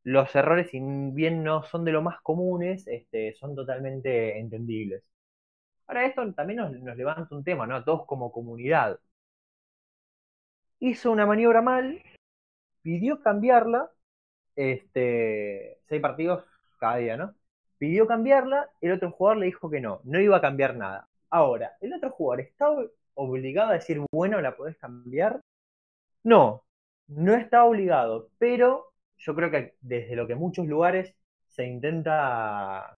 los 0.03 0.35
errores, 0.35 0.69
si 0.71 0.79
bien 0.79 1.43
no 1.43 1.63
son 1.63 1.85
de 1.85 1.91
lo 1.91 2.01
más 2.01 2.21
comunes, 2.21 2.87
este, 2.87 3.33
son 3.35 3.55
totalmente 3.55 4.39
entendibles. 4.39 5.03
Ahora, 5.87 6.05
esto 6.05 6.33
también 6.33 6.59
nos, 6.59 6.97
levanta 6.97 7.35
un 7.35 7.43
tema, 7.43 7.67
¿no? 7.67 7.83
Todos 7.83 8.05
como 8.05 8.31
comunidad. 8.31 8.99
Hizo 10.79 11.11
una 11.11 11.25
maniobra 11.25 11.61
mal, 11.61 12.01
pidió 12.81 13.21
cambiarla, 13.21 13.91
este, 14.55 15.79
seis 15.87 16.01
partidos 16.01 16.43
cada 16.79 16.97
día, 16.97 17.17
¿no? 17.17 17.35
Pidió 17.77 18.07
cambiarla, 18.07 18.69
el 18.81 18.93
otro 18.93 19.11
jugador 19.11 19.37
le 19.39 19.47
dijo 19.47 19.69
que 19.69 19.81
no, 19.81 20.01
no 20.03 20.19
iba 20.19 20.37
a 20.37 20.41
cambiar 20.41 20.75
nada. 20.75 21.07
Ahora, 21.29 21.77
¿el 21.81 21.93
otro 21.93 22.11
jugador 22.11 22.41
está 22.41 22.67
obligado 23.15 23.71
a 23.71 23.73
decir, 23.73 24.01
bueno, 24.11 24.41
la 24.41 24.55
podés 24.55 24.77
cambiar? 24.77 25.41
No, 26.23 26.63
no 27.07 27.33
está 27.35 27.65
obligado, 27.65 28.29
pero 28.37 28.88
yo 29.19 29.35
creo 29.35 29.51
que 29.51 29.75
desde 29.81 30.15
lo 30.15 30.27
que 30.27 30.35
muchos 30.35 30.67
lugares 30.67 31.15
se 31.47 31.65
intenta, 31.67 32.97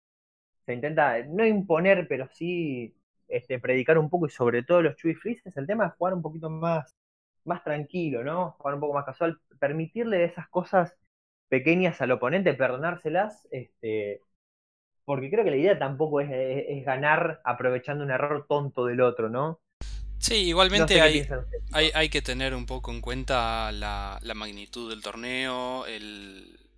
se 0.65 0.73
intenta 0.73 1.23
no 1.25 1.45
imponer, 1.45 2.07
pero 2.07 2.27
sí 2.33 2.95
este, 3.27 3.59
predicar 3.59 3.97
un 3.97 4.09
poco 4.09 4.27
y 4.27 4.29
sobre 4.29 4.63
todo 4.63 4.81
los 4.81 4.95
Chewy 4.97 5.15
Freezes, 5.15 5.57
el 5.57 5.67
tema 5.67 5.87
es 5.87 5.93
jugar 5.93 6.13
un 6.13 6.21
poquito 6.21 6.49
más, 6.49 6.95
más 7.45 7.63
tranquilo, 7.63 8.23
¿no? 8.23 8.51
Jugar 8.59 8.75
un 8.75 8.81
poco 8.81 8.93
más 8.93 9.05
casual, 9.05 9.39
permitirle 9.59 10.23
esas 10.25 10.47
cosas 10.49 10.95
pequeñas 11.49 12.01
al 12.01 12.11
oponente, 12.11 12.53
perdonárselas, 12.53 13.47
este, 13.51 14.21
porque 15.05 15.29
creo 15.29 15.43
que 15.43 15.51
la 15.51 15.57
idea 15.57 15.79
tampoco 15.79 16.21
es, 16.21 16.85
ganar 16.85 17.41
aprovechando 17.43 18.03
un 18.03 18.11
error 18.11 18.45
tonto 18.47 18.85
del 18.85 19.01
otro, 19.01 19.29
¿no? 19.29 19.59
Sí, 20.21 20.35
igualmente 20.35 21.01
hay, 21.01 21.27
hay, 21.73 22.09
que 22.09 22.21
tener 22.21 22.53
un 22.53 22.67
poco 22.67 22.91
en 22.91 23.01
cuenta 23.01 23.71
la, 23.71 24.19
magnitud 24.35 24.89
del 24.89 25.01
torneo 25.01 25.85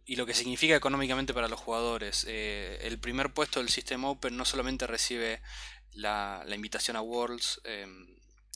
y 0.05 0.15
lo 0.15 0.25
que 0.25 0.33
significa 0.33 0.75
económicamente 0.75 1.33
para 1.33 1.49
los 1.49 1.59
jugadores. 1.59 2.25
Eh, 2.29 2.79
el 2.83 2.99
primer 2.99 3.33
puesto 3.33 3.59
del 3.59 3.67
System 3.67 4.05
Open 4.05 4.37
no 4.37 4.45
solamente 4.45 4.87
recibe 4.87 5.41
la, 5.91 6.45
invitación 6.55 6.95
a 6.95 7.01
Worlds, 7.01 7.61
em, 7.65 8.07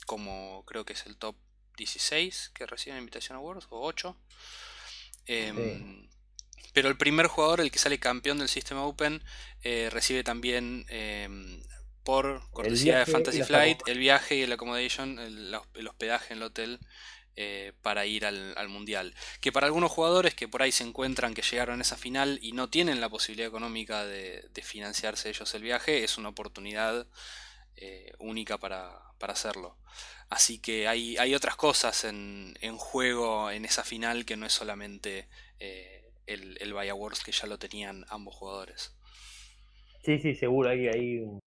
como 0.06 0.64
creo 0.66 0.86
que 0.86 0.94
es 0.94 1.06
el 1.06 1.18
top 1.18 1.36
16 1.76 2.52
que 2.54 2.66
recibe 2.66 2.96
la 2.96 3.00
invitación 3.00 3.38
a 3.38 3.42
Worlds, 3.42 3.68
o 3.70 3.82
8. 3.82 4.18
Em, 5.26 6.08
pero 6.72 6.88
el 6.88 6.96
primer 6.96 7.28
jugador, 7.28 7.60
el 7.60 7.72
que 7.72 7.80
sale 7.80 8.00
campeón 8.00 8.38
del 8.38 8.48
System 8.48 8.78
Open, 8.78 9.22
eh, 9.64 9.90
recibe 9.92 10.24
también 10.24 10.86
em, 10.88 11.62
por 12.08 12.49
cortesía 12.51 12.99
de 12.99 13.05
Fantasy 13.05 13.43
Flight, 13.43 13.82
el 13.86 13.99
viaje 13.99 14.38
y 14.38 14.41
el 14.43 14.53
accommodation, 14.53 15.20
el, 15.20 15.53
hospedaje 15.86 16.34
en 16.34 16.38
el 16.38 16.43
hotel 16.43 16.80
eh, 17.36 17.74
para 17.82 18.05
ir 18.05 18.26
al, 18.26 18.70
mundial. 18.70 19.14
Que 19.41 19.51
para 19.51 19.68
algunos 19.68 19.91
jugadores 19.91 20.34
que 20.34 20.47
por 20.47 20.62
ahí 20.62 20.72
se 20.72 20.86
encuentran 20.86 21.34
que 21.34 21.41
llegaron 21.41 21.80
a 21.80 21.82
esa 21.82 21.97
final 21.97 22.39
y 22.41 22.53
no 22.53 22.70
tienen 22.70 23.01
la 23.01 23.10
posibilidad 23.10 23.49
económica 23.49 24.05
de, 24.05 24.49
financiarse 24.64 25.28
ellos 25.28 25.53
el 25.53 25.64
viaje, 25.64 26.05
es 26.05 26.18
una 26.18 26.30
oportunidad 26.30 27.08
eh, 27.76 28.14
única 28.20 28.58
para, 28.58 29.01
hacerlo. 29.20 29.76
Así 30.30 30.60
que 30.60 30.88
hay, 30.88 31.18
hay 31.18 31.36
otras 31.36 31.58
cosas 31.58 32.05
en, 32.05 32.55
juego 32.78 33.51
en 33.51 33.66
esa 33.66 33.84
final 33.84 34.24
que 34.24 34.38
no 34.38 34.45
es 34.45 34.53
solamente 34.53 35.28
eh, 35.60 36.05
el, 36.26 36.58
el 36.62 36.72
Vaya 36.72 36.93
Wars 36.93 37.22
que 37.22 37.34
ya 37.34 37.47
lo 37.47 37.60
tenían 37.60 38.05
ambos 38.08 38.34
jugadores. 38.34 38.95
Sí, 40.05 40.20
sí, 40.20 40.36
seguro, 40.36 40.70
hay, 40.70 40.88
hay 40.88 41.18
un 41.20 41.41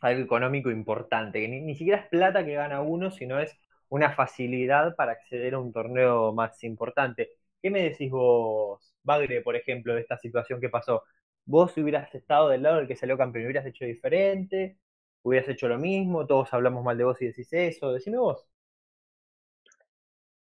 algo 0.00 0.22
económico 0.22 0.70
importante, 0.70 1.40
que 1.40 1.48
ni, 1.48 1.74
siquiera 1.74 2.00
es 2.00 2.08
plata 2.08 2.44
que 2.44 2.54
gana 2.54 2.80
uno, 2.80 3.10
sino 3.10 3.38
es 3.40 3.56
una 3.88 4.12
facilidad 4.12 4.94
para 4.96 5.12
acceder 5.12 5.54
a 5.54 5.58
un 5.58 5.72
torneo 5.72 6.32
más 6.32 6.62
importante. 6.64 7.30
¿Qué 7.62 7.70
me 7.70 7.82
decís 7.82 8.10
vos, 8.10 8.94
Bagre, 9.02 9.42
por 9.42 9.56
ejemplo, 9.56 9.94
de 9.94 10.00
esta 10.00 10.18
situación 10.18 10.60
que 10.60 10.68
pasó? 10.68 11.02
¿Vos 11.44 11.76
hubieras 11.76 12.14
estado 12.14 12.48
del 12.48 12.62
lado 12.62 12.76
del 12.76 12.88
que 12.88 12.96
salió 12.96 13.18
campeón, 13.18 13.46
hubieras 13.46 13.66
hecho 13.66 13.84
diferente? 13.84 14.78
¿Hubieras 15.22 15.48
hecho 15.48 15.68
lo 15.68 15.78
mismo? 15.78 16.26
Todos 16.26 16.52
hablamos 16.54 16.84
mal 16.84 16.96
de 16.96 17.04
vos 17.04 17.20
y 17.20 17.26
decís 17.26 17.52
eso. 17.52 17.92
Decime 17.92 18.18
vos. 18.18 18.46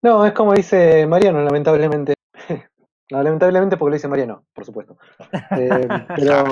No, 0.01 0.25
es 0.25 0.33
como 0.33 0.53
dice 0.53 1.07
Mariano, 1.07 1.41
lamentablemente. 1.41 2.13
lamentablemente 3.09 3.75
porque 3.75 3.89
lo 3.89 3.95
dice 3.95 4.07
Mariano, 4.07 4.45
por 4.53 4.65
supuesto. 4.65 4.97
Eh, 5.57 5.87
pero... 6.15 6.45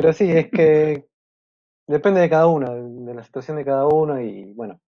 Pero 0.00 0.14
sí, 0.14 0.30
es 0.30 0.50
que 0.50 1.04
depende 1.86 2.22
de 2.22 2.30
cada 2.30 2.46
uno, 2.46 2.72
de 2.74 3.14
la 3.14 3.22
situación 3.22 3.58
de 3.58 3.66
cada 3.66 3.86
uno 3.86 4.18
y 4.18 4.50
bueno, 4.54 4.80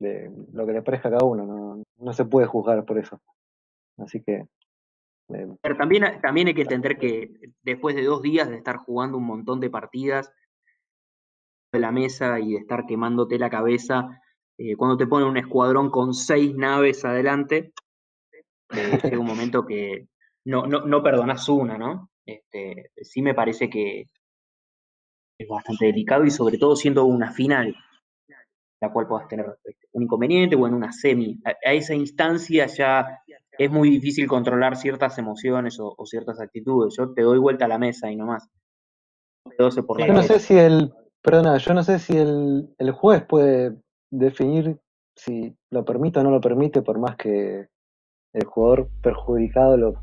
de 0.00 0.32
lo 0.52 0.66
que 0.66 0.72
le 0.72 0.82
parezca 0.82 1.06
a 1.06 1.12
cada 1.12 1.24
uno, 1.24 1.46
no, 1.46 1.82
no 1.96 2.12
se 2.12 2.24
puede 2.24 2.48
juzgar 2.48 2.84
por 2.84 2.98
eso. 2.98 3.20
Así 3.98 4.24
que... 4.24 4.48
Eh, 5.28 5.56
Pero 5.62 5.76
también, 5.76 6.20
también 6.20 6.48
hay 6.48 6.54
que 6.54 6.62
entender 6.62 6.98
que 6.98 7.30
después 7.62 7.94
de 7.94 8.02
dos 8.02 8.20
días 8.20 8.48
de 8.48 8.56
estar 8.56 8.78
jugando 8.78 9.16
un 9.16 9.26
montón 9.26 9.60
de 9.60 9.70
partidas 9.70 10.32
de 11.72 11.78
la 11.78 11.92
mesa 11.92 12.40
y 12.40 12.54
de 12.54 12.58
estar 12.58 12.84
quemándote 12.84 13.38
la 13.38 13.48
cabeza, 13.48 14.20
eh, 14.58 14.74
cuando 14.74 14.96
te 14.96 15.06
ponen 15.06 15.28
un 15.28 15.36
escuadrón 15.36 15.88
con 15.88 16.14
seis 16.14 16.52
naves 16.56 17.04
adelante, 17.04 17.72
eh, 18.70 18.98
llega 19.04 19.20
un 19.20 19.26
momento 19.26 19.64
que 19.64 20.08
no, 20.46 20.66
no, 20.66 20.80
no 20.80 21.00
perdonas 21.00 21.48
una, 21.48 21.78
¿no? 21.78 22.10
Este, 22.26 22.90
sí 23.02 23.22
me 23.22 23.34
parece 23.34 23.70
que 23.70 24.06
es 25.38 25.48
bastante 25.48 25.86
delicado 25.86 26.24
y 26.24 26.30
sobre 26.30 26.58
todo 26.58 26.74
siendo 26.74 27.04
una 27.04 27.32
final, 27.32 27.74
la 28.80 28.92
cual 28.92 29.06
puedas 29.06 29.28
tener 29.28 29.46
este, 29.64 29.86
un 29.92 30.04
inconveniente 30.04 30.56
o 30.56 30.66
en 30.66 30.74
una 30.74 30.92
semi. 30.92 31.38
A, 31.44 31.72
esa 31.72 31.94
instancia 31.94 32.66
ya 32.66 33.22
es 33.58 33.70
muy 33.70 33.90
difícil 33.90 34.26
controlar 34.26 34.76
ciertas 34.76 35.18
emociones 35.18 35.78
o, 35.80 35.94
ciertas 36.04 36.40
actitudes. 36.40 36.94
Yo 36.96 37.12
te 37.12 37.22
doy 37.22 37.38
vuelta 37.38 37.66
a 37.66 37.68
la 37.68 37.78
mesa 37.78 38.10
y 38.10 38.16
no 38.16 38.26
más. 38.26 38.48
yo 39.58 39.70
no 40.12 40.22
sé 40.22 40.40
si 40.40 40.58
el, 40.58 40.92
perdona, 41.22 41.58
yo 41.58 41.74
no 41.74 41.82
sé 41.82 41.98
si 41.98 42.16
el, 42.16 42.74
el 42.78 42.90
juez 42.90 43.24
puede 43.24 43.76
definir 44.10 44.80
si 45.14 45.56
lo 45.70 45.84
permite 45.84 46.20
o 46.20 46.22
no 46.22 46.30
lo 46.30 46.40
permite, 46.40 46.82
por 46.82 46.98
más 46.98 47.16
que 47.16 47.68
el 48.34 48.44
jugador 48.44 48.88
perjudicado 49.02 49.76
lo 49.76 49.94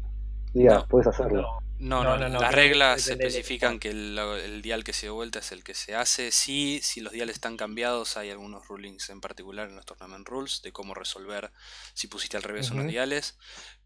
diga, 0.53 0.85
puedes 0.89 1.07
hacerlo. 1.07 1.62
No, 1.83 2.01
no, 2.01 2.17
no, 2.17 2.39
las 2.39 2.55
reglas 2.55 3.09
especifican 3.09 3.77
que 3.77 3.89
el, 3.89 4.61
dial 4.61 4.85
que 4.85 4.93
se 4.93 5.07
dio 5.07 5.15
vuelta 5.15 5.39
es 5.39 5.51
el 5.51 5.65
que 5.65 5.73
se 5.73 5.95
hace. 5.95 6.31
Sí, 6.31 6.79
si 6.81 7.01
los 7.01 7.11
diales 7.11 7.35
están 7.35 7.57
cambiados, 7.57 8.15
hay 8.15 8.29
algunos 8.29 8.65
rulings 8.69 9.09
en 9.09 9.19
particular 9.19 9.67
en 9.67 9.75
los 9.75 9.85
tournament 9.85 10.25
rules 10.25 10.61
de 10.61 10.71
cómo 10.71 10.93
resolver 10.93 11.51
si 11.93 12.07
pusiste 12.07 12.37
al 12.37 12.43
revés 12.43 12.71
unos 12.71 12.87
diales. 12.87 13.37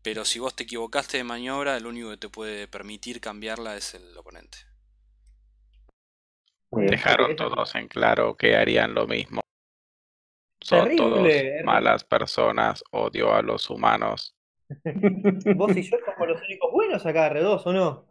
Pero 0.04 0.26
si 0.26 0.38
vos 0.38 0.56
te 0.56 0.64
equivocaste 0.64 1.18
de 1.18 1.24
maniobra, 1.24 1.76
el 1.76 1.88
único 1.88 2.12
que 2.12 2.18
te 2.18 2.30
puede 2.30 2.68
permitir 2.68 3.20
cambiarla 3.20 3.76
es 3.76 3.96
el 3.96 4.16
oponente. 4.16 4.60
Dejaron 6.70 7.36
todos 7.36 7.74
en 7.74 7.88
claro 7.88 8.38
que 8.38 8.56
harían 8.58 8.94
lo 8.94 9.08
mismo. 9.08 9.42
Son 10.62 10.96
todos 10.96 11.28
malas 11.64 12.04
personas, 12.04 12.84
odio 12.92 13.34
a 13.34 13.42
los 13.42 13.72
humanos. 13.72 14.37
Vos 15.56 15.78
y 15.78 15.82
yo 15.82 15.98
somos 16.06 16.28
los 16.28 16.42
únicos 16.42 16.72
buenos 16.72 17.06
acá, 17.06 17.30
Redos, 17.30 17.66
¿o 17.66 17.74
no? 17.74 18.06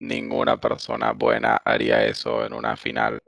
Ninguna 0.00 0.58
persona 0.58 1.12
buena 1.12 1.56
haría 1.64 2.04
eso 2.04 2.44
en 2.44 2.52
una 2.52 2.76
final, 2.76 3.20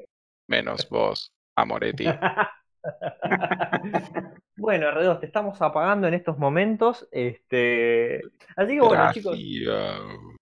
menos 0.49 0.89
vos, 0.89 1.33
Amoretti. 1.57 2.05
bueno, 4.57 4.91
Redos, 4.93 5.21
te 5.21 5.27
estamos 5.27 5.61
apagando 5.61 6.07
en 6.07 6.15
estos 6.15 6.39
momentos. 6.39 7.09
Este... 7.11 8.21
Así 8.57 8.75
que 8.75 8.81
bueno, 8.81 9.13
chicos. 9.13 9.39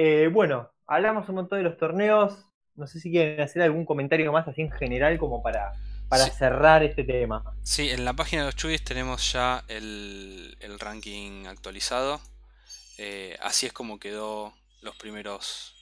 Eh, 0.00 0.30
bueno, 0.32 0.70
hablamos 0.86 1.28
un 1.28 1.36
montón 1.36 1.58
de 1.58 1.64
los 1.64 1.76
torneos. 1.76 2.46
No 2.76 2.86
sé 2.86 3.00
si 3.00 3.10
quieren 3.10 3.40
hacer 3.40 3.62
algún 3.62 3.84
comentario 3.84 4.30
más 4.30 4.46
así 4.46 4.60
en 4.60 4.70
general 4.70 5.18
como 5.18 5.42
para 5.42 5.72
para 6.08 6.26
cerrar 6.30 6.82
este 6.82 7.04
tema. 7.04 7.44
Sí, 7.62 7.90
en 7.90 8.04
la 8.04 8.14
página 8.14 8.42
de 8.42 8.48
los 8.48 8.56
Chubis 8.56 8.82
tenemos 8.82 9.32
ya 9.32 9.64
el, 9.68 10.56
ranking 10.78 11.46
actualizado. 11.46 12.20
Eh, 12.96 13.36
así 13.40 13.66
es 13.66 13.72
como 13.72 13.98
quedó 13.98 14.54
los 14.80 14.96
primeros 14.96 15.74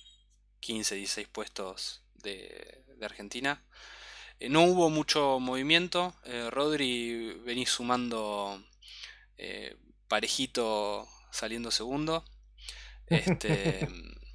15, 0.61 0.97
16 0.97 1.29
puestos 1.29 2.03
de, 2.14 2.85
Argentina. 3.03 3.62
Eh, 4.41 4.49
no 4.49 4.62
hubo 4.64 4.91
mucho 4.91 5.39
movimiento. 5.39 6.14
Eh, 6.24 6.49
Rodri 6.51 7.41
venís 7.45 7.70
sumando 7.70 8.62
eh, 9.37 9.77
parejito 10.09 11.07
saliendo 11.31 11.70
segundo. 11.70 12.24
Este, 13.07 13.87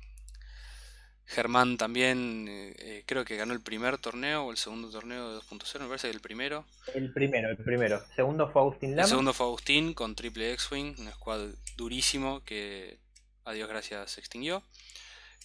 Germán 1.31 1.77
también 1.77 2.45
eh, 2.49 3.03
creo 3.05 3.23
que 3.23 3.37
ganó 3.37 3.53
el 3.53 3.61
primer 3.61 3.97
torneo 3.97 4.43
o 4.43 4.51
el 4.51 4.57
segundo 4.57 4.89
torneo 4.89 5.31
de 5.33 5.39
2.0, 5.39 5.79
me 5.79 5.87
parece 5.87 6.09
que 6.09 6.13
el 6.13 6.19
primero. 6.19 6.65
El 6.93 7.13
primero, 7.13 7.49
el 7.49 7.57
primero. 7.57 8.03
Segundo 8.17 8.51
fue 8.51 8.61
Agustín 8.61 8.91
Lama. 8.91 9.03
El 9.03 9.07
segundo 9.07 9.33
fue 9.33 9.45
Agustín 9.45 9.93
con 9.93 10.13
triple 10.13 10.51
X-Wing, 10.51 10.95
un 10.99 11.09
squad 11.13 11.47
durísimo 11.77 12.43
que 12.43 12.99
a 13.45 13.53
Dios 13.53 13.69
gracias 13.69 14.11
se 14.11 14.19
extinguió. 14.19 14.61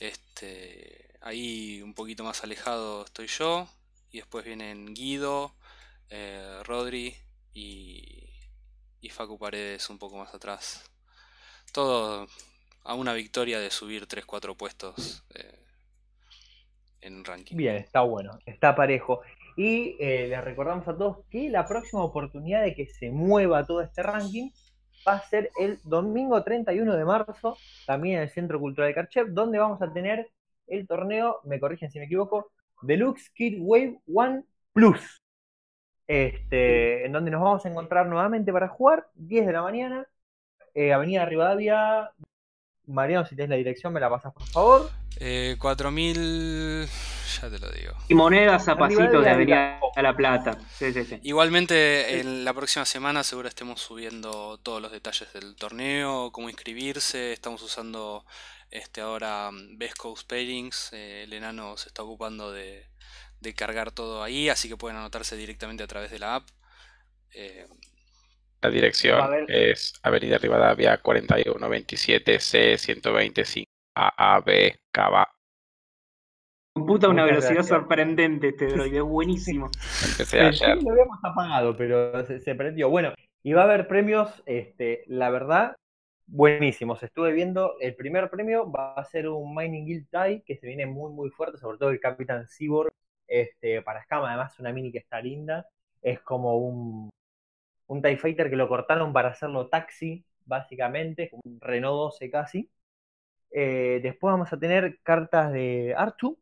Este, 0.01 1.15
ahí 1.21 1.81
un 1.83 1.95
poquito 1.95 2.25
más 2.25 2.43
alejado 2.43 3.05
estoy 3.05 3.29
yo. 3.29 3.69
Y 4.11 4.19
después 4.19 4.45
vienen 4.45 4.93
Guido, 4.93 5.55
eh, 6.11 6.63
Rodri 6.65 7.15
y, 7.55 8.29
y 9.01 9.09
Facu 9.11 9.39
Paredes 9.39 9.89
un 9.89 9.99
poco 9.99 10.17
más 10.17 10.35
atrás. 10.35 10.91
Todo 11.71 12.27
a 12.83 12.95
una 12.95 13.13
victoria 13.13 13.61
de 13.61 13.71
subir 13.71 14.09
3-4 14.09 14.57
puestos 14.57 15.23
eh, 15.35 15.66
en 17.01 17.25
ranking. 17.25 17.57
Bien, 17.57 17.77
está 17.77 18.01
bueno, 18.03 18.39
está 18.47 18.75
parejo. 18.75 19.23
Y 19.57 19.97
eh, 19.99 20.27
les 20.29 20.45
recordamos 20.45 20.87
a 20.87 20.97
todos 20.97 21.25
que 21.31 21.49
la 21.49 21.67
próxima 21.67 22.03
oportunidad 22.03 22.63
de 22.63 22.75
que 22.75 22.87
se 22.87 23.11
mueva 23.11 23.65
todo 23.65 23.81
este 23.81 24.03
ranking 24.03 24.51
va 25.07 25.15
a 25.15 25.29
ser 25.29 25.51
el 25.59 25.79
domingo 25.85 26.43
31 26.43 26.97
de 26.97 27.05
marzo, 27.05 27.57
también 27.87 28.17
en 28.17 28.23
el 28.23 28.31
Centro 28.31 28.59
Cultural 28.61 28.91
de 28.91 28.95
Karchev, 28.95 29.33
donde 29.33 29.59
vamos 29.59 29.81
a 29.81 29.93
tener 29.93 30.29
el 30.67 30.87
torneo, 30.87 31.41
me 31.45 31.61
corrigen 31.61 31.91
si 31.91 31.99
me 31.99 32.07
equivoco, 32.07 32.51
Deluxe 32.83 33.31
Kid 33.31 33.59
Wave 33.61 34.01
One 34.13 34.45
Plus. 34.73 35.23
Este, 36.07 37.05
en 37.05 37.13
donde 37.13 37.31
nos 37.31 37.43
vamos 37.43 37.65
a 37.65 37.69
encontrar 37.69 38.07
nuevamente 38.07 38.53
para 38.53 38.69
jugar, 38.69 39.07
10 39.15 39.47
de 39.47 39.53
la 39.53 39.63
mañana, 39.63 40.07
eh, 40.75 40.93
Avenida 40.93 41.25
Rivadavia. 41.25 42.13
Mariano, 42.87 43.27
si 43.27 43.35
tenés 43.37 43.51
la 43.51 43.57
dirección, 43.57 43.93
me 43.93 44.01
la 44.01 44.09
pasas 44.11 44.33
por 44.33 44.47
favor. 44.49 44.91
Eh, 45.19 45.57
4000, 45.59 46.87
ya 47.41 47.51
te 47.51 47.59
lo 47.59 47.71
digo. 47.71 47.95
Y 48.09 48.15
monedas 48.15 48.69
a 48.69 48.73
Arriba 48.73 49.07
pasito 49.07 49.21
de 49.21 49.31
Avenida 49.31 49.81
La 49.97 50.15
Plata. 50.15 50.59
Sí, 50.79 50.93
sí, 50.93 51.05
sí. 51.05 51.19
Igualmente, 51.23 52.21
en 52.21 52.45
la 52.45 52.53
próxima 52.53 52.85
semana 52.85 53.25
seguro 53.25 53.49
estemos 53.49 53.81
subiendo 53.81 54.59
todos 54.59 54.83
los 54.83 54.93
detalles 54.93 55.33
del 55.33 55.57
torneo, 55.57 56.31
cómo 56.33 56.49
inscribirse. 56.51 57.33
Estamos 57.33 57.63
usando 57.63 58.25
este 58.71 59.01
ahora 59.01 59.51
mm, 59.51 59.79
Best 59.79 59.97
Coast 59.97 60.29
Pairings. 60.29 60.93
eh, 60.93 61.23
el 61.25 61.33
enano 61.33 61.77
se 61.77 61.89
está 61.89 62.03
ocupando 62.03 62.53
de, 62.53 62.87
de 63.41 63.55
cargar 63.55 63.93
todo 63.93 64.23
ahí, 64.23 64.49
así 64.49 64.69
que 64.69 64.77
pueden 64.77 64.99
anotarse 64.99 65.37
directamente 65.37 65.83
a 65.83 65.87
través 65.87 66.11
de 66.11 66.19
la 66.19 66.37
app. 66.37 66.49
Eh, 67.33 67.67
La 68.67 68.73
dirección 68.73 69.21
a 69.21 69.45
es 69.47 69.95
Avenida 70.03 70.39
Rivadavia 70.39 71.01
4127 71.01 72.41
C 72.41 72.77
125 72.77 73.71
AAB 73.95 74.73
Cava. 74.91 75.29
Computa 76.75 77.09
una 77.09 77.23
Muchas 77.23 77.31
velocidad 77.31 77.55
gracias. 77.55 77.79
sorprendente 77.79 78.49
este 78.49 78.67
droide, 78.67 78.97
es 78.97 79.05
buenísimo. 79.05 79.71
Empecé 80.05 80.41
ayer. 80.41 80.83
lo 80.83 80.91
habíamos 80.91 81.19
apagado, 81.23 81.77
pero 81.77 82.27
se, 82.27 82.41
se 82.41 82.57
prendió. 82.57 82.91
Bueno, 82.91 83.15
y 83.45 83.53
va 83.53 83.61
a 83.61 83.65
haber 83.67 83.87
premios, 83.87 84.43
este, 84.47 85.05
la 85.07 85.31
verdad, 85.31 85.77
buenísimos. 86.27 87.01
Estuve 87.05 87.31
viendo, 87.31 87.77
el 87.79 87.95
primer 87.95 88.29
premio 88.31 88.69
va 88.69 88.95
a 88.95 89.05
ser 89.05 89.29
un 89.29 89.55
Mining 89.55 89.87
Guild 89.87 90.09
TIE 90.11 90.43
que 90.45 90.57
se 90.57 90.67
viene 90.67 90.87
muy, 90.87 91.13
muy 91.13 91.31
fuerte, 91.31 91.59
sobre 91.59 91.79
todo 91.79 91.91
el 91.91 92.01
Capitán 92.01 92.49
Cyborg 92.49 92.93
este, 93.29 93.81
para 93.83 94.03
Scama. 94.03 94.31
Además, 94.31 94.59
una 94.59 94.73
mini 94.73 94.91
que 94.91 94.99
está 94.99 95.21
linda. 95.21 95.69
Es 96.03 96.21
como 96.21 96.57
un, 96.59 97.11
un 97.89 98.03
TIE 98.03 98.17
Fighter 98.19 98.51
que 98.51 98.57
lo 98.57 98.69
cortaron 98.69 99.13
para 99.13 99.31
hacerlo 99.31 99.69
taxi, 99.69 100.25
básicamente, 100.45 101.31
un 101.45 101.61
Renault 101.61 101.97
12 101.97 102.31
casi. 102.31 102.71
Eh, 103.51 104.01
después 104.03 104.33
vamos 104.33 104.53
a 104.53 104.59
tener 104.59 105.01
cartas 105.03 105.53
de 105.53 105.95
Artu. 105.97 106.39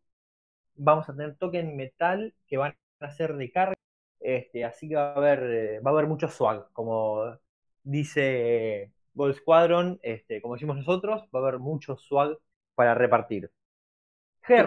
Vamos 0.76 1.09
a 1.09 1.14
tener 1.14 1.36
token 1.36 1.76
metal 1.76 2.34
que 2.47 2.57
van 2.57 2.76
a 3.01 3.11
ser 3.12 3.36
de 3.36 3.51
carga. 3.53 3.74
Este, 4.20 4.64
así 4.64 4.88
que 4.88 4.97
va 4.97 5.12
a 5.12 5.16
haber, 5.16 5.40
eh, 5.45 5.80
va 5.80 5.90
a 5.90 5.95
haber 5.95 6.07
mucho 6.07 6.28
swag, 6.28 6.70
como 6.72 7.38
dice 7.82 8.92
Gold 9.14 9.36
Squadron, 9.36 9.99
este, 10.03 10.40
como 10.42 10.55
decimos 10.55 10.76
nosotros, 10.78 11.22
va 11.34 11.40
a 11.40 11.42
haber 11.42 11.59
mucho 11.61 11.97
swag 11.99 12.38
para 12.74 12.95
repartir. 12.95 13.51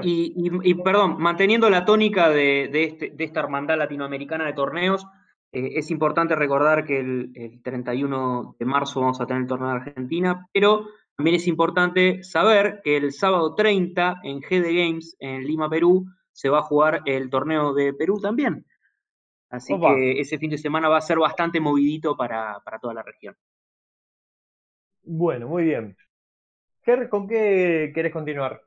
Y, 0.02 0.34
y- 0.36 0.72
y, 0.72 0.74
perdón, 0.76 1.18
manteniendo 1.20 1.70
la 1.70 1.86
tónica 1.86 2.30
de, 2.30 2.68
de 2.72 2.84
este- 2.84 3.10
de 3.12 3.24
esta 3.24 3.40
hermandad 3.40 3.78
latinoamericana 3.78 4.46
de 4.46 4.54
torneos, 4.54 5.06
eh, 5.52 5.72
es 5.76 5.92
importante 5.92 6.36
recordar 6.36 6.86
que 6.86 7.00
el, 7.00 7.32
el 7.36 7.62
31 7.62 8.56
de 8.60 8.66
marzo 8.66 9.02
vamos 9.02 9.22
a 9.22 9.26
tener 9.26 9.44
el 9.44 9.48
torneo 9.48 9.70
de 9.70 9.76
Argentina, 9.76 10.48
pero 10.54 10.88
también 11.18 11.36
es 11.36 11.48
importante 11.48 12.24
saber 12.24 12.82
que 12.84 12.96
el 12.96 13.12
sábado 13.12 13.56
30 13.56 14.22
en 14.24 14.40
GD 14.40 14.66
Games 14.76 15.16
en 15.20 15.44
Lima, 15.46 15.68
Perú, 15.68 16.06
se 16.32 16.50
va 16.50 16.60
a 16.60 16.64
jugar 16.64 17.02
el 17.06 17.32
torneo 17.32 17.74
de 17.74 17.94
Perú 17.94 18.20
también. 18.22 18.64
Así 19.50 19.74
Opa. 19.74 19.96
que 19.96 20.20
ese 20.20 20.38
fin 20.38 20.52
de 20.52 20.60
semana 20.60 20.90
va 20.90 20.98
a 20.98 21.02
ser 21.02 21.18
bastante 21.18 21.60
movidito 21.60 22.16
para, 22.16 22.60
para 22.64 22.78
toda 22.78 22.94
la 22.94 23.02
región. 23.02 23.36
bueno, 25.02 25.48
muy 25.48 25.64
bien. 25.64 25.98
Ger, 26.84 27.10
¿con 27.10 27.28
qué 27.28 27.92
querés 27.96 28.14
continuar? 28.14 28.62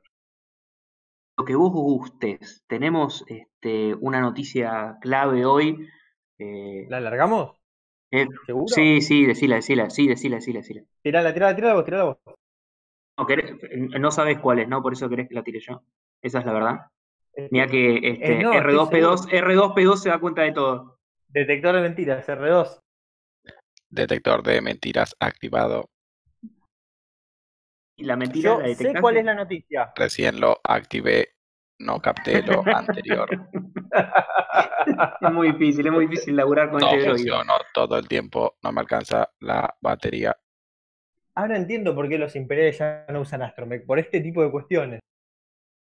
Lo 1.37 1.45
que 1.45 1.55
vos 1.55 1.71
gustes. 1.71 2.63
Tenemos 2.67 3.23
este, 3.27 3.95
una 3.95 4.19
noticia 4.19 4.97
clave 4.99 5.45
hoy. 5.45 5.87
Eh, 6.41 6.85
¿La 6.89 6.97
alargamos? 6.97 7.57
eh, 8.11 8.27
¿Seguro? 8.45 8.67
Sí, 8.67 9.01
sí, 9.01 9.25
decila, 9.25 9.55
decila, 9.57 9.89
sí, 9.89 10.07
decila, 10.07 10.35
decila, 10.37 10.59
decila. 10.59 10.83
Tirala, 11.01 11.33
tirala, 11.33 11.55
tirala 11.55 11.73
vos, 11.75 11.85
tirala 11.85 12.03
vos. 12.03 12.17
No, 13.17 13.27
querés- 13.27 13.99
no 13.99 14.11
sabes 14.11 14.39
cuál 14.39 14.59
es, 14.59 14.67
¿no? 14.67 14.81
Por 14.81 14.93
eso 14.93 15.07
querés 15.09 15.27
que 15.29 15.35
la 15.35 15.43
tire 15.43 15.59
yo. 15.59 15.83
Esa 16.21 16.39
es 16.39 16.45
la 16.45 16.53
verdad. 16.53 16.79
Mira 17.51 17.67
que 17.67 17.95
este, 17.95 18.39
Eh, 18.39 18.43
no, 18.43 18.51
estoy 18.51 18.61
R2P2, 18.61 19.27
R2P2 19.31 19.95
se 20.01 20.09
da 20.09 20.19
cuenta 20.19 20.41
de 20.41 20.51
todo. 20.51 20.97
Detector 21.29 21.75
de 21.75 21.81
mentiras, 21.81 22.27
R2. 22.27 22.79
Detector 23.89 24.43
de 24.43 24.61
mentiras 24.61 25.15
activado. 25.19 25.89
Y 27.97 28.05
la 28.05 28.15
mentira 28.15 28.55
Yo 28.55 28.59
la 28.59 28.75
sé 28.75 28.93
cuál 28.99 29.17
es 29.17 29.25
la 29.25 29.35
noticia. 29.35 29.91
Recién 29.95 30.39
lo 30.39 30.59
activé. 30.63 31.35
No 31.81 31.99
capté 31.99 32.41
lo 32.43 32.63
anterior. 32.75 33.27
Es 35.21 35.31
muy 35.31 35.51
difícil, 35.51 35.85
es 35.87 35.91
muy 35.91 36.07
difícil 36.07 36.35
laburar 36.35 36.69
con 36.71 36.79
No 36.79 36.87
este 36.87 36.97
droide. 36.99 37.17
funcionó 37.17 37.53
todo 37.73 37.97
el 37.97 38.07
tiempo. 38.07 38.57
No 38.63 38.71
me 38.71 38.81
alcanza 38.81 39.29
la 39.39 39.75
batería. 39.81 40.35
Ahora 41.35 41.57
entiendo 41.57 41.95
por 41.95 42.07
qué 42.09 42.17
los 42.17 42.35
imperiales 42.35 42.77
ya 42.77 43.05
no 43.09 43.21
usan 43.21 43.41
Astromech, 43.41 43.85
por 43.85 43.99
este 43.99 44.19
tipo 44.21 44.43
de 44.43 44.51
cuestiones. 44.51 44.99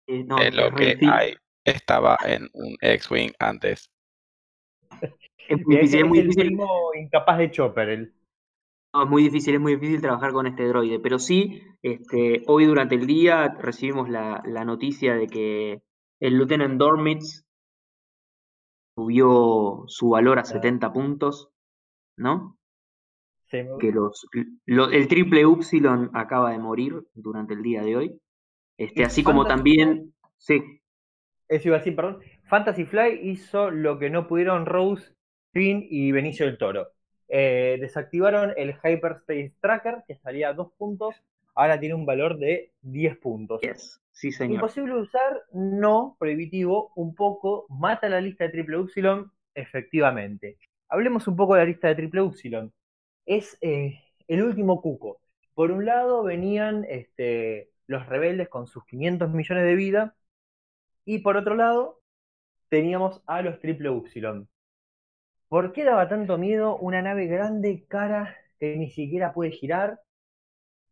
Eh, 0.06 0.24
no, 0.24 0.38
Es 0.38 0.54
lo 0.54 0.70
que 0.74 0.84
difícil. 0.86 1.10
hay. 1.10 1.34
Estaba 1.64 2.16
en 2.24 2.48
un 2.54 2.76
X-Wing 2.80 3.32
antes. 3.38 3.90
es 5.00 5.66
muy 5.66 5.76
Es, 5.76 5.82
difícil, 5.82 5.94
es 5.98 6.02
es 6.02 6.04
muy 6.08 6.18
el 6.20 6.28
primo 6.28 6.90
incapaz 6.94 7.38
de 7.38 7.50
Chopper. 7.50 7.88
el- 7.88 8.14
No, 8.94 9.04
es 9.04 9.08
muy 9.10 9.22
difícil, 9.22 9.54
es 9.54 9.60
muy 9.60 9.74
difícil 9.74 10.00
trabajar 10.02 10.32
con 10.32 10.46
este 10.46 10.66
droide, 10.68 11.00
pero 11.00 11.18
sí, 11.18 11.62
este, 11.82 12.42
hoy 12.46 12.66
durante 12.66 12.94
el 12.94 13.06
día 13.06 13.48
recibimos 13.48 14.08
la, 14.10 14.42
la 14.44 14.64
noticia 14.64 15.14
de 15.14 15.26
que 15.28 15.82
el 16.20 16.34
Lieutenant 16.36 16.78
Dormitz 16.78 17.44
subió 18.94 19.84
su 19.86 20.08
valor 20.08 20.38
a 20.38 20.44
70 20.44 20.92
puntos, 20.94 21.50
¿no? 22.16 22.58
Que 23.78 23.92
los, 23.92 24.26
lo- 24.64 24.90
el 24.90 25.08
triple 25.08 25.44
Upsilon 25.44 26.10
acaba 26.14 26.52
de 26.52 26.58
morir 26.58 27.06
durante 27.14 27.52
el 27.54 27.62
día 27.62 27.82
de 27.82 27.96
hoy. 27.96 28.20
Este, 28.78 29.04
así 29.04 29.24
como 29.24 29.46
Fantasy 29.46 29.46
también, 29.46 30.14
sí, 30.38 30.62
Eso 31.48 31.68
iba 31.68 31.76
a 31.76 31.78
decir, 31.80 31.94
perdón. 31.94 32.20
Fantasy 32.48 32.84
Fly 32.84 33.20
hizo 33.30 33.70
lo 33.70 33.98
que 33.98 34.10
no 34.10 34.26
pudieron 34.26 34.66
Rose, 34.66 35.14
Finn 35.52 35.86
y 35.88 36.10
Benicio 36.12 36.46
del 36.46 36.58
Toro. 36.58 36.88
Eh, 37.34 37.78
desactivaron 37.80 38.52
el 38.58 38.74
Hyperspace 38.74 39.54
Tracker, 39.58 40.04
que 40.06 40.16
salía 40.16 40.50
a 40.50 40.52
2 40.52 40.70
puntos. 40.76 41.16
Ahora 41.54 41.80
tiene 41.80 41.94
un 41.94 42.04
valor 42.04 42.38
de 42.38 42.72
10 42.82 43.16
puntos. 43.16 43.62
yes, 43.62 44.02
sí 44.10 44.32
señor. 44.32 44.56
Imposible 44.56 44.94
usar, 44.96 45.42
no, 45.50 46.14
prohibitivo, 46.18 46.92
un 46.94 47.14
poco, 47.14 47.64
mata 47.70 48.10
la 48.10 48.20
lista 48.20 48.44
de 48.44 48.50
triple 48.50 48.76
Upsilon, 48.76 49.32
efectivamente. 49.54 50.58
Hablemos 50.90 51.26
un 51.26 51.36
poco 51.36 51.54
de 51.54 51.60
la 51.60 51.66
lista 51.66 51.88
de 51.88 51.94
triple 51.94 52.20
Upsilon. 52.20 52.70
Es 53.24 53.56
eh, 53.62 53.98
el 54.28 54.42
último 54.42 54.82
cuco. 54.82 55.18
Por 55.54 55.70
un 55.70 55.86
lado 55.86 56.22
venían 56.24 56.84
este, 56.86 57.70
los 57.86 58.06
rebeldes 58.06 58.50
con 58.50 58.66
sus 58.66 58.84
500 58.84 59.30
millones 59.30 59.64
de 59.64 59.74
vida, 59.74 60.14
y 61.06 61.20
por 61.20 61.38
otro 61.38 61.54
lado 61.54 62.02
teníamos 62.68 63.22
a 63.26 63.40
los 63.40 63.58
triple 63.58 63.88
Upsilon. 63.88 64.50
¿Por 65.52 65.72
qué 65.74 65.84
daba 65.84 66.08
tanto 66.08 66.38
miedo 66.38 66.78
una 66.78 67.02
nave 67.02 67.26
grande, 67.26 67.84
cara, 67.86 68.34
que 68.58 68.74
ni 68.76 68.88
siquiera 68.90 69.34
puede 69.34 69.50
girar? 69.50 70.00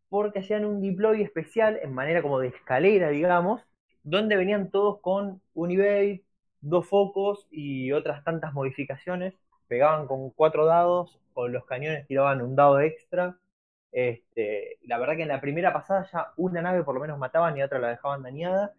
porque 0.09 0.39
hacían 0.39 0.65
un 0.65 0.81
deploy 0.81 1.21
especial 1.23 1.79
en 1.81 1.93
manera 1.93 2.21
como 2.21 2.39
de 2.39 2.49
escalera, 2.49 3.09
digamos, 3.09 3.61
donde 4.03 4.35
venían 4.35 4.69
todos 4.69 4.99
con 5.01 5.41
un 5.53 5.71
eBay, 5.71 6.23
dos 6.59 6.87
focos 6.87 7.47
y 7.49 7.91
otras 7.93 8.23
tantas 8.23 8.53
modificaciones. 8.53 9.33
Pegaban 9.67 10.07
con 10.07 10.29
cuatro 10.31 10.65
dados, 10.65 11.19
con 11.33 11.53
los 11.53 11.65
cañones 11.65 12.05
tiraban 12.07 12.41
un 12.41 12.55
dado 12.55 12.79
extra. 12.81 13.37
Este, 13.91 14.77
la 14.83 14.97
verdad 14.99 15.15
que 15.15 15.23
en 15.23 15.29
la 15.29 15.41
primera 15.41 15.73
pasada 15.73 16.07
ya 16.11 16.33
una 16.37 16.61
nave 16.61 16.83
por 16.83 16.95
lo 16.95 17.01
menos 17.01 17.17
mataban 17.17 17.57
y 17.57 17.63
otra 17.63 17.79
la 17.79 17.89
dejaban 17.89 18.23
dañada. 18.23 18.73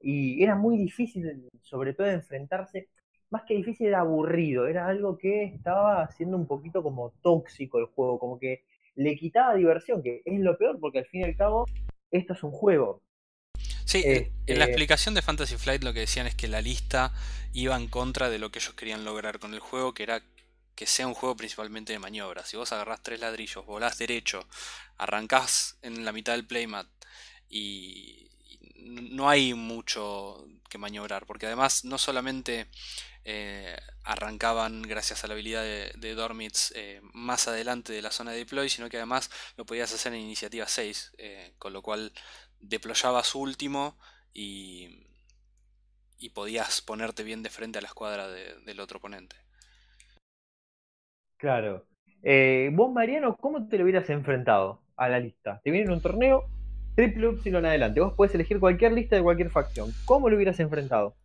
Y 0.00 0.42
era 0.42 0.54
muy 0.54 0.78
difícil, 0.78 1.48
sobre 1.62 1.94
todo, 1.94 2.06
enfrentarse. 2.08 2.88
Más 3.30 3.42
que 3.46 3.54
difícil, 3.54 3.88
era 3.88 4.00
aburrido. 4.00 4.66
Era 4.66 4.86
algo 4.86 5.18
que 5.18 5.44
estaba 5.44 6.02
haciendo 6.02 6.36
un 6.36 6.46
poquito 6.46 6.82
como 6.82 7.12
tóxico 7.22 7.78
el 7.78 7.86
juego. 7.86 8.18
Como 8.18 8.38
que 8.38 8.64
le 8.94 9.16
quitaba 9.16 9.54
diversión, 9.54 10.02
que 10.02 10.22
es 10.24 10.40
lo 10.40 10.56
peor 10.56 10.78
porque 10.80 11.00
al 11.00 11.06
fin 11.06 11.20
y 11.20 11.24
al 11.24 11.36
cabo 11.36 11.66
esto 12.10 12.32
es 12.32 12.42
un 12.42 12.50
juego. 12.52 13.02
Sí, 13.84 14.02
en 14.04 14.58
la 14.58 14.64
este 14.64 14.64
explicación 14.64 15.14
de 15.14 15.22
Fantasy 15.22 15.56
Flight 15.56 15.84
lo 15.84 15.92
que 15.92 16.00
decían 16.00 16.26
es 16.26 16.34
que 16.34 16.48
la 16.48 16.60
lista 16.60 17.12
iba 17.52 17.76
en 17.76 17.86
contra 17.86 18.28
de 18.30 18.38
lo 18.38 18.50
que 18.50 18.58
ellos 18.58 18.74
querían 18.74 19.04
lograr 19.04 19.38
con 19.38 19.54
el 19.54 19.60
juego, 19.60 19.94
que 19.94 20.02
era 20.02 20.22
que 20.74 20.86
sea 20.86 21.06
un 21.06 21.14
juego 21.14 21.36
principalmente 21.36 21.92
de 21.92 21.98
maniobra. 21.98 22.44
Si 22.44 22.56
vos 22.56 22.72
agarrás 22.72 23.02
tres 23.02 23.20
ladrillos, 23.20 23.64
volás 23.64 23.96
derecho, 23.96 24.46
arrancás 24.98 25.78
en 25.82 26.04
la 26.04 26.12
mitad 26.12 26.34
del 26.34 26.46
playmat 26.46 26.86
y 27.48 28.28
no 28.76 29.28
hay 29.28 29.54
mucho 29.54 30.46
que 30.68 30.78
maniobrar, 30.78 31.24
porque 31.24 31.46
además 31.46 31.84
no 31.84 31.96
solamente 31.96 32.66
eh, 33.28 33.76
arrancaban 34.04 34.82
gracias 34.82 35.24
a 35.24 35.26
la 35.26 35.32
habilidad 35.34 35.62
de, 35.62 35.90
de 35.98 36.14
Dormitz 36.14 36.72
eh, 36.76 37.00
más 37.12 37.48
adelante 37.48 37.92
de 37.92 38.00
la 38.00 38.12
zona 38.12 38.30
de 38.30 38.38
deploy, 38.38 38.68
sino 38.68 38.88
que 38.88 38.98
además 38.98 39.32
lo 39.56 39.66
podías 39.66 39.92
hacer 39.92 40.14
en 40.14 40.20
iniciativa 40.20 40.68
6, 40.68 41.16
eh, 41.18 41.52
con 41.58 41.72
lo 41.72 41.82
cual 41.82 42.12
deployabas 42.60 43.34
último 43.34 43.98
y, 44.32 45.08
y 46.18 46.30
podías 46.30 46.82
ponerte 46.82 47.24
bien 47.24 47.42
de 47.42 47.50
frente 47.50 47.80
a 47.80 47.82
la 47.82 47.88
escuadra 47.88 48.28
del 48.28 48.78
otro 48.78 48.98
oponente. 48.98 49.34
Claro. 51.36 51.84
vos, 52.74 52.92
Mariano, 52.92 53.36
¿cómo 53.38 53.66
te 53.66 53.76
lo 53.76 53.82
hubieras 53.82 54.08
enfrentado 54.08 54.82
a 54.96 55.08
la 55.08 55.18
lista? 55.18 55.60
Te 55.64 55.72
viene 55.72 55.92
un 55.92 56.00
torneo, 56.00 56.48
triple 56.94 57.28
en 57.44 57.66
adelante. 57.66 57.98
Vos 57.98 58.14
podés 58.14 58.36
elegir 58.36 58.60
cualquier 58.60 58.92
lista 58.92 59.16
de 59.16 59.22
cualquier 59.22 59.50
facción. 59.50 59.90
¿Cómo 60.04 60.30
lo 60.30 60.36
hubieras 60.36 60.60
enfrentado? 60.60 61.16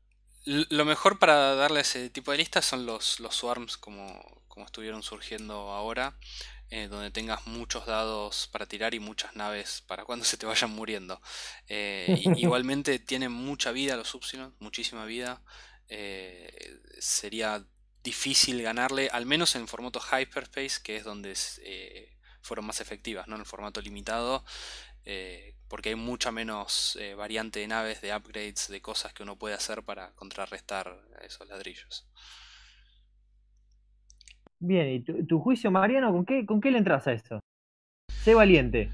Lo 0.45 0.85
mejor 0.85 1.19
para 1.19 1.55
darle 1.55 1.81
ese 1.81 2.09
tipo 2.09 2.31
de 2.31 2.39
listas 2.39 2.65
son 2.65 2.85
los, 2.85 3.19
los 3.19 3.35
swarms 3.35 3.77
como, 3.77 4.43
como 4.47 4.65
estuvieron 4.65 5.03
surgiendo 5.03 5.53
ahora, 5.71 6.17
eh, 6.69 6.87
donde 6.87 7.11
tengas 7.11 7.45
muchos 7.47 7.85
dados 7.85 8.47
para 8.51 8.65
tirar 8.65 8.93
y 8.93 8.99
muchas 8.99 9.35
naves 9.35 9.83
para 9.85 10.03
cuando 10.03 10.25
se 10.25 10.37
te 10.37 10.45
vayan 10.45 10.71
muriendo. 10.71 11.21
Eh, 11.67 12.21
igualmente 12.37 12.97
tienen 12.99 13.31
mucha 13.31 13.71
vida 13.71 13.95
los 13.95 14.13
Upsilon, 14.15 14.55
muchísima 14.59 15.05
vida. 15.05 15.43
Eh, 15.89 16.79
sería 16.99 17.63
difícil 18.03 18.61
ganarle, 18.63 19.09
al 19.11 19.25
menos 19.25 19.55
en 19.55 19.67
formato 19.67 19.99
Hyperspace, 19.99 20.81
que 20.81 20.97
es 20.97 21.03
donde 21.03 21.35
fueron 22.41 22.65
más 22.65 22.81
efectivas, 22.81 23.27
¿no? 23.27 23.35
En 23.35 23.41
el 23.41 23.45
formato 23.45 23.79
limitado 23.79 24.43
eh, 25.05 25.55
porque 25.71 25.87
hay 25.87 25.95
mucha 25.95 26.33
menos 26.33 26.97
eh, 26.99 27.15
variante 27.15 27.61
de 27.61 27.67
naves, 27.69 28.01
de 28.01 28.13
upgrades, 28.13 28.67
de 28.67 28.81
cosas 28.81 29.13
que 29.13 29.23
uno 29.23 29.37
puede 29.37 29.55
hacer 29.55 29.83
para 29.83 30.11
contrarrestar 30.15 30.97
esos 31.23 31.47
ladrillos. 31.47 32.05
Bien, 34.59 34.89
¿y 34.89 35.23
tu, 35.23 35.39
juicio, 35.39 35.71
Mariano, 35.71 36.11
¿con 36.11 36.25
qué, 36.25 36.45
con 36.45 36.59
qué 36.59 36.71
le 36.71 36.77
entras 36.77 37.07
a 37.07 37.13
eso? 37.13 37.39
Sé 38.09 38.33
valiente. 38.33 38.91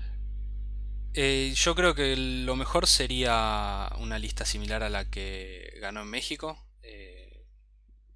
Eh, 1.15 1.51
yo 1.55 1.73
creo 1.73 1.95
que 1.95 2.15
lo 2.15 2.55
mejor 2.55 2.85
sería 2.85 3.89
una 3.99 4.19
lista 4.19 4.45
similar 4.45 4.83
a 4.83 4.89
la 4.89 5.09
que 5.09 5.79
ganó 5.81 6.01
en 6.01 6.11
México. 6.11 6.63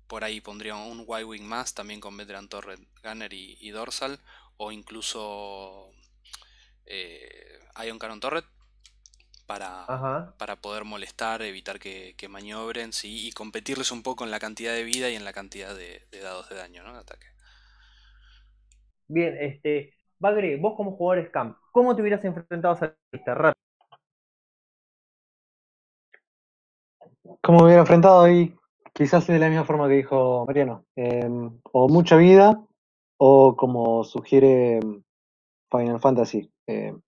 por 0.05 0.23
ahí 0.23 0.39
pondría 0.39 0.75
un 0.75 1.07
Y-Wing 1.07 1.45
más, 1.45 1.73
también 1.73 1.99
con 1.99 2.15
Veteran 2.15 2.47
Torre, 2.47 2.75
Gunner 3.03 3.33
y, 3.33 3.69
Dorsal. 3.71 4.19
O 4.57 4.71
incluso 4.71 5.89
Ion 6.85 7.99
Canon 7.99 8.19
Torret 8.19 8.45
para, 9.51 10.33
para 10.37 10.55
poder 10.55 10.85
molestar, 10.85 11.41
evitar 11.41 11.79
que, 11.79 12.15
maniobren 12.29 12.93
¿sí? 12.93 13.27
y 13.27 13.31
competirles 13.31 13.91
un 13.91 14.01
poco 14.01 14.23
en 14.23 14.31
la 14.31 14.39
cantidad 14.39 14.73
de 14.73 14.83
vida 14.83 15.09
y 15.09 15.15
en 15.15 15.25
la 15.25 15.33
cantidad 15.33 15.75
de, 15.75 16.01
dados 16.21 16.49
de 16.49 16.55
daño, 16.55 16.83
¿no? 16.83 16.93
De 16.93 16.99
ataque. 16.99 17.27
Bien, 19.07 19.35
este. 19.39 19.93
Bagre, 20.19 20.55
vos 20.57 20.75
como 20.77 20.95
jugador 20.95 21.27
Scam, 21.27 21.57
¿cómo 21.71 21.95
te 21.95 22.01
hubieras 22.01 22.23
enfrentado 22.23 22.75
a 22.75 22.77
esa 22.77 22.95
lista? 23.11 23.33
Rápido. 23.33 23.61
¿Cómo 27.41 27.59
me 27.59 27.65
hubiera 27.65 27.81
enfrentado 27.81 28.21
ahí? 28.21 28.55
Quizás 28.93 29.25
de 29.27 29.39
la 29.39 29.49
misma 29.49 29.65
forma 29.65 29.87
que 29.87 29.95
dijo 29.95 30.45
Mariano. 30.45 30.85
Em, 30.95 31.59
o 31.71 31.89
mucha 31.89 32.15
vida, 32.17 32.63
o 33.17 33.55
como 33.57 34.03
sugiere 34.03 34.77
em, 34.77 35.03
Final 35.71 35.99
Fantasy. 35.99 36.51
Em, 36.71 37.01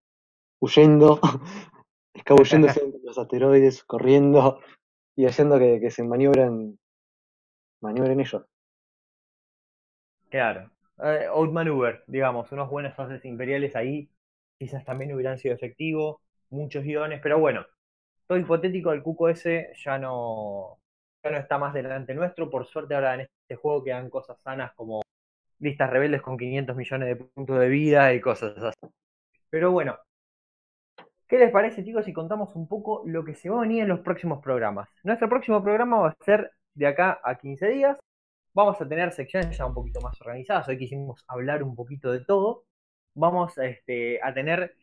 huyendo, 0.59 1.19
escabulléndose 2.13 2.83
entre 2.83 2.99
los 3.03 3.17
asteroides, 3.17 3.83
corriendo 3.85 4.59
y 5.15 5.25
haciendo 5.25 5.57
que, 5.57 5.89
se 5.89 6.03
maniobren, 6.03 6.77
maniobren 7.81 8.19
ellos. 8.19 8.45
Claro. 10.29 10.69
Eh, 11.03 11.27
outmaneuver, 11.29 12.03
digamos, 12.07 12.51
unos 12.51 12.69
buenos 12.69 12.93
fases 12.95 13.23
imperiales 13.25 13.75
ahí 13.75 14.09
quizás 14.59 14.85
también 14.85 15.13
hubieran 15.13 15.37
sido 15.37 15.55
efectivos, 15.55 16.17
muchos 16.49 16.83
guiones, 16.83 17.19
pero 17.21 17.39
bueno, 17.39 17.65
todo 18.27 18.37
hipotético, 18.37 18.91
el 18.91 19.03
Cuco 19.03 19.29
ese 19.29 19.73
ya 19.83 19.97
no, 19.97 20.79
ya 21.23 21.31
no 21.31 21.37
está 21.37 21.57
más 21.57 21.73
delante 21.73 22.13
nuestro, 22.13 22.49
por 22.49 22.65
suerte 22.65 22.95
ahora 22.95 23.15
en 23.15 23.21
este 23.21 23.55
juego 23.55 23.83
quedan 23.83 24.09
cosas 24.09 24.37
sanas 24.41 24.71
como 24.73 25.01
listas 25.59 25.89
rebeldes 25.89 26.21
con 26.21 26.37
500 26.37 26.75
millones 26.75 27.07
de 27.09 27.15
puntos 27.15 27.59
de 27.59 27.69
vida 27.69 28.13
y 28.13 28.21
cosas 28.21 28.57
así. 28.57 28.93
Pero 29.53 29.71
bueno, 29.71 29.99
¿Qué 31.27 31.37
les 31.37 31.51
parece, 31.51 31.83
chicos, 31.83 32.05
si 32.05 32.13
contamos 32.13 32.55
un 32.55 32.67
poco 32.67 33.03
lo 33.05 33.23
que 33.23 33.35
se 33.35 33.49
va 33.49 33.57
a 33.57 33.61
venir 33.61 33.83
en 33.83 33.87
los 33.89 33.99
próximos 34.01 34.41
programas? 34.41 34.89
Nuestro 35.03 35.29
próximo 35.29 35.61
programa 35.63 35.99
va 35.99 36.09
a 36.09 36.23
ser 36.25 36.51
de 36.73 36.87
acá 36.87 37.19
a 37.23 37.37
15 37.37 37.67
días. 37.69 37.97
Vamos 38.53 38.81
a 38.81 38.87
tener 38.87 39.11
secciones 39.11 39.57
ya 39.57 39.65
un 39.67 39.75
poquito 39.75 40.01
más 40.01 40.19
organizadas. 40.21 40.67
Hoy 40.67 40.77
quisimos 40.79 41.23
hablar 41.27 41.63
un 41.63 41.75
poquito 41.75 42.11
de 42.11 42.21
todo. 42.25 42.65
Vamos 43.15 43.57
este, 43.59 44.19
a 44.23 44.33
tener 44.33 44.75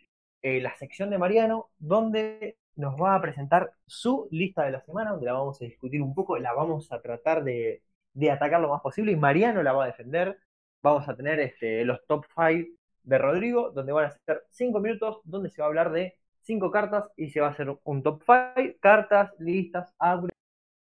eh, 0.42 0.60
la 0.60 0.74
sección 0.76 1.10
de 1.10 1.18
Mariano, 1.18 1.70
donde 1.78 2.56
nos 2.76 2.94
va 3.00 3.16
a 3.16 3.20
presentar 3.20 3.72
su 3.86 4.28
lista 4.30 4.64
de 4.64 4.72
la 4.72 4.82
semana, 4.82 5.10
donde 5.12 5.26
la 5.26 5.32
vamos 5.34 5.60
a 5.62 5.64
discutir 5.64 6.02
un 6.02 6.14
poco, 6.14 6.38
la 6.38 6.52
vamos 6.52 6.92
a 6.92 7.00
tratar 7.02 7.42
de, 7.44 7.82
atacar 8.30 8.60
lo 8.60 8.70
más 8.70 8.82
posible 8.82 9.12
y 9.12 9.16
Mariano 9.16 9.62
la 9.64 9.72
va 9.72 9.84
a 9.84 9.88
defender. 9.88 10.38
Vamos 10.82 11.08
a 11.08 11.16
tener 11.16 11.40
este, 11.40 11.84
los 11.84 12.06
top 12.06 12.24
5 12.36 12.79
de 13.02 13.18
Rodrigo, 13.18 13.70
donde 13.70 13.92
van 13.92 14.06
a 14.06 14.10
ser 14.10 14.44
5 14.50 14.80
minutos, 14.80 15.20
donde 15.24 15.50
se 15.50 15.62
va 15.62 15.66
a 15.66 15.68
hablar 15.68 15.92
de 15.92 16.16
cinco 16.42 16.70
cartas 16.70 17.04
y 17.16 17.30
se 17.30 17.40
va 17.40 17.48
a 17.48 17.50
hacer 17.50 17.74
un 17.84 18.02
top 18.02 18.22
5, 18.24 18.78
cartas, 18.80 19.30
listas, 19.38 19.92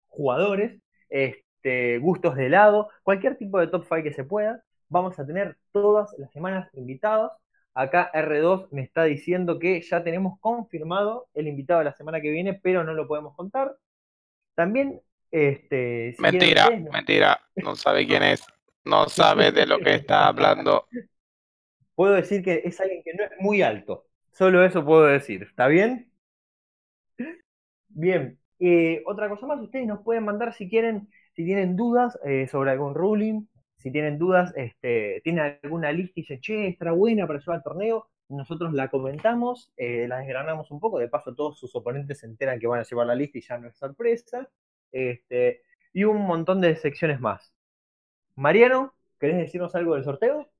jugadores, 0.08 0.80
este, 1.08 1.98
gustos 1.98 2.36
de 2.36 2.46
helado, 2.46 2.88
cualquier 3.02 3.36
tipo 3.36 3.58
de 3.58 3.68
top 3.68 3.84
5 3.84 4.02
que 4.02 4.12
se 4.12 4.24
pueda. 4.24 4.62
Vamos 4.88 5.18
a 5.18 5.26
tener 5.26 5.56
todas 5.72 6.10
las 6.18 6.32
semanas 6.32 6.68
invitados. 6.74 7.32
Acá 7.74 8.10
R2 8.12 8.68
me 8.72 8.82
está 8.82 9.04
diciendo 9.04 9.58
que 9.58 9.80
ya 9.82 10.02
tenemos 10.02 10.40
confirmado 10.40 11.28
el 11.34 11.46
invitado 11.46 11.78
de 11.80 11.84
la 11.84 11.94
semana 11.94 12.20
que 12.20 12.30
viene, 12.30 12.54
pero 12.54 12.82
no 12.82 12.92
lo 12.94 13.06
podemos 13.06 13.36
contar. 13.36 13.76
También, 14.56 15.00
este. 15.30 16.16
mentira, 16.18 16.68
mentira, 16.92 17.40
no 17.54 17.76
sabe 17.76 18.06
quién 18.06 18.24
es, 18.24 18.44
no 18.84 19.08
sabe 19.08 19.52
de 19.52 19.66
lo 19.66 19.78
que 19.78 19.94
está 19.94 20.26
hablando. 20.26 20.88
Puedo 22.00 22.14
decir 22.14 22.42
que 22.42 22.62
es 22.64 22.80
alguien 22.80 23.02
que 23.02 23.12
no 23.12 23.24
es 23.24 23.30
muy 23.40 23.60
alto. 23.60 24.06
Solo 24.32 24.64
eso 24.64 24.82
puedo 24.86 25.04
decir. 25.04 25.42
¿Está 25.42 25.66
bien? 25.66 26.10
Bien. 27.90 28.38
Eh, 28.58 29.02
otra 29.04 29.28
cosa 29.28 29.46
más, 29.46 29.60
ustedes 29.60 29.86
nos 29.86 30.00
pueden 30.00 30.24
mandar 30.24 30.54
si 30.54 30.70
quieren, 30.70 31.10
si 31.36 31.44
tienen 31.44 31.76
dudas 31.76 32.18
eh, 32.24 32.48
sobre 32.48 32.70
algún 32.70 32.94
ruling, 32.94 33.42
si 33.76 33.92
tienen 33.92 34.18
dudas, 34.18 34.50
este, 34.56 35.20
tienen 35.24 35.58
alguna 35.62 35.92
lista 35.92 36.12
y 36.16 36.22
dicen, 36.22 36.40
che, 36.40 36.68
está 36.68 36.90
buena 36.92 37.26
para 37.26 37.38
llevar 37.38 37.56
al 37.56 37.64
torneo, 37.64 38.08
nosotros 38.30 38.72
la 38.72 38.88
comentamos, 38.88 39.70
eh, 39.76 40.08
la 40.08 40.20
desgranamos 40.20 40.70
un 40.70 40.80
poco, 40.80 40.98
de 40.98 41.08
paso 41.08 41.34
todos 41.34 41.58
sus 41.58 41.76
oponentes 41.76 42.20
se 42.20 42.24
enteran 42.24 42.58
que 42.58 42.66
van 42.66 42.80
a 42.80 42.84
llevar 42.84 43.08
la 43.08 43.14
lista 43.14 43.36
y 43.36 43.42
ya 43.42 43.58
no 43.58 43.68
es 43.68 43.76
sorpresa, 43.76 44.48
este, 44.90 45.64
y 45.92 46.04
un 46.04 46.22
montón 46.22 46.62
de 46.62 46.76
secciones 46.76 47.20
más. 47.20 47.52
Mariano, 48.36 48.94
¿querés 49.18 49.36
decirnos 49.36 49.74
algo 49.74 49.96
del 49.96 50.04
sorteo? 50.04 50.50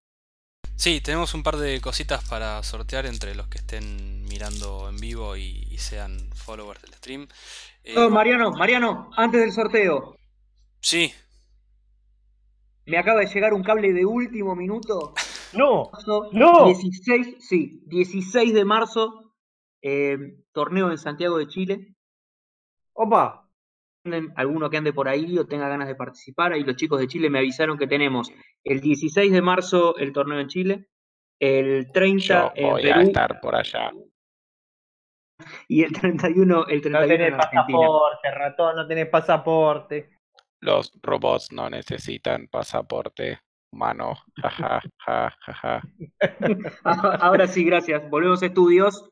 Sí, 0.81 1.03
tenemos 1.03 1.35
un 1.35 1.43
par 1.43 1.59
de 1.59 1.79
cositas 1.83 2.27
para 2.27 2.63
sortear 2.63 3.05
entre 3.05 3.35
los 3.35 3.49
que 3.49 3.59
estén 3.59 4.25
mirando 4.25 4.89
en 4.89 4.97
vivo 4.97 5.37
y, 5.37 5.77
sean 5.77 6.31
followers 6.35 6.81
del 6.81 6.95
stream. 6.95 7.29
Eh, 7.85 7.95
no, 7.95 8.09
Mariano, 8.09 8.51
Mariano, 8.53 9.11
antes 9.15 9.43
del 9.43 9.53
sorteo. 9.53 10.17
Sí. 10.81 11.13
Me 12.87 12.97
acaba 12.97 13.21
de 13.21 13.27
llegar 13.27 13.53
un 13.53 13.63
cable 13.63 13.93
de 13.93 14.07
último 14.07 14.57
minuto. 14.57 15.13
No, 15.53 15.91
no. 16.33 16.67
16, 16.67 17.39
sí, 17.41 17.83
16 17.87 18.55
de 18.55 18.65
marzo, 18.65 19.35
eh, 19.83 20.17
torneo 20.53 20.93
en 20.93 20.97
Santiago 20.97 21.39
de 21.39 21.49
Chile. 21.49 21.97
Opa. 22.93 23.50
Alguno 24.37 24.71
que 24.71 24.77
ande 24.79 24.93
por 24.93 25.09
ahí 25.09 25.39
o 25.39 25.47
tenga 25.47 25.69
ganas 25.69 25.89
de 25.89 25.95
participar. 25.95 26.53
Ahí 26.53 26.65
los 26.65 26.77
chicos 26.77 27.01
de 27.01 27.07
Chile 27.09 27.31
me 27.31 27.39
avisaron 27.39 27.77
que 27.79 27.87
tenemos 27.87 28.33
el 28.65 28.81
16 28.81 29.33
de 29.33 29.43
marzo 29.43 29.97
el 29.97 30.13
torneo 30.13 30.41
en 30.41 30.49
Chile, 30.49 30.87
el 31.41 31.91
30 31.93 32.25
Yo 32.27 32.53
en 32.55 32.71
voy 32.71 32.83
Perú 32.83 33.01
a 33.01 33.03
estar 33.03 33.41
por 33.41 33.55
allá. 33.55 33.91
y 35.69 35.83
el 35.85 35.93
31, 35.93 36.67
el 36.69 36.77
No 36.77 36.83
31 36.83 37.07
tenés 37.09 37.29
en 37.29 37.35
Argentina. 37.35 37.79
pasaporte, 37.79 38.31
ratón, 38.31 38.77
no 38.77 38.87
tenés 38.87 39.07
pasaporte. 39.09 40.11
Los 40.63 40.93
robots 41.03 41.53
no 41.53 41.71
necesitan 41.71 42.47
pasaporte 42.49 43.41
humano. 43.73 44.15
Ja, 44.37 44.51
ja, 44.51 44.83
ja, 45.07 45.37
ja, 45.41 45.53
ja. 45.55 45.83
Ahora 47.21 47.47
sí, 47.47 47.65
gracias. 47.65 48.09
Volvemos 48.11 48.43
a 48.43 48.47
estudios. 48.47 49.09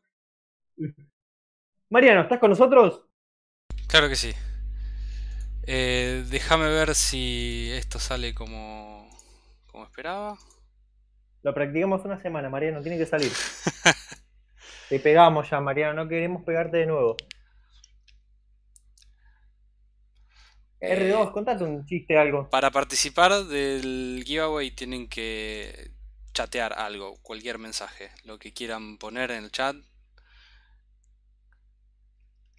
Mariano, 1.91 2.23
¿estás 2.23 2.39
con 2.39 2.51
nosotros? 2.51 3.07
Claro 3.89 4.09
que 4.09 4.17
sí. 4.17 4.33
Eh, 5.71 6.25
déjame 6.31 6.67
ver 6.71 6.95
si 6.95 7.71
esto 7.73 7.99
sale 7.99 8.33
como, 8.33 9.07
como 9.67 9.85
esperaba. 9.85 10.39
Lo 11.43 11.53
practicamos 11.53 12.03
una 12.07 12.19
semana, 12.23 12.49
Mariano, 12.49 12.81
tiene 12.81 12.97
que 12.97 13.05
salir. 13.05 13.31
Te 14.89 14.99
pegamos 14.99 15.51
ya, 15.51 15.61
Mariano, 15.61 16.05
no 16.05 16.09
queremos 16.09 16.43
pegarte 16.43 16.79
de 16.79 16.87
nuevo. 16.87 17.17
R2, 20.81 21.33
contate 21.33 21.65
un 21.65 21.85
chiste, 21.85 22.17
algo. 22.17 22.49
Para 22.49 22.71
participar 22.71 23.45
del 23.45 24.23
giveaway 24.25 24.71
tienen 24.71 25.07
que 25.07 25.91
chatear 26.33 26.73
algo, 26.73 27.19
cualquier 27.21 27.59
mensaje, 27.59 28.11
lo 28.25 28.39
que 28.39 28.55
quieran 28.55 28.97
poner 28.97 29.33
en 29.33 29.45
el 29.45 29.53
chat. 29.53 29.77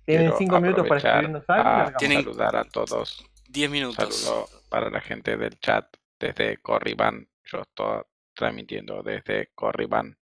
Tienen 0.09 0.33
5 0.35 0.59
minutos 0.59 0.87
para 0.87 0.97
escribirnos 0.97 1.43
algo. 1.47 1.97
Tienen- 1.99 2.23
saludar 2.23 2.55
a 2.55 2.63
todos. 2.65 3.23
10 3.47 3.69
minutos. 3.69 4.15
Saludo 4.15 4.47
para 4.69 4.89
la 4.89 5.01
gente 5.01 5.37
del 5.37 5.59
chat 5.59 5.85
desde 6.19 6.57
Corriban. 6.57 7.27
Yo 7.43 7.61
estoy 7.61 8.01
transmitiendo 8.33 9.03
desde 9.03 9.51
Corriban. 9.53 10.17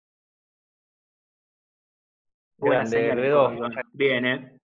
Grande, 2.57 2.89
señal, 2.89 3.19
R2. 3.19 3.57
Iván. 3.57 3.71
Bien, 3.93 4.25
¿eh? 4.25 4.57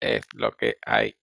Es 0.00 0.26
lo 0.34 0.50
que 0.52 0.76
hay. 0.84 1.14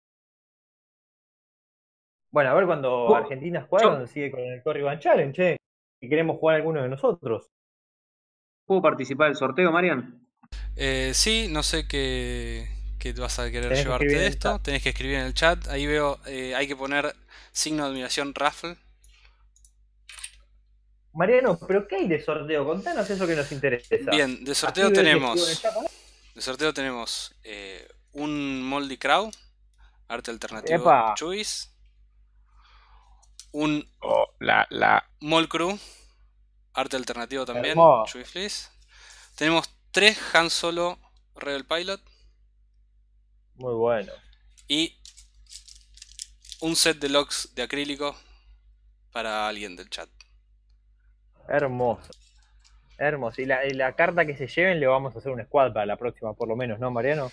Bueno, 2.32 2.52
a 2.52 2.54
ver 2.54 2.66
cuando 2.66 3.16
Argentina 3.16 3.66
juega, 3.70 3.90
donde 3.92 4.08
sigue 4.08 4.32
con 4.32 4.40
el 4.42 4.64
Corriban 4.64 5.00
Challenge, 5.00 5.34
che. 5.34 5.58
Y 6.02 6.10
queremos 6.10 6.38
jugar 6.38 6.58
alguno 6.58 6.82
de 6.82 6.90
nosotros. 6.90 7.50
¿Puedo 8.66 8.82
participar 8.82 9.28
del 9.28 9.36
sorteo, 9.36 9.72
Marian? 9.72 10.28
Eh, 10.76 11.12
sí, 11.14 11.48
no 11.52 11.64
sé 11.64 11.88
qué, 11.88 12.68
qué 12.98 13.14
vas 13.14 13.40
a 13.40 13.50
querer 13.50 13.70
Tenés 13.70 13.80
que 13.80 13.84
llevarte 13.84 14.08
de 14.08 14.28
esto. 14.28 14.60
Tenés 14.60 14.84
que 14.84 14.90
escribir 14.90 15.18
en 15.18 15.26
el 15.26 15.34
chat. 15.34 15.68
Ahí 15.68 15.86
veo, 15.86 16.20
eh, 16.26 16.56
hay 16.56 16.68
que 16.68 16.76
poner 16.76 17.16
signo 17.52 17.84
de 17.84 17.90
admiración 17.90 18.34
raffle. 18.34 18.78
Mariano, 21.14 21.58
¿pero 21.68 21.88
qué 21.88 21.96
hay 21.96 22.08
de 22.08 22.24
sorteo? 22.24 22.66
Contanos 22.66 23.10
eso 23.10 23.26
que 23.26 23.36
nos 23.36 23.52
interesa. 23.52 24.12
Bien, 24.12 24.44
de 24.44 24.54
sorteo 24.54 24.90
que 24.90 24.96
tenemos. 24.96 25.64
De 26.36 26.42
sorteo 26.42 26.74
tenemos 26.74 27.34
eh, 27.44 27.88
un 28.12 28.62
Moldy 28.64 28.98
Crow, 28.98 29.32
arte 30.08 30.30
alternativo 30.30 30.82
Epa. 30.82 31.16
Choice. 31.16 31.70
Un 33.52 33.90
Oh, 34.02 34.28
la, 34.40 34.68
la. 34.70 35.10
Mall 35.22 35.50
Crew, 35.50 35.80
arte 36.74 36.96
alternativo 36.96 37.46
también. 37.46 37.76
Chewie 38.06 38.26
Fleece. 38.26 38.70
Tenemos 39.36 39.70
tres 39.92 40.18
Han 40.34 40.50
Solo 40.52 41.00
Rebel 41.36 41.66
Pilot 41.66 42.02
Muy 43.58 43.74
bueno. 43.74 44.12
y 44.68 44.96
un 46.62 46.76
set 46.76 46.98
de 47.00 47.10
locks 47.10 47.54
de 47.56 47.64
acrílico 47.64 48.16
para 49.12 49.48
alguien 49.48 49.76
del 49.76 49.90
chat. 49.90 50.10
Hermoso. 51.48 52.12
Hermoso. 52.98 53.42
Y 53.42 53.46
la, 53.46 53.66
y 53.66 53.72
la 53.72 53.96
carta 53.96 54.26
que 54.26 54.36
se 54.36 54.48
lleven 54.48 54.80
le 54.80 54.88
vamos 54.88 55.16
a 55.16 55.20
hacer 55.20 55.32
un 55.32 55.44
squad 55.46 55.72
para 55.74 55.86
la 55.86 55.98
próxima, 55.98 56.34
por 56.34 56.48
lo 56.48 56.56
menos, 56.56 56.80
¿no, 56.80 56.92
Mariano? 56.92 57.32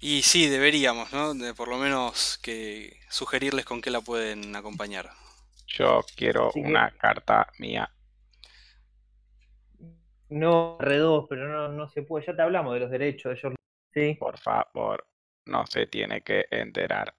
Y 0.00 0.22
sí, 0.22 0.48
deberíamos, 0.48 1.12
¿no? 1.12 1.34
De 1.34 1.54
por 1.54 1.68
lo 1.68 1.78
menos 1.78 2.38
que 2.42 2.98
sugerirles 3.08 3.64
con 3.64 3.80
qué 3.80 3.90
la 3.90 4.00
pueden 4.00 4.54
acompañar. 4.56 5.10
Yo 5.68 6.04
quiero 6.16 6.48
Así 6.48 6.60
que- 6.62 6.68
una 6.68 6.90
carta 6.98 7.48
mía. 7.58 7.88
No, 10.28 10.78
R2, 10.78 11.26
pero 11.28 11.48
no, 11.48 11.68
no 11.68 11.88
se 11.88 12.02
puede. 12.02 12.26
Ya 12.26 12.34
te 12.34 12.42
hablamos 12.42 12.74
de 12.74 12.80
los 12.80 12.90
derechos 12.90 13.34
de 13.34 13.36
George. 13.40 13.56
Sí. 13.94 14.14
Por 14.18 14.38
favor. 14.38 15.06
No 15.46 15.66
se 15.66 15.86
tiene 15.86 16.22
que 16.22 16.46
enterar. 16.50 17.14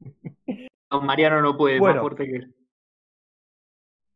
No, 0.90 1.00
Mariano 1.00 1.40
no 1.40 1.56
puede, 1.56 1.78
Bueno. 1.78 1.94
más 1.94 2.02
fuerte 2.02 2.26
que 2.26 2.36
él. 2.36 2.54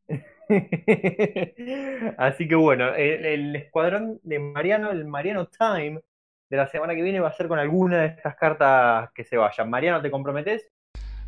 Así 2.18 2.46
que 2.46 2.54
bueno, 2.54 2.94
el, 2.94 3.24
el 3.24 3.56
escuadrón 3.56 4.20
de 4.22 4.38
Mariano, 4.38 4.90
el 4.90 5.06
Mariano 5.06 5.46
Time 5.46 6.02
de 6.50 6.56
la 6.56 6.68
semana 6.68 6.94
que 6.94 7.02
viene 7.02 7.20
va 7.20 7.28
a 7.28 7.32
ser 7.32 7.48
con 7.48 7.58
alguna 7.58 8.02
de 8.02 8.06
estas 8.08 8.36
cartas 8.36 9.10
que 9.14 9.24
se 9.24 9.36
vayan. 9.36 9.70
Mariano, 9.70 10.02
¿te 10.02 10.10
comprometes? 10.10 10.68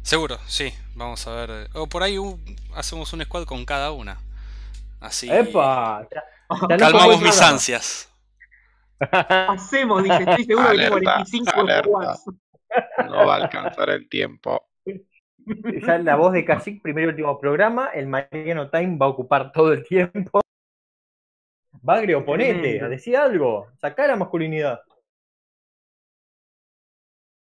Seguro, 0.02 0.38
sí, 0.46 0.72
vamos 0.94 1.26
a 1.26 1.34
ver. 1.34 1.68
O 1.74 1.86
por 1.86 2.02
ahí 2.02 2.16
hacemos 2.74 3.12
un 3.12 3.22
squad 3.22 3.44
con 3.44 3.64
cada 3.64 3.90
una. 3.90 4.18
Así 5.00 5.30
¡Epa! 5.30 6.06
Calmamos 6.78 7.20
mis 7.20 7.40
ansias. 7.40 8.12
Hacemos, 9.00 10.02
dice, 10.02 10.18
estoy 10.18 10.44
seguro 10.44 10.70
que 10.70 10.78
tengo 10.78 10.96
Alerta, 10.96 11.24
45 11.24 11.60
alerta. 11.60 11.82
squads. 11.88 12.24
No 13.08 13.26
va 13.26 13.34
a 13.34 13.36
alcanzar 13.36 13.90
el 13.90 14.08
tiempo. 14.08 14.68
Ya 15.86 15.98
la 15.98 16.16
voz 16.16 16.32
de 16.32 16.44
Kashyyyk, 16.44 16.82
primer 16.82 17.04
y 17.04 17.06
último 17.08 17.38
programa, 17.40 17.88
el 17.94 18.06
Mariano 18.06 18.68
Time 18.70 18.98
va 18.98 19.06
a 19.06 19.10
ocupar 19.10 19.50
todo 19.52 19.72
el 19.72 19.82
tiempo. 19.84 20.40
Bagre, 21.80 22.14
oponete, 22.14 22.86
decía 22.88 23.22
algo, 23.22 23.68
sacá 23.76 24.06
la 24.06 24.16
masculinidad. 24.16 24.80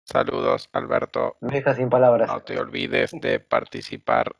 Saludos, 0.05 0.69
Alberto. 0.73 1.37
Me 1.41 1.55
deja 1.55 1.75
sin 1.75 1.89
palabras. 1.89 2.29
No 2.29 2.41
te 2.43 2.59
olvides 2.59 3.13
de 3.13 3.41
participar. 3.41 4.35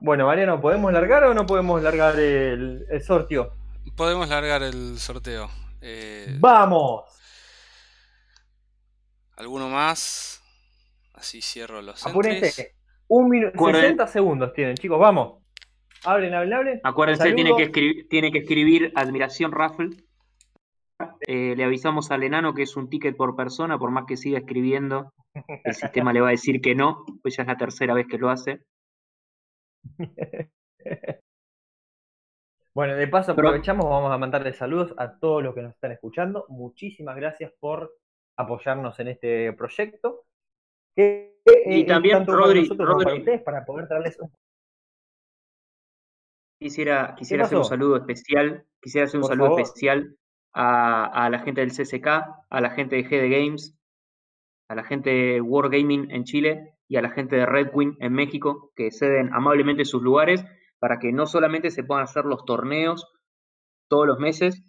Bueno, 0.00 0.26
Mariano, 0.26 0.60
¿podemos 0.60 0.92
largar 0.92 1.24
o 1.24 1.34
no 1.34 1.46
podemos 1.46 1.82
largar 1.82 2.18
el, 2.18 2.84
el 2.90 3.02
sorteo? 3.02 3.52
Podemos 3.96 4.28
largar 4.28 4.62
el 4.62 4.98
sorteo. 4.98 5.48
Eh, 5.80 6.36
¡Vamos! 6.38 7.04
¿Alguno 9.36 9.68
más? 9.68 10.42
Así 11.14 11.40
cierro 11.40 11.82
los. 11.82 12.06
Apúrense. 12.06 12.74
Un 13.08 13.28
minuto, 13.28 13.52
Acuérden- 13.56 13.82
60 13.82 14.06
segundos 14.08 14.52
tienen, 14.52 14.74
chicos, 14.76 14.98
vamos. 14.98 15.42
Hablen, 16.04 16.34
hablen, 16.34 16.52
hablen. 16.54 16.80
Acuérdense, 16.82 17.32
tiene 17.32 17.54
que, 17.56 17.62
escribir, 17.64 18.08
tiene 18.08 18.32
que 18.32 18.38
escribir 18.40 18.92
Admiración 18.96 19.52
Raffle. 19.52 19.90
Eh, 21.26 21.54
le 21.56 21.64
avisamos 21.64 22.10
al 22.10 22.22
enano 22.22 22.54
que 22.54 22.62
es 22.62 22.76
un 22.76 22.88
ticket 22.88 23.16
por 23.16 23.36
persona, 23.36 23.78
por 23.78 23.90
más 23.90 24.04
que 24.06 24.16
siga 24.16 24.38
escribiendo, 24.38 25.12
el 25.64 25.74
sistema 25.74 26.12
le 26.12 26.20
va 26.20 26.28
a 26.28 26.30
decir 26.30 26.60
que 26.60 26.74
no, 26.74 27.04
pues 27.22 27.36
ya 27.36 27.42
es 27.42 27.48
la 27.48 27.56
tercera 27.56 27.92
vez 27.94 28.06
que 28.08 28.18
lo 28.18 28.30
hace. 28.30 28.60
Bueno, 32.76 32.94
de 32.94 33.08
paso 33.08 33.32
aprovechamos, 33.32 33.86
vamos 33.86 34.12
a 34.12 34.18
mandarle 34.18 34.52
saludos 34.52 34.92
a 34.98 35.18
todos 35.18 35.42
los 35.42 35.54
que 35.54 35.62
nos 35.62 35.72
están 35.72 35.92
escuchando. 35.92 36.44
Muchísimas 36.50 37.16
gracias 37.16 37.50
por 37.58 37.96
apoyarnos 38.36 39.00
en 39.00 39.08
este 39.08 39.50
proyecto. 39.54 40.26
Que, 40.94 41.38
Y 41.64 41.86
también, 41.86 42.26
Rodri, 42.26 42.68
para 42.68 43.14
ustedes 43.14 43.40
para 43.40 43.64
poder 43.64 43.88
traerles 43.88 44.18
un 44.20 44.30
Quisiera, 46.60 47.14
quisiera 47.16 47.44
hacer 47.44 47.56
un 47.56 47.64
saludo 47.64 47.96
especial, 47.96 48.66
quisiera 48.78 49.06
hacer 49.06 49.20
un 49.20 49.22
Por 49.22 49.30
saludo 49.30 49.46
favor. 49.48 49.60
especial 49.62 50.14
a, 50.52 51.24
a 51.24 51.30
la 51.30 51.38
gente 51.38 51.62
del 51.62 51.70
CCK, 51.70 52.06
a 52.06 52.60
la 52.60 52.70
gente 52.72 52.96
de 52.96 53.04
GD 53.04 53.30
Games, 53.30 53.74
a 54.68 54.74
la 54.74 54.84
gente 54.84 55.08
de 55.08 55.40
Wargaming 55.40 56.10
en 56.10 56.24
Chile 56.24 56.75
y 56.88 56.96
a 56.96 57.02
la 57.02 57.10
gente 57.10 57.36
de 57.36 57.46
Red 57.46 57.70
Wing 57.72 57.96
en 58.00 58.12
México, 58.12 58.72
que 58.76 58.90
ceden 58.90 59.32
amablemente 59.32 59.84
sus 59.84 60.02
lugares 60.02 60.44
para 60.78 60.98
que 60.98 61.12
no 61.12 61.26
solamente 61.26 61.70
se 61.70 61.84
puedan 61.84 62.04
hacer 62.04 62.24
los 62.24 62.44
torneos 62.44 63.06
todos 63.88 64.06
los 64.06 64.18
meses, 64.18 64.62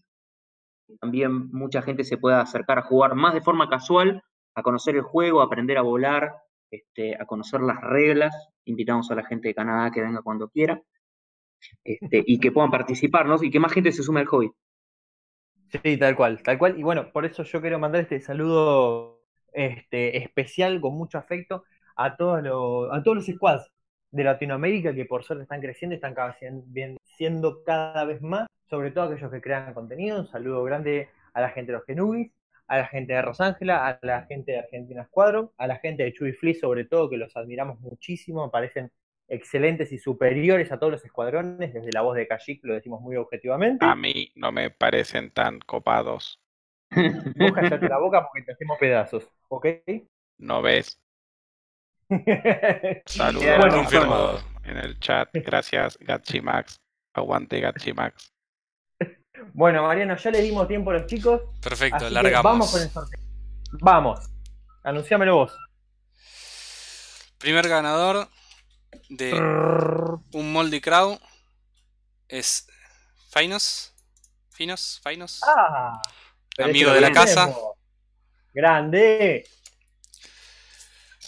también 1.00 1.50
mucha 1.52 1.82
gente 1.82 2.04
se 2.04 2.18
pueda 2.18 2.42
acercar 2.42 2.80
a 2.80 2.84
jugar 2.84 3.16
más 3.16 3.34
de 3.34 3.42
forma 3.42 3.70
casual, 3.70 4.24
a 4.56 4.64
conocer 4.64 4.96
el 4.96 5.02
juego, 5.02 5.42
a 5.42 5.46
aprender 5.46 5.78
a 5.78 5.82
volar, 5.82 6.36
este, 6.72 7.16
a 7.16 7.26
conocer 7.26 7.62
las 7.62 7.82
reglas. 7.82 8.34
Invitamos 8.66 9.12
a 9.12 9.16
la 9.16 9.26
gente 9.26 9.50
de 9.50 9.56
Canadá 9.56 9.92
que 9.92 10.02
venga 10.02 10.22
cuando 10.22 10.50
quiera 10.50 10.82
este, 11.84 12.24
y 12.26 12.40
que 12.40 12.52
puedan 12.52 12.72
participar, 12.72 13.26
¿no? 13.26 13.42
Y 13.42 13.50
que 13.50 13.60
más 13.60 13.74
gente 13.74 13.92
se 13.92 14.04
sume 14.04 14.22
al 14.22 14.28
hobby. 14.28 14.52
Sí, 15.70 15.98
tal 15.98 16.16
cual, 16.16 16.42
tal 16.42 16.58
cual. 16.58 16.80
Y 16.80 16.84
bueno, 16.84 17.12
por 17.12 17.26
eso 17.26 17.44
yo 17.44 17.62
quiero 17.62 17.78
mandar 17.78 18.02
este 18.02 18.22
saludo 18.22 19.22
este, 19.52 20.18
especial 20.18 20.80
con 20.80 20.98
mucho 20.98 21.18
afecto 21.18 21.66
a 21.98 22.16
todos 22.16 22.44
los, 22.44 22.94
a 22.94 23.04
todos 23.04 23.18
los 23.18 23.26
squads 23.26 23.70
de 24.12 24.24
Latinoamérica 24.24 24.94
que 24.94 25.06
por 25.06 25.24
suerte 25.24 25.44
están 25.44 25.62
creciendo 25.62 25.94
y 25.94 25.98
están 25.98 26.14
cada, 26.14 26.38
siendo 27.04 27.64
cada 27.64 28.06
vez 28.06 28.22
más, 28.22 28.48
sobre 28.70 28.92
todo 28.92 29.06
aquellos 29.06 29.32
que 29.32 29.42
crean 29.42 29.74
contenido. 29.74 30.20
Un 30.20 30.28
saludo 30.28 30.64
grande 30.64 31.10
a 31.34 31.42
la 31.42 31.50
gente 31.50 31.72
de 31.72 31.78
los 31.80 31.86
Genubis, 31.86 32.32
a 32.68 32.78
la 32.78 32.88
gente 32.88 33.14
de 33.14 33.22
Rosángela, 33.22 33.88
a 33.88 34.00
la 34.02 34.24
gente 34.24 34.54
de 34.54 34.60
Argentina 34.60 35.06
Squadron, 35.06 35.52
a 35.58 35.68
la 35.68 35.78
gente 35.78 36.04
de 36.04 36.14
Chewy 36.14 36.34
Flea 36.34 36.56
sobre 36.56 36.86
todo, 36.86 37.10
que 37.10 37.18
los 37.18 37.36
admiramos 37.36 37.80
muchísimo, 37.80 38.46
me 38.46 38.52
parecen 38.52 38.92
excelentes 39.28 39.92
y 39.92 39.98
superiores 39.98 40.72
a 40.72 40.80
todos 40.80 40.94
los 40.94 41.06
escuadrones, 41.06 41.74
desde 41.74 41.92
la 41.92 42.02
voz 42.02 42.16
de 42.16 42.28
Kajik 42.28 42.64
lo 42.64 42.74
decimos 42.74 43.02
muy 43.02 43.18
objetivamente. 43.18 43.86
A 43.86 43.96
mí 43.96 44.32
no 44.36 44.52
me 44.52 44.70
parecen 44.70 45.32
tan 45.32 45.60
copados. 45.60 46.40
Vos 46.90 47.52
callate 47.52 47.90
la 47.90 47.98
boca 47.98 48.26
porque 48.26 48.46
te 48.46 48.54
hacemos 48.54 48.78
pedazos, 48.80 49.30
¿ok? 49.50 49.68
¿No 50.38 50.62
ves? 50.62 51.02
Saludos 53.06 53.58
Bueno, 53.58 53.76
confirmado. 53.76 54.42
en 54.64 54.78
el 54.78 55.00
chat. 55.00 55.30
Gracias, 55.34 55.98
Gachimax. 56.00 56.80
Aguante, 57.14 57.60
Gachimax. 57.60 58.32
Bueno, 59.54 59.84
Mariano, 59.84 60.16
ya 60.18 60.32
le 60.32 60.42
dimos 60.42 60.68
tiempo 60.68 60.92
a 60.92 60.96
los 60.96 61.06
chicos. 61.06 61.42
Perfecto, 61.62 61.98
así 61.98 62.06
que 62.08 62.12
largamos. 62.12 62.44
vamos 62.44 62.72
con 62.72 62.82
el 62.82 62.90
sorteo. 62.90 63.20
Vamos. 63.82 64.20
Anunciámelo 64.84 65.36
vos. 65.36 65.58
Primer 67.38 67.68
ganador 67.68 68.28
de 69.10 69.34
un 70.34 70.52
Moldy 70.54 70.82
Crow 70.82 71.20
es 72.28 72.68
Finos. 73.32 73.94
Finos, 74.50 75.00
Finos. 75.04 75.42
Ah, 75.46 76.02
pero 76.56 76.70
Amigo 76.70 76.92
de 76.92 77.02
la 77.02 77.12
casa. 77.12 77.54
Grande. 78.54 79.46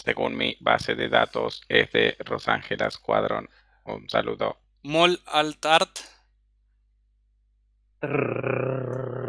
Según 0.02 0.36
mi 0.36 0.56
base 0.60 0.94
de 0.94 1.08
datos, 1.08 1.62
es 1.68 1.92
de 1.92 2.16
Rosángela 2.20 2.90
Squadron. 2.90 3.48
Un 3.84 4.08
saludo. 4.08 4.58
Mol 4.82 5.20
Alt 5.26 5.66
Art 5.66 5.98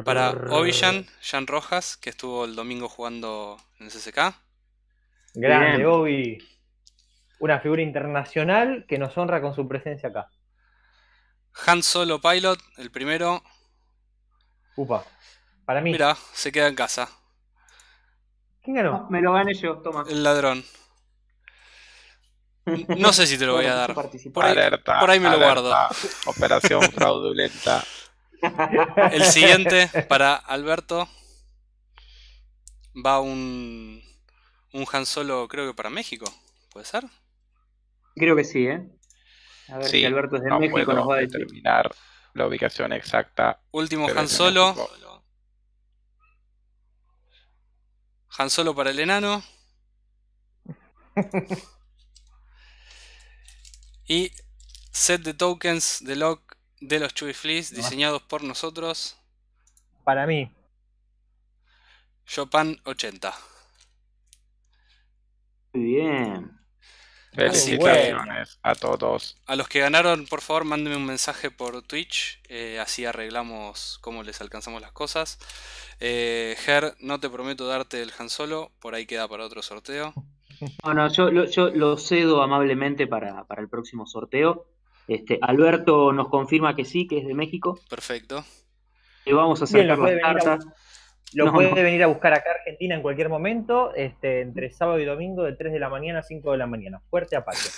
para 0.05 0.29
Ovillan, 0.49 1.05
Jan 1.21 1.45
Rojas, 1.45 1.97
que 1.97 2.09
estuvo 2.09 2.45
el 2.45 2.55
domingo 2.55 2.87
jugando 2.87 3.57
en 3.79 3.87
el 3.87 3.91
CSK. 3.91 4.33
Grande, 5.33 5.77
Bien. 5.77 5.85
Obi. 5.85 6.37
Una 7.39 7.59
figura 7.59 7.81
internacional 7.81 8.85
que 8.87 8.97
nos 8.97 9.17
honra 9.17 9.41
con 9.41 9.53
su 9.53 9.67
presencia 9.67 10.09
acá. 10.09 10.29
Han 11.65 11.83
Solo 11.83 12.21
Pilot, 12.21 12.59
el 12.77 12.91
primero. 12.91 13.43
Upa. 14.77 15.03
Para 15.65 15.81
mí. 15.81 15.91
Mira, 15.91 16.15
se 16.33 16.51
queda 16.51 16.67
en 16.67 16.75
casa. 16.75 17.09
¿Quién 18.63 18.75
ganó? 18.75 19.07
Me 19.09 19.21
lo 19.21 19.33
gané 19.33 19.53
yo, 19.53 19.77
toma. 19.79 20.05
El 20.09 20.23
ladrón. 20.23 20.63
No 22.97 23.11
sé 23.11 23.25
si 23.25 23.37
te 23.37 23.45
lo 23.45 23.53
voy 23.53 23.65
a 23.65 23.73
dar. 23.73 23.93
Por 23.95 24.45
ahí, 24.45 24.51
alerta. 24.51 24.99
por 24.99 25.09
ahí 25.09 25.19
me 25.19 25.29
lo 25.29 25.37
guardo. 25.39 25.73
Operación 26.25 26.81
fraudulenta. 26.93 27.83
El 29.11 29.23
siguiente 29.23 29.89
para 30.07 30.35
Alberto 30.35 31.07
va 33.05 33.19
un, 33.19 34.01
un 34.73 34.85
Han 34.91 35.05
Solo, 35.05 35.47
creo 35.47 35.67
que 35.67 35.73
para 35.75 35.89
México. 35.89 36.25
¿Puede 36.71 36.85
ser? 36.85 37.03
Creo 38.15 38.35
que 38.35 38.43
sí, 38.43 38.67
¿eh? 38.67 38.87
A 39.69 39.77
ver 39.77 39.85
Sí, 39.87 39.99
si 39.99 40.05
Alberto 40.05 40.35
es 40.37 40.43
de 40.43 40.49
no 40.49 40.59
México, 40.59 40.75
puedo 40.75 40.93
nos 40.93 41.09
va 41.09 41.15
a 41.15 41.19
determinar 41.19 41.91
la 42.33 42.47
ubicación 42.47 42.93
exacta. 42.93 43.59
Último 43.71 44.07
Han 44.15 44.27
Solo. 44.27 44.73
México. 44.75 45.10
Han 48.37 48.49
Solo 48.49 48.75
para 48.75 48.91
el 48.91 48.99
enano. 48.99 49.43
Y 54.07 54.31
set 54.91 55.21
de 55.21 55.33
tokens 55.33 56.03
de 56.03 56.15
lock 56.15 56.57
de 56.79 56.99
los 56.99 57.13
Chewy 57.13 57.33
Fleas 57.33 57.71
diseñados 57.71 58.21
por 58.23 58.43
nosotros. 58.43 59.17
Para 60.03 60.25
mí. 60.25 60.51
Chopin 62.25 62.81
80. 62.85 63.33
Muy 65.73 65.83
bien. 65.83 66.60
Felicitaciones 67.33 68.59
a 68.61 68.75
todos. 68.75 69.37
A 69.47 69.55
los 69.55 69.67
que 69.69 69.79
ganaron, 69.79 70.25
por 70.27 70.41
favor, 70.41 70.65
mándenme 70.65 70.97
un 70.97 71.05
mensaje 71.05 71.49
por 71.51 71.81
Twitch. 71.83 72.39
eh, 72.49 72.79
así 72.79 73.05
arreglamos 73.05 73.97
cómo 74.01 74.23
les 74.23 74.41
alcanzamos 74.41 74.81
las 74.81 74.91
cosas. 74.91 75.39
Eh, 75.99 76.55
Ger, 76.59 76.95
no 76.99 77.19
te 77.19 77.29
prometo 77.29 77.67
darte 77.67 78.01
el 78.01 78.11
Han 78.19 78.29
Solo. 78.29 78.71
Por 78.79 78.95
ahí 78.95 79.05
queda 79.05 79.27
para 79.27 79.45
otro 79.45 79.61
sorteo. 79.61 80.13
No, 80.85 80.93
no, 80.93 81.11
yo, 81.11 81.31
lo- 81.31 81.45
yo 81.45 81.69
lo 81.71 81.97
cedo 81.97 82.43
amablemente 82.43 83.07
para, 83.07 83.45
para 83.45 83.61
el 83.63 83.69
próximo 83.69 84.05
sorteo. 84.05 84.67
Este, 85.07 85.39
Alberto 85.41 86.11
nos 86.13 86.29
confirma 86.29 86.75
que 86.75 86.85
sí, 86.85 87.07
que 87.07 87.17
es 87.17 87.25
de 87.25 87.33
México. 87.33 87.79
Perfecto. 87.89 88.45
Le 89.25 89.33
vamos 89.33 89.59
a 89.61 89.63
acercar 89.63 89.97
puede 89.97 90.17
las 90.21 90.23
venir 90.23 90.43
cartas. 90.43 90.65
Lo 91.33 91.45
No, 91.45 91.53
puede 91.53 91.69
no. 91.69 91.75
venir 91.83 92.03
a 92.03 92.07
buscar 92.07 92.33
acá 92.33 92.51
a 92.51 92.53
Argentina 92.55 92.95
en 92.95 93.01
cualquier 93.01 93.29
momento, 93.29 93.93
este, 93.95 94.41
entre 94.41 94.71
sábado 94.71 94.99
y 94.99 95.05
domingo 95.05 95.43
de 95.43 95.55
3 95.55 95.73
de 95.73 95.79
la 95.79 95.89
mañana 95.89 96.19
a 96.19 96.23
5 96.23 96.51
de 96.51 96.57
la 96.57 96.67
mañana. 96.67 97.01
Fuerte 97.09 97.35
apache. 97.35 97.69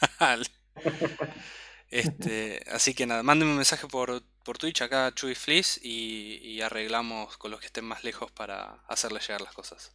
este, 1.90 2.60
así 2.70 2.94
que 2.94 3.06
nada, 3.06 3.22
mándenme 3.22 3.52
un 3.52 3.58
mensaje 3.58 3.86
por, 3.86 4.22
por 4.44 4.58
Twitch 4.58 4.82
acá 4.82 5.12
Fleas 5.36 5.78
y, 5.82 6.38
y 6.42 6.60
arreglamos 6.62 7.36
con 7.38 7.50
los 7.50 7.60
que 7.60 7.66
estén 7.66 7.84
más 7.84 8.04
lejos 8.04 8.30
para 8.32 8.82
hacerles 8.88 9.26
llegar 9.28 9.42
las 9.42 9.54
cosas. 9.54 9.94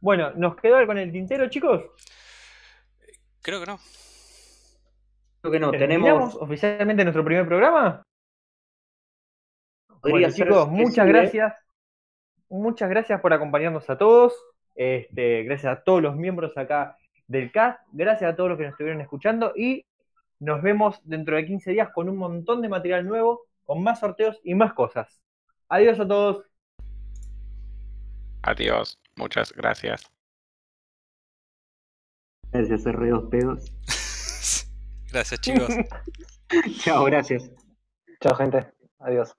Bueno, 0.00 0.32
¿nos 0.34 0.56
quedó 0.56 0.76
algo 0.76 0.92
en 0.92 0.98
el 0.98 1.12
tintero, 1.12 1.48
chicos? 1.48 1.82
Creo 3.42 3.60
que 3.60 3.66
no. 3.66 3.80
Creo 5.40 5.52
que 5.52 5.60
no, 5.60 5.70
¿Terminamos 5.70 6.32
tenemos. 6.32 6.34
oficialmente 6.36 7.04
nuestro 7.04 7.24
primer 7.24 7.46
programa? 7.46 8.02
podría 10.00 10.28
Bueno, 10.28 10.34
chicos, 10.34 10.68
muchas 10.68 11.06
¿eh? 11.06 11.08
gracias. 11.08 11.54
Muchas 12.48 12.88
gracias 12.88 13.20
por 13.20 13.32
acompañarnos 13.32 13.88
a 13.90 13.98
todos. 13.98 14.34
Este, 14.74 15.42
gracias 15.42 15.72
a 15.72 15.82
todos 15.82 16.02
los 16.02 16.16
miembros 16.16 16.56
acá 16.56 16.96
del 17.26 17.52
cast. 17.52 17.80
Gracias 17.92 18.32
a 18.32 18.36
todos 18.36 18.50
los 18.50 18.58
que 18.58 18.64
nos 18.64 18.72
estuvieron 18.72 19.00
escuchando. 19.00 19.52
Y 19.56 19.84
nos 20.40 20.62
vemos 20.62 21.00
dentro 21.04 21.36
de 21.36 21.46
15 21.46 21.72
días 21.72 21.88
con 21.92 22.08
un 22.08 22.16
montón 22.16 22.62
de 22.62 22.68
material 22.68 23.06
nuevo, 23.06 23.42
con 23.64 23.82
más 23.82 24.00
sorteos 24.00 24.40
y 24.44 24.54
más 24.54 24.72
cosas. 24.72 25.20
Adiós 25.68 26.00
a 26.00 26.08
todos. 26.08 26.44
Adiós. 28.42 28.98
Muchas 29.16 29.52
gracias. 29.52 30.10
Gracias, 32.52 32.86
R2 32.86 33.28
pedos. 33.28 33.72
Gracias 35.12 35.40
chicos. 35.40 35.68
Chao, 36.78 37.04
gracias. 37.04 37.50
Chao, 38.20 38.34
gente. 38.34 38.66
Adiós. 39.00 39.34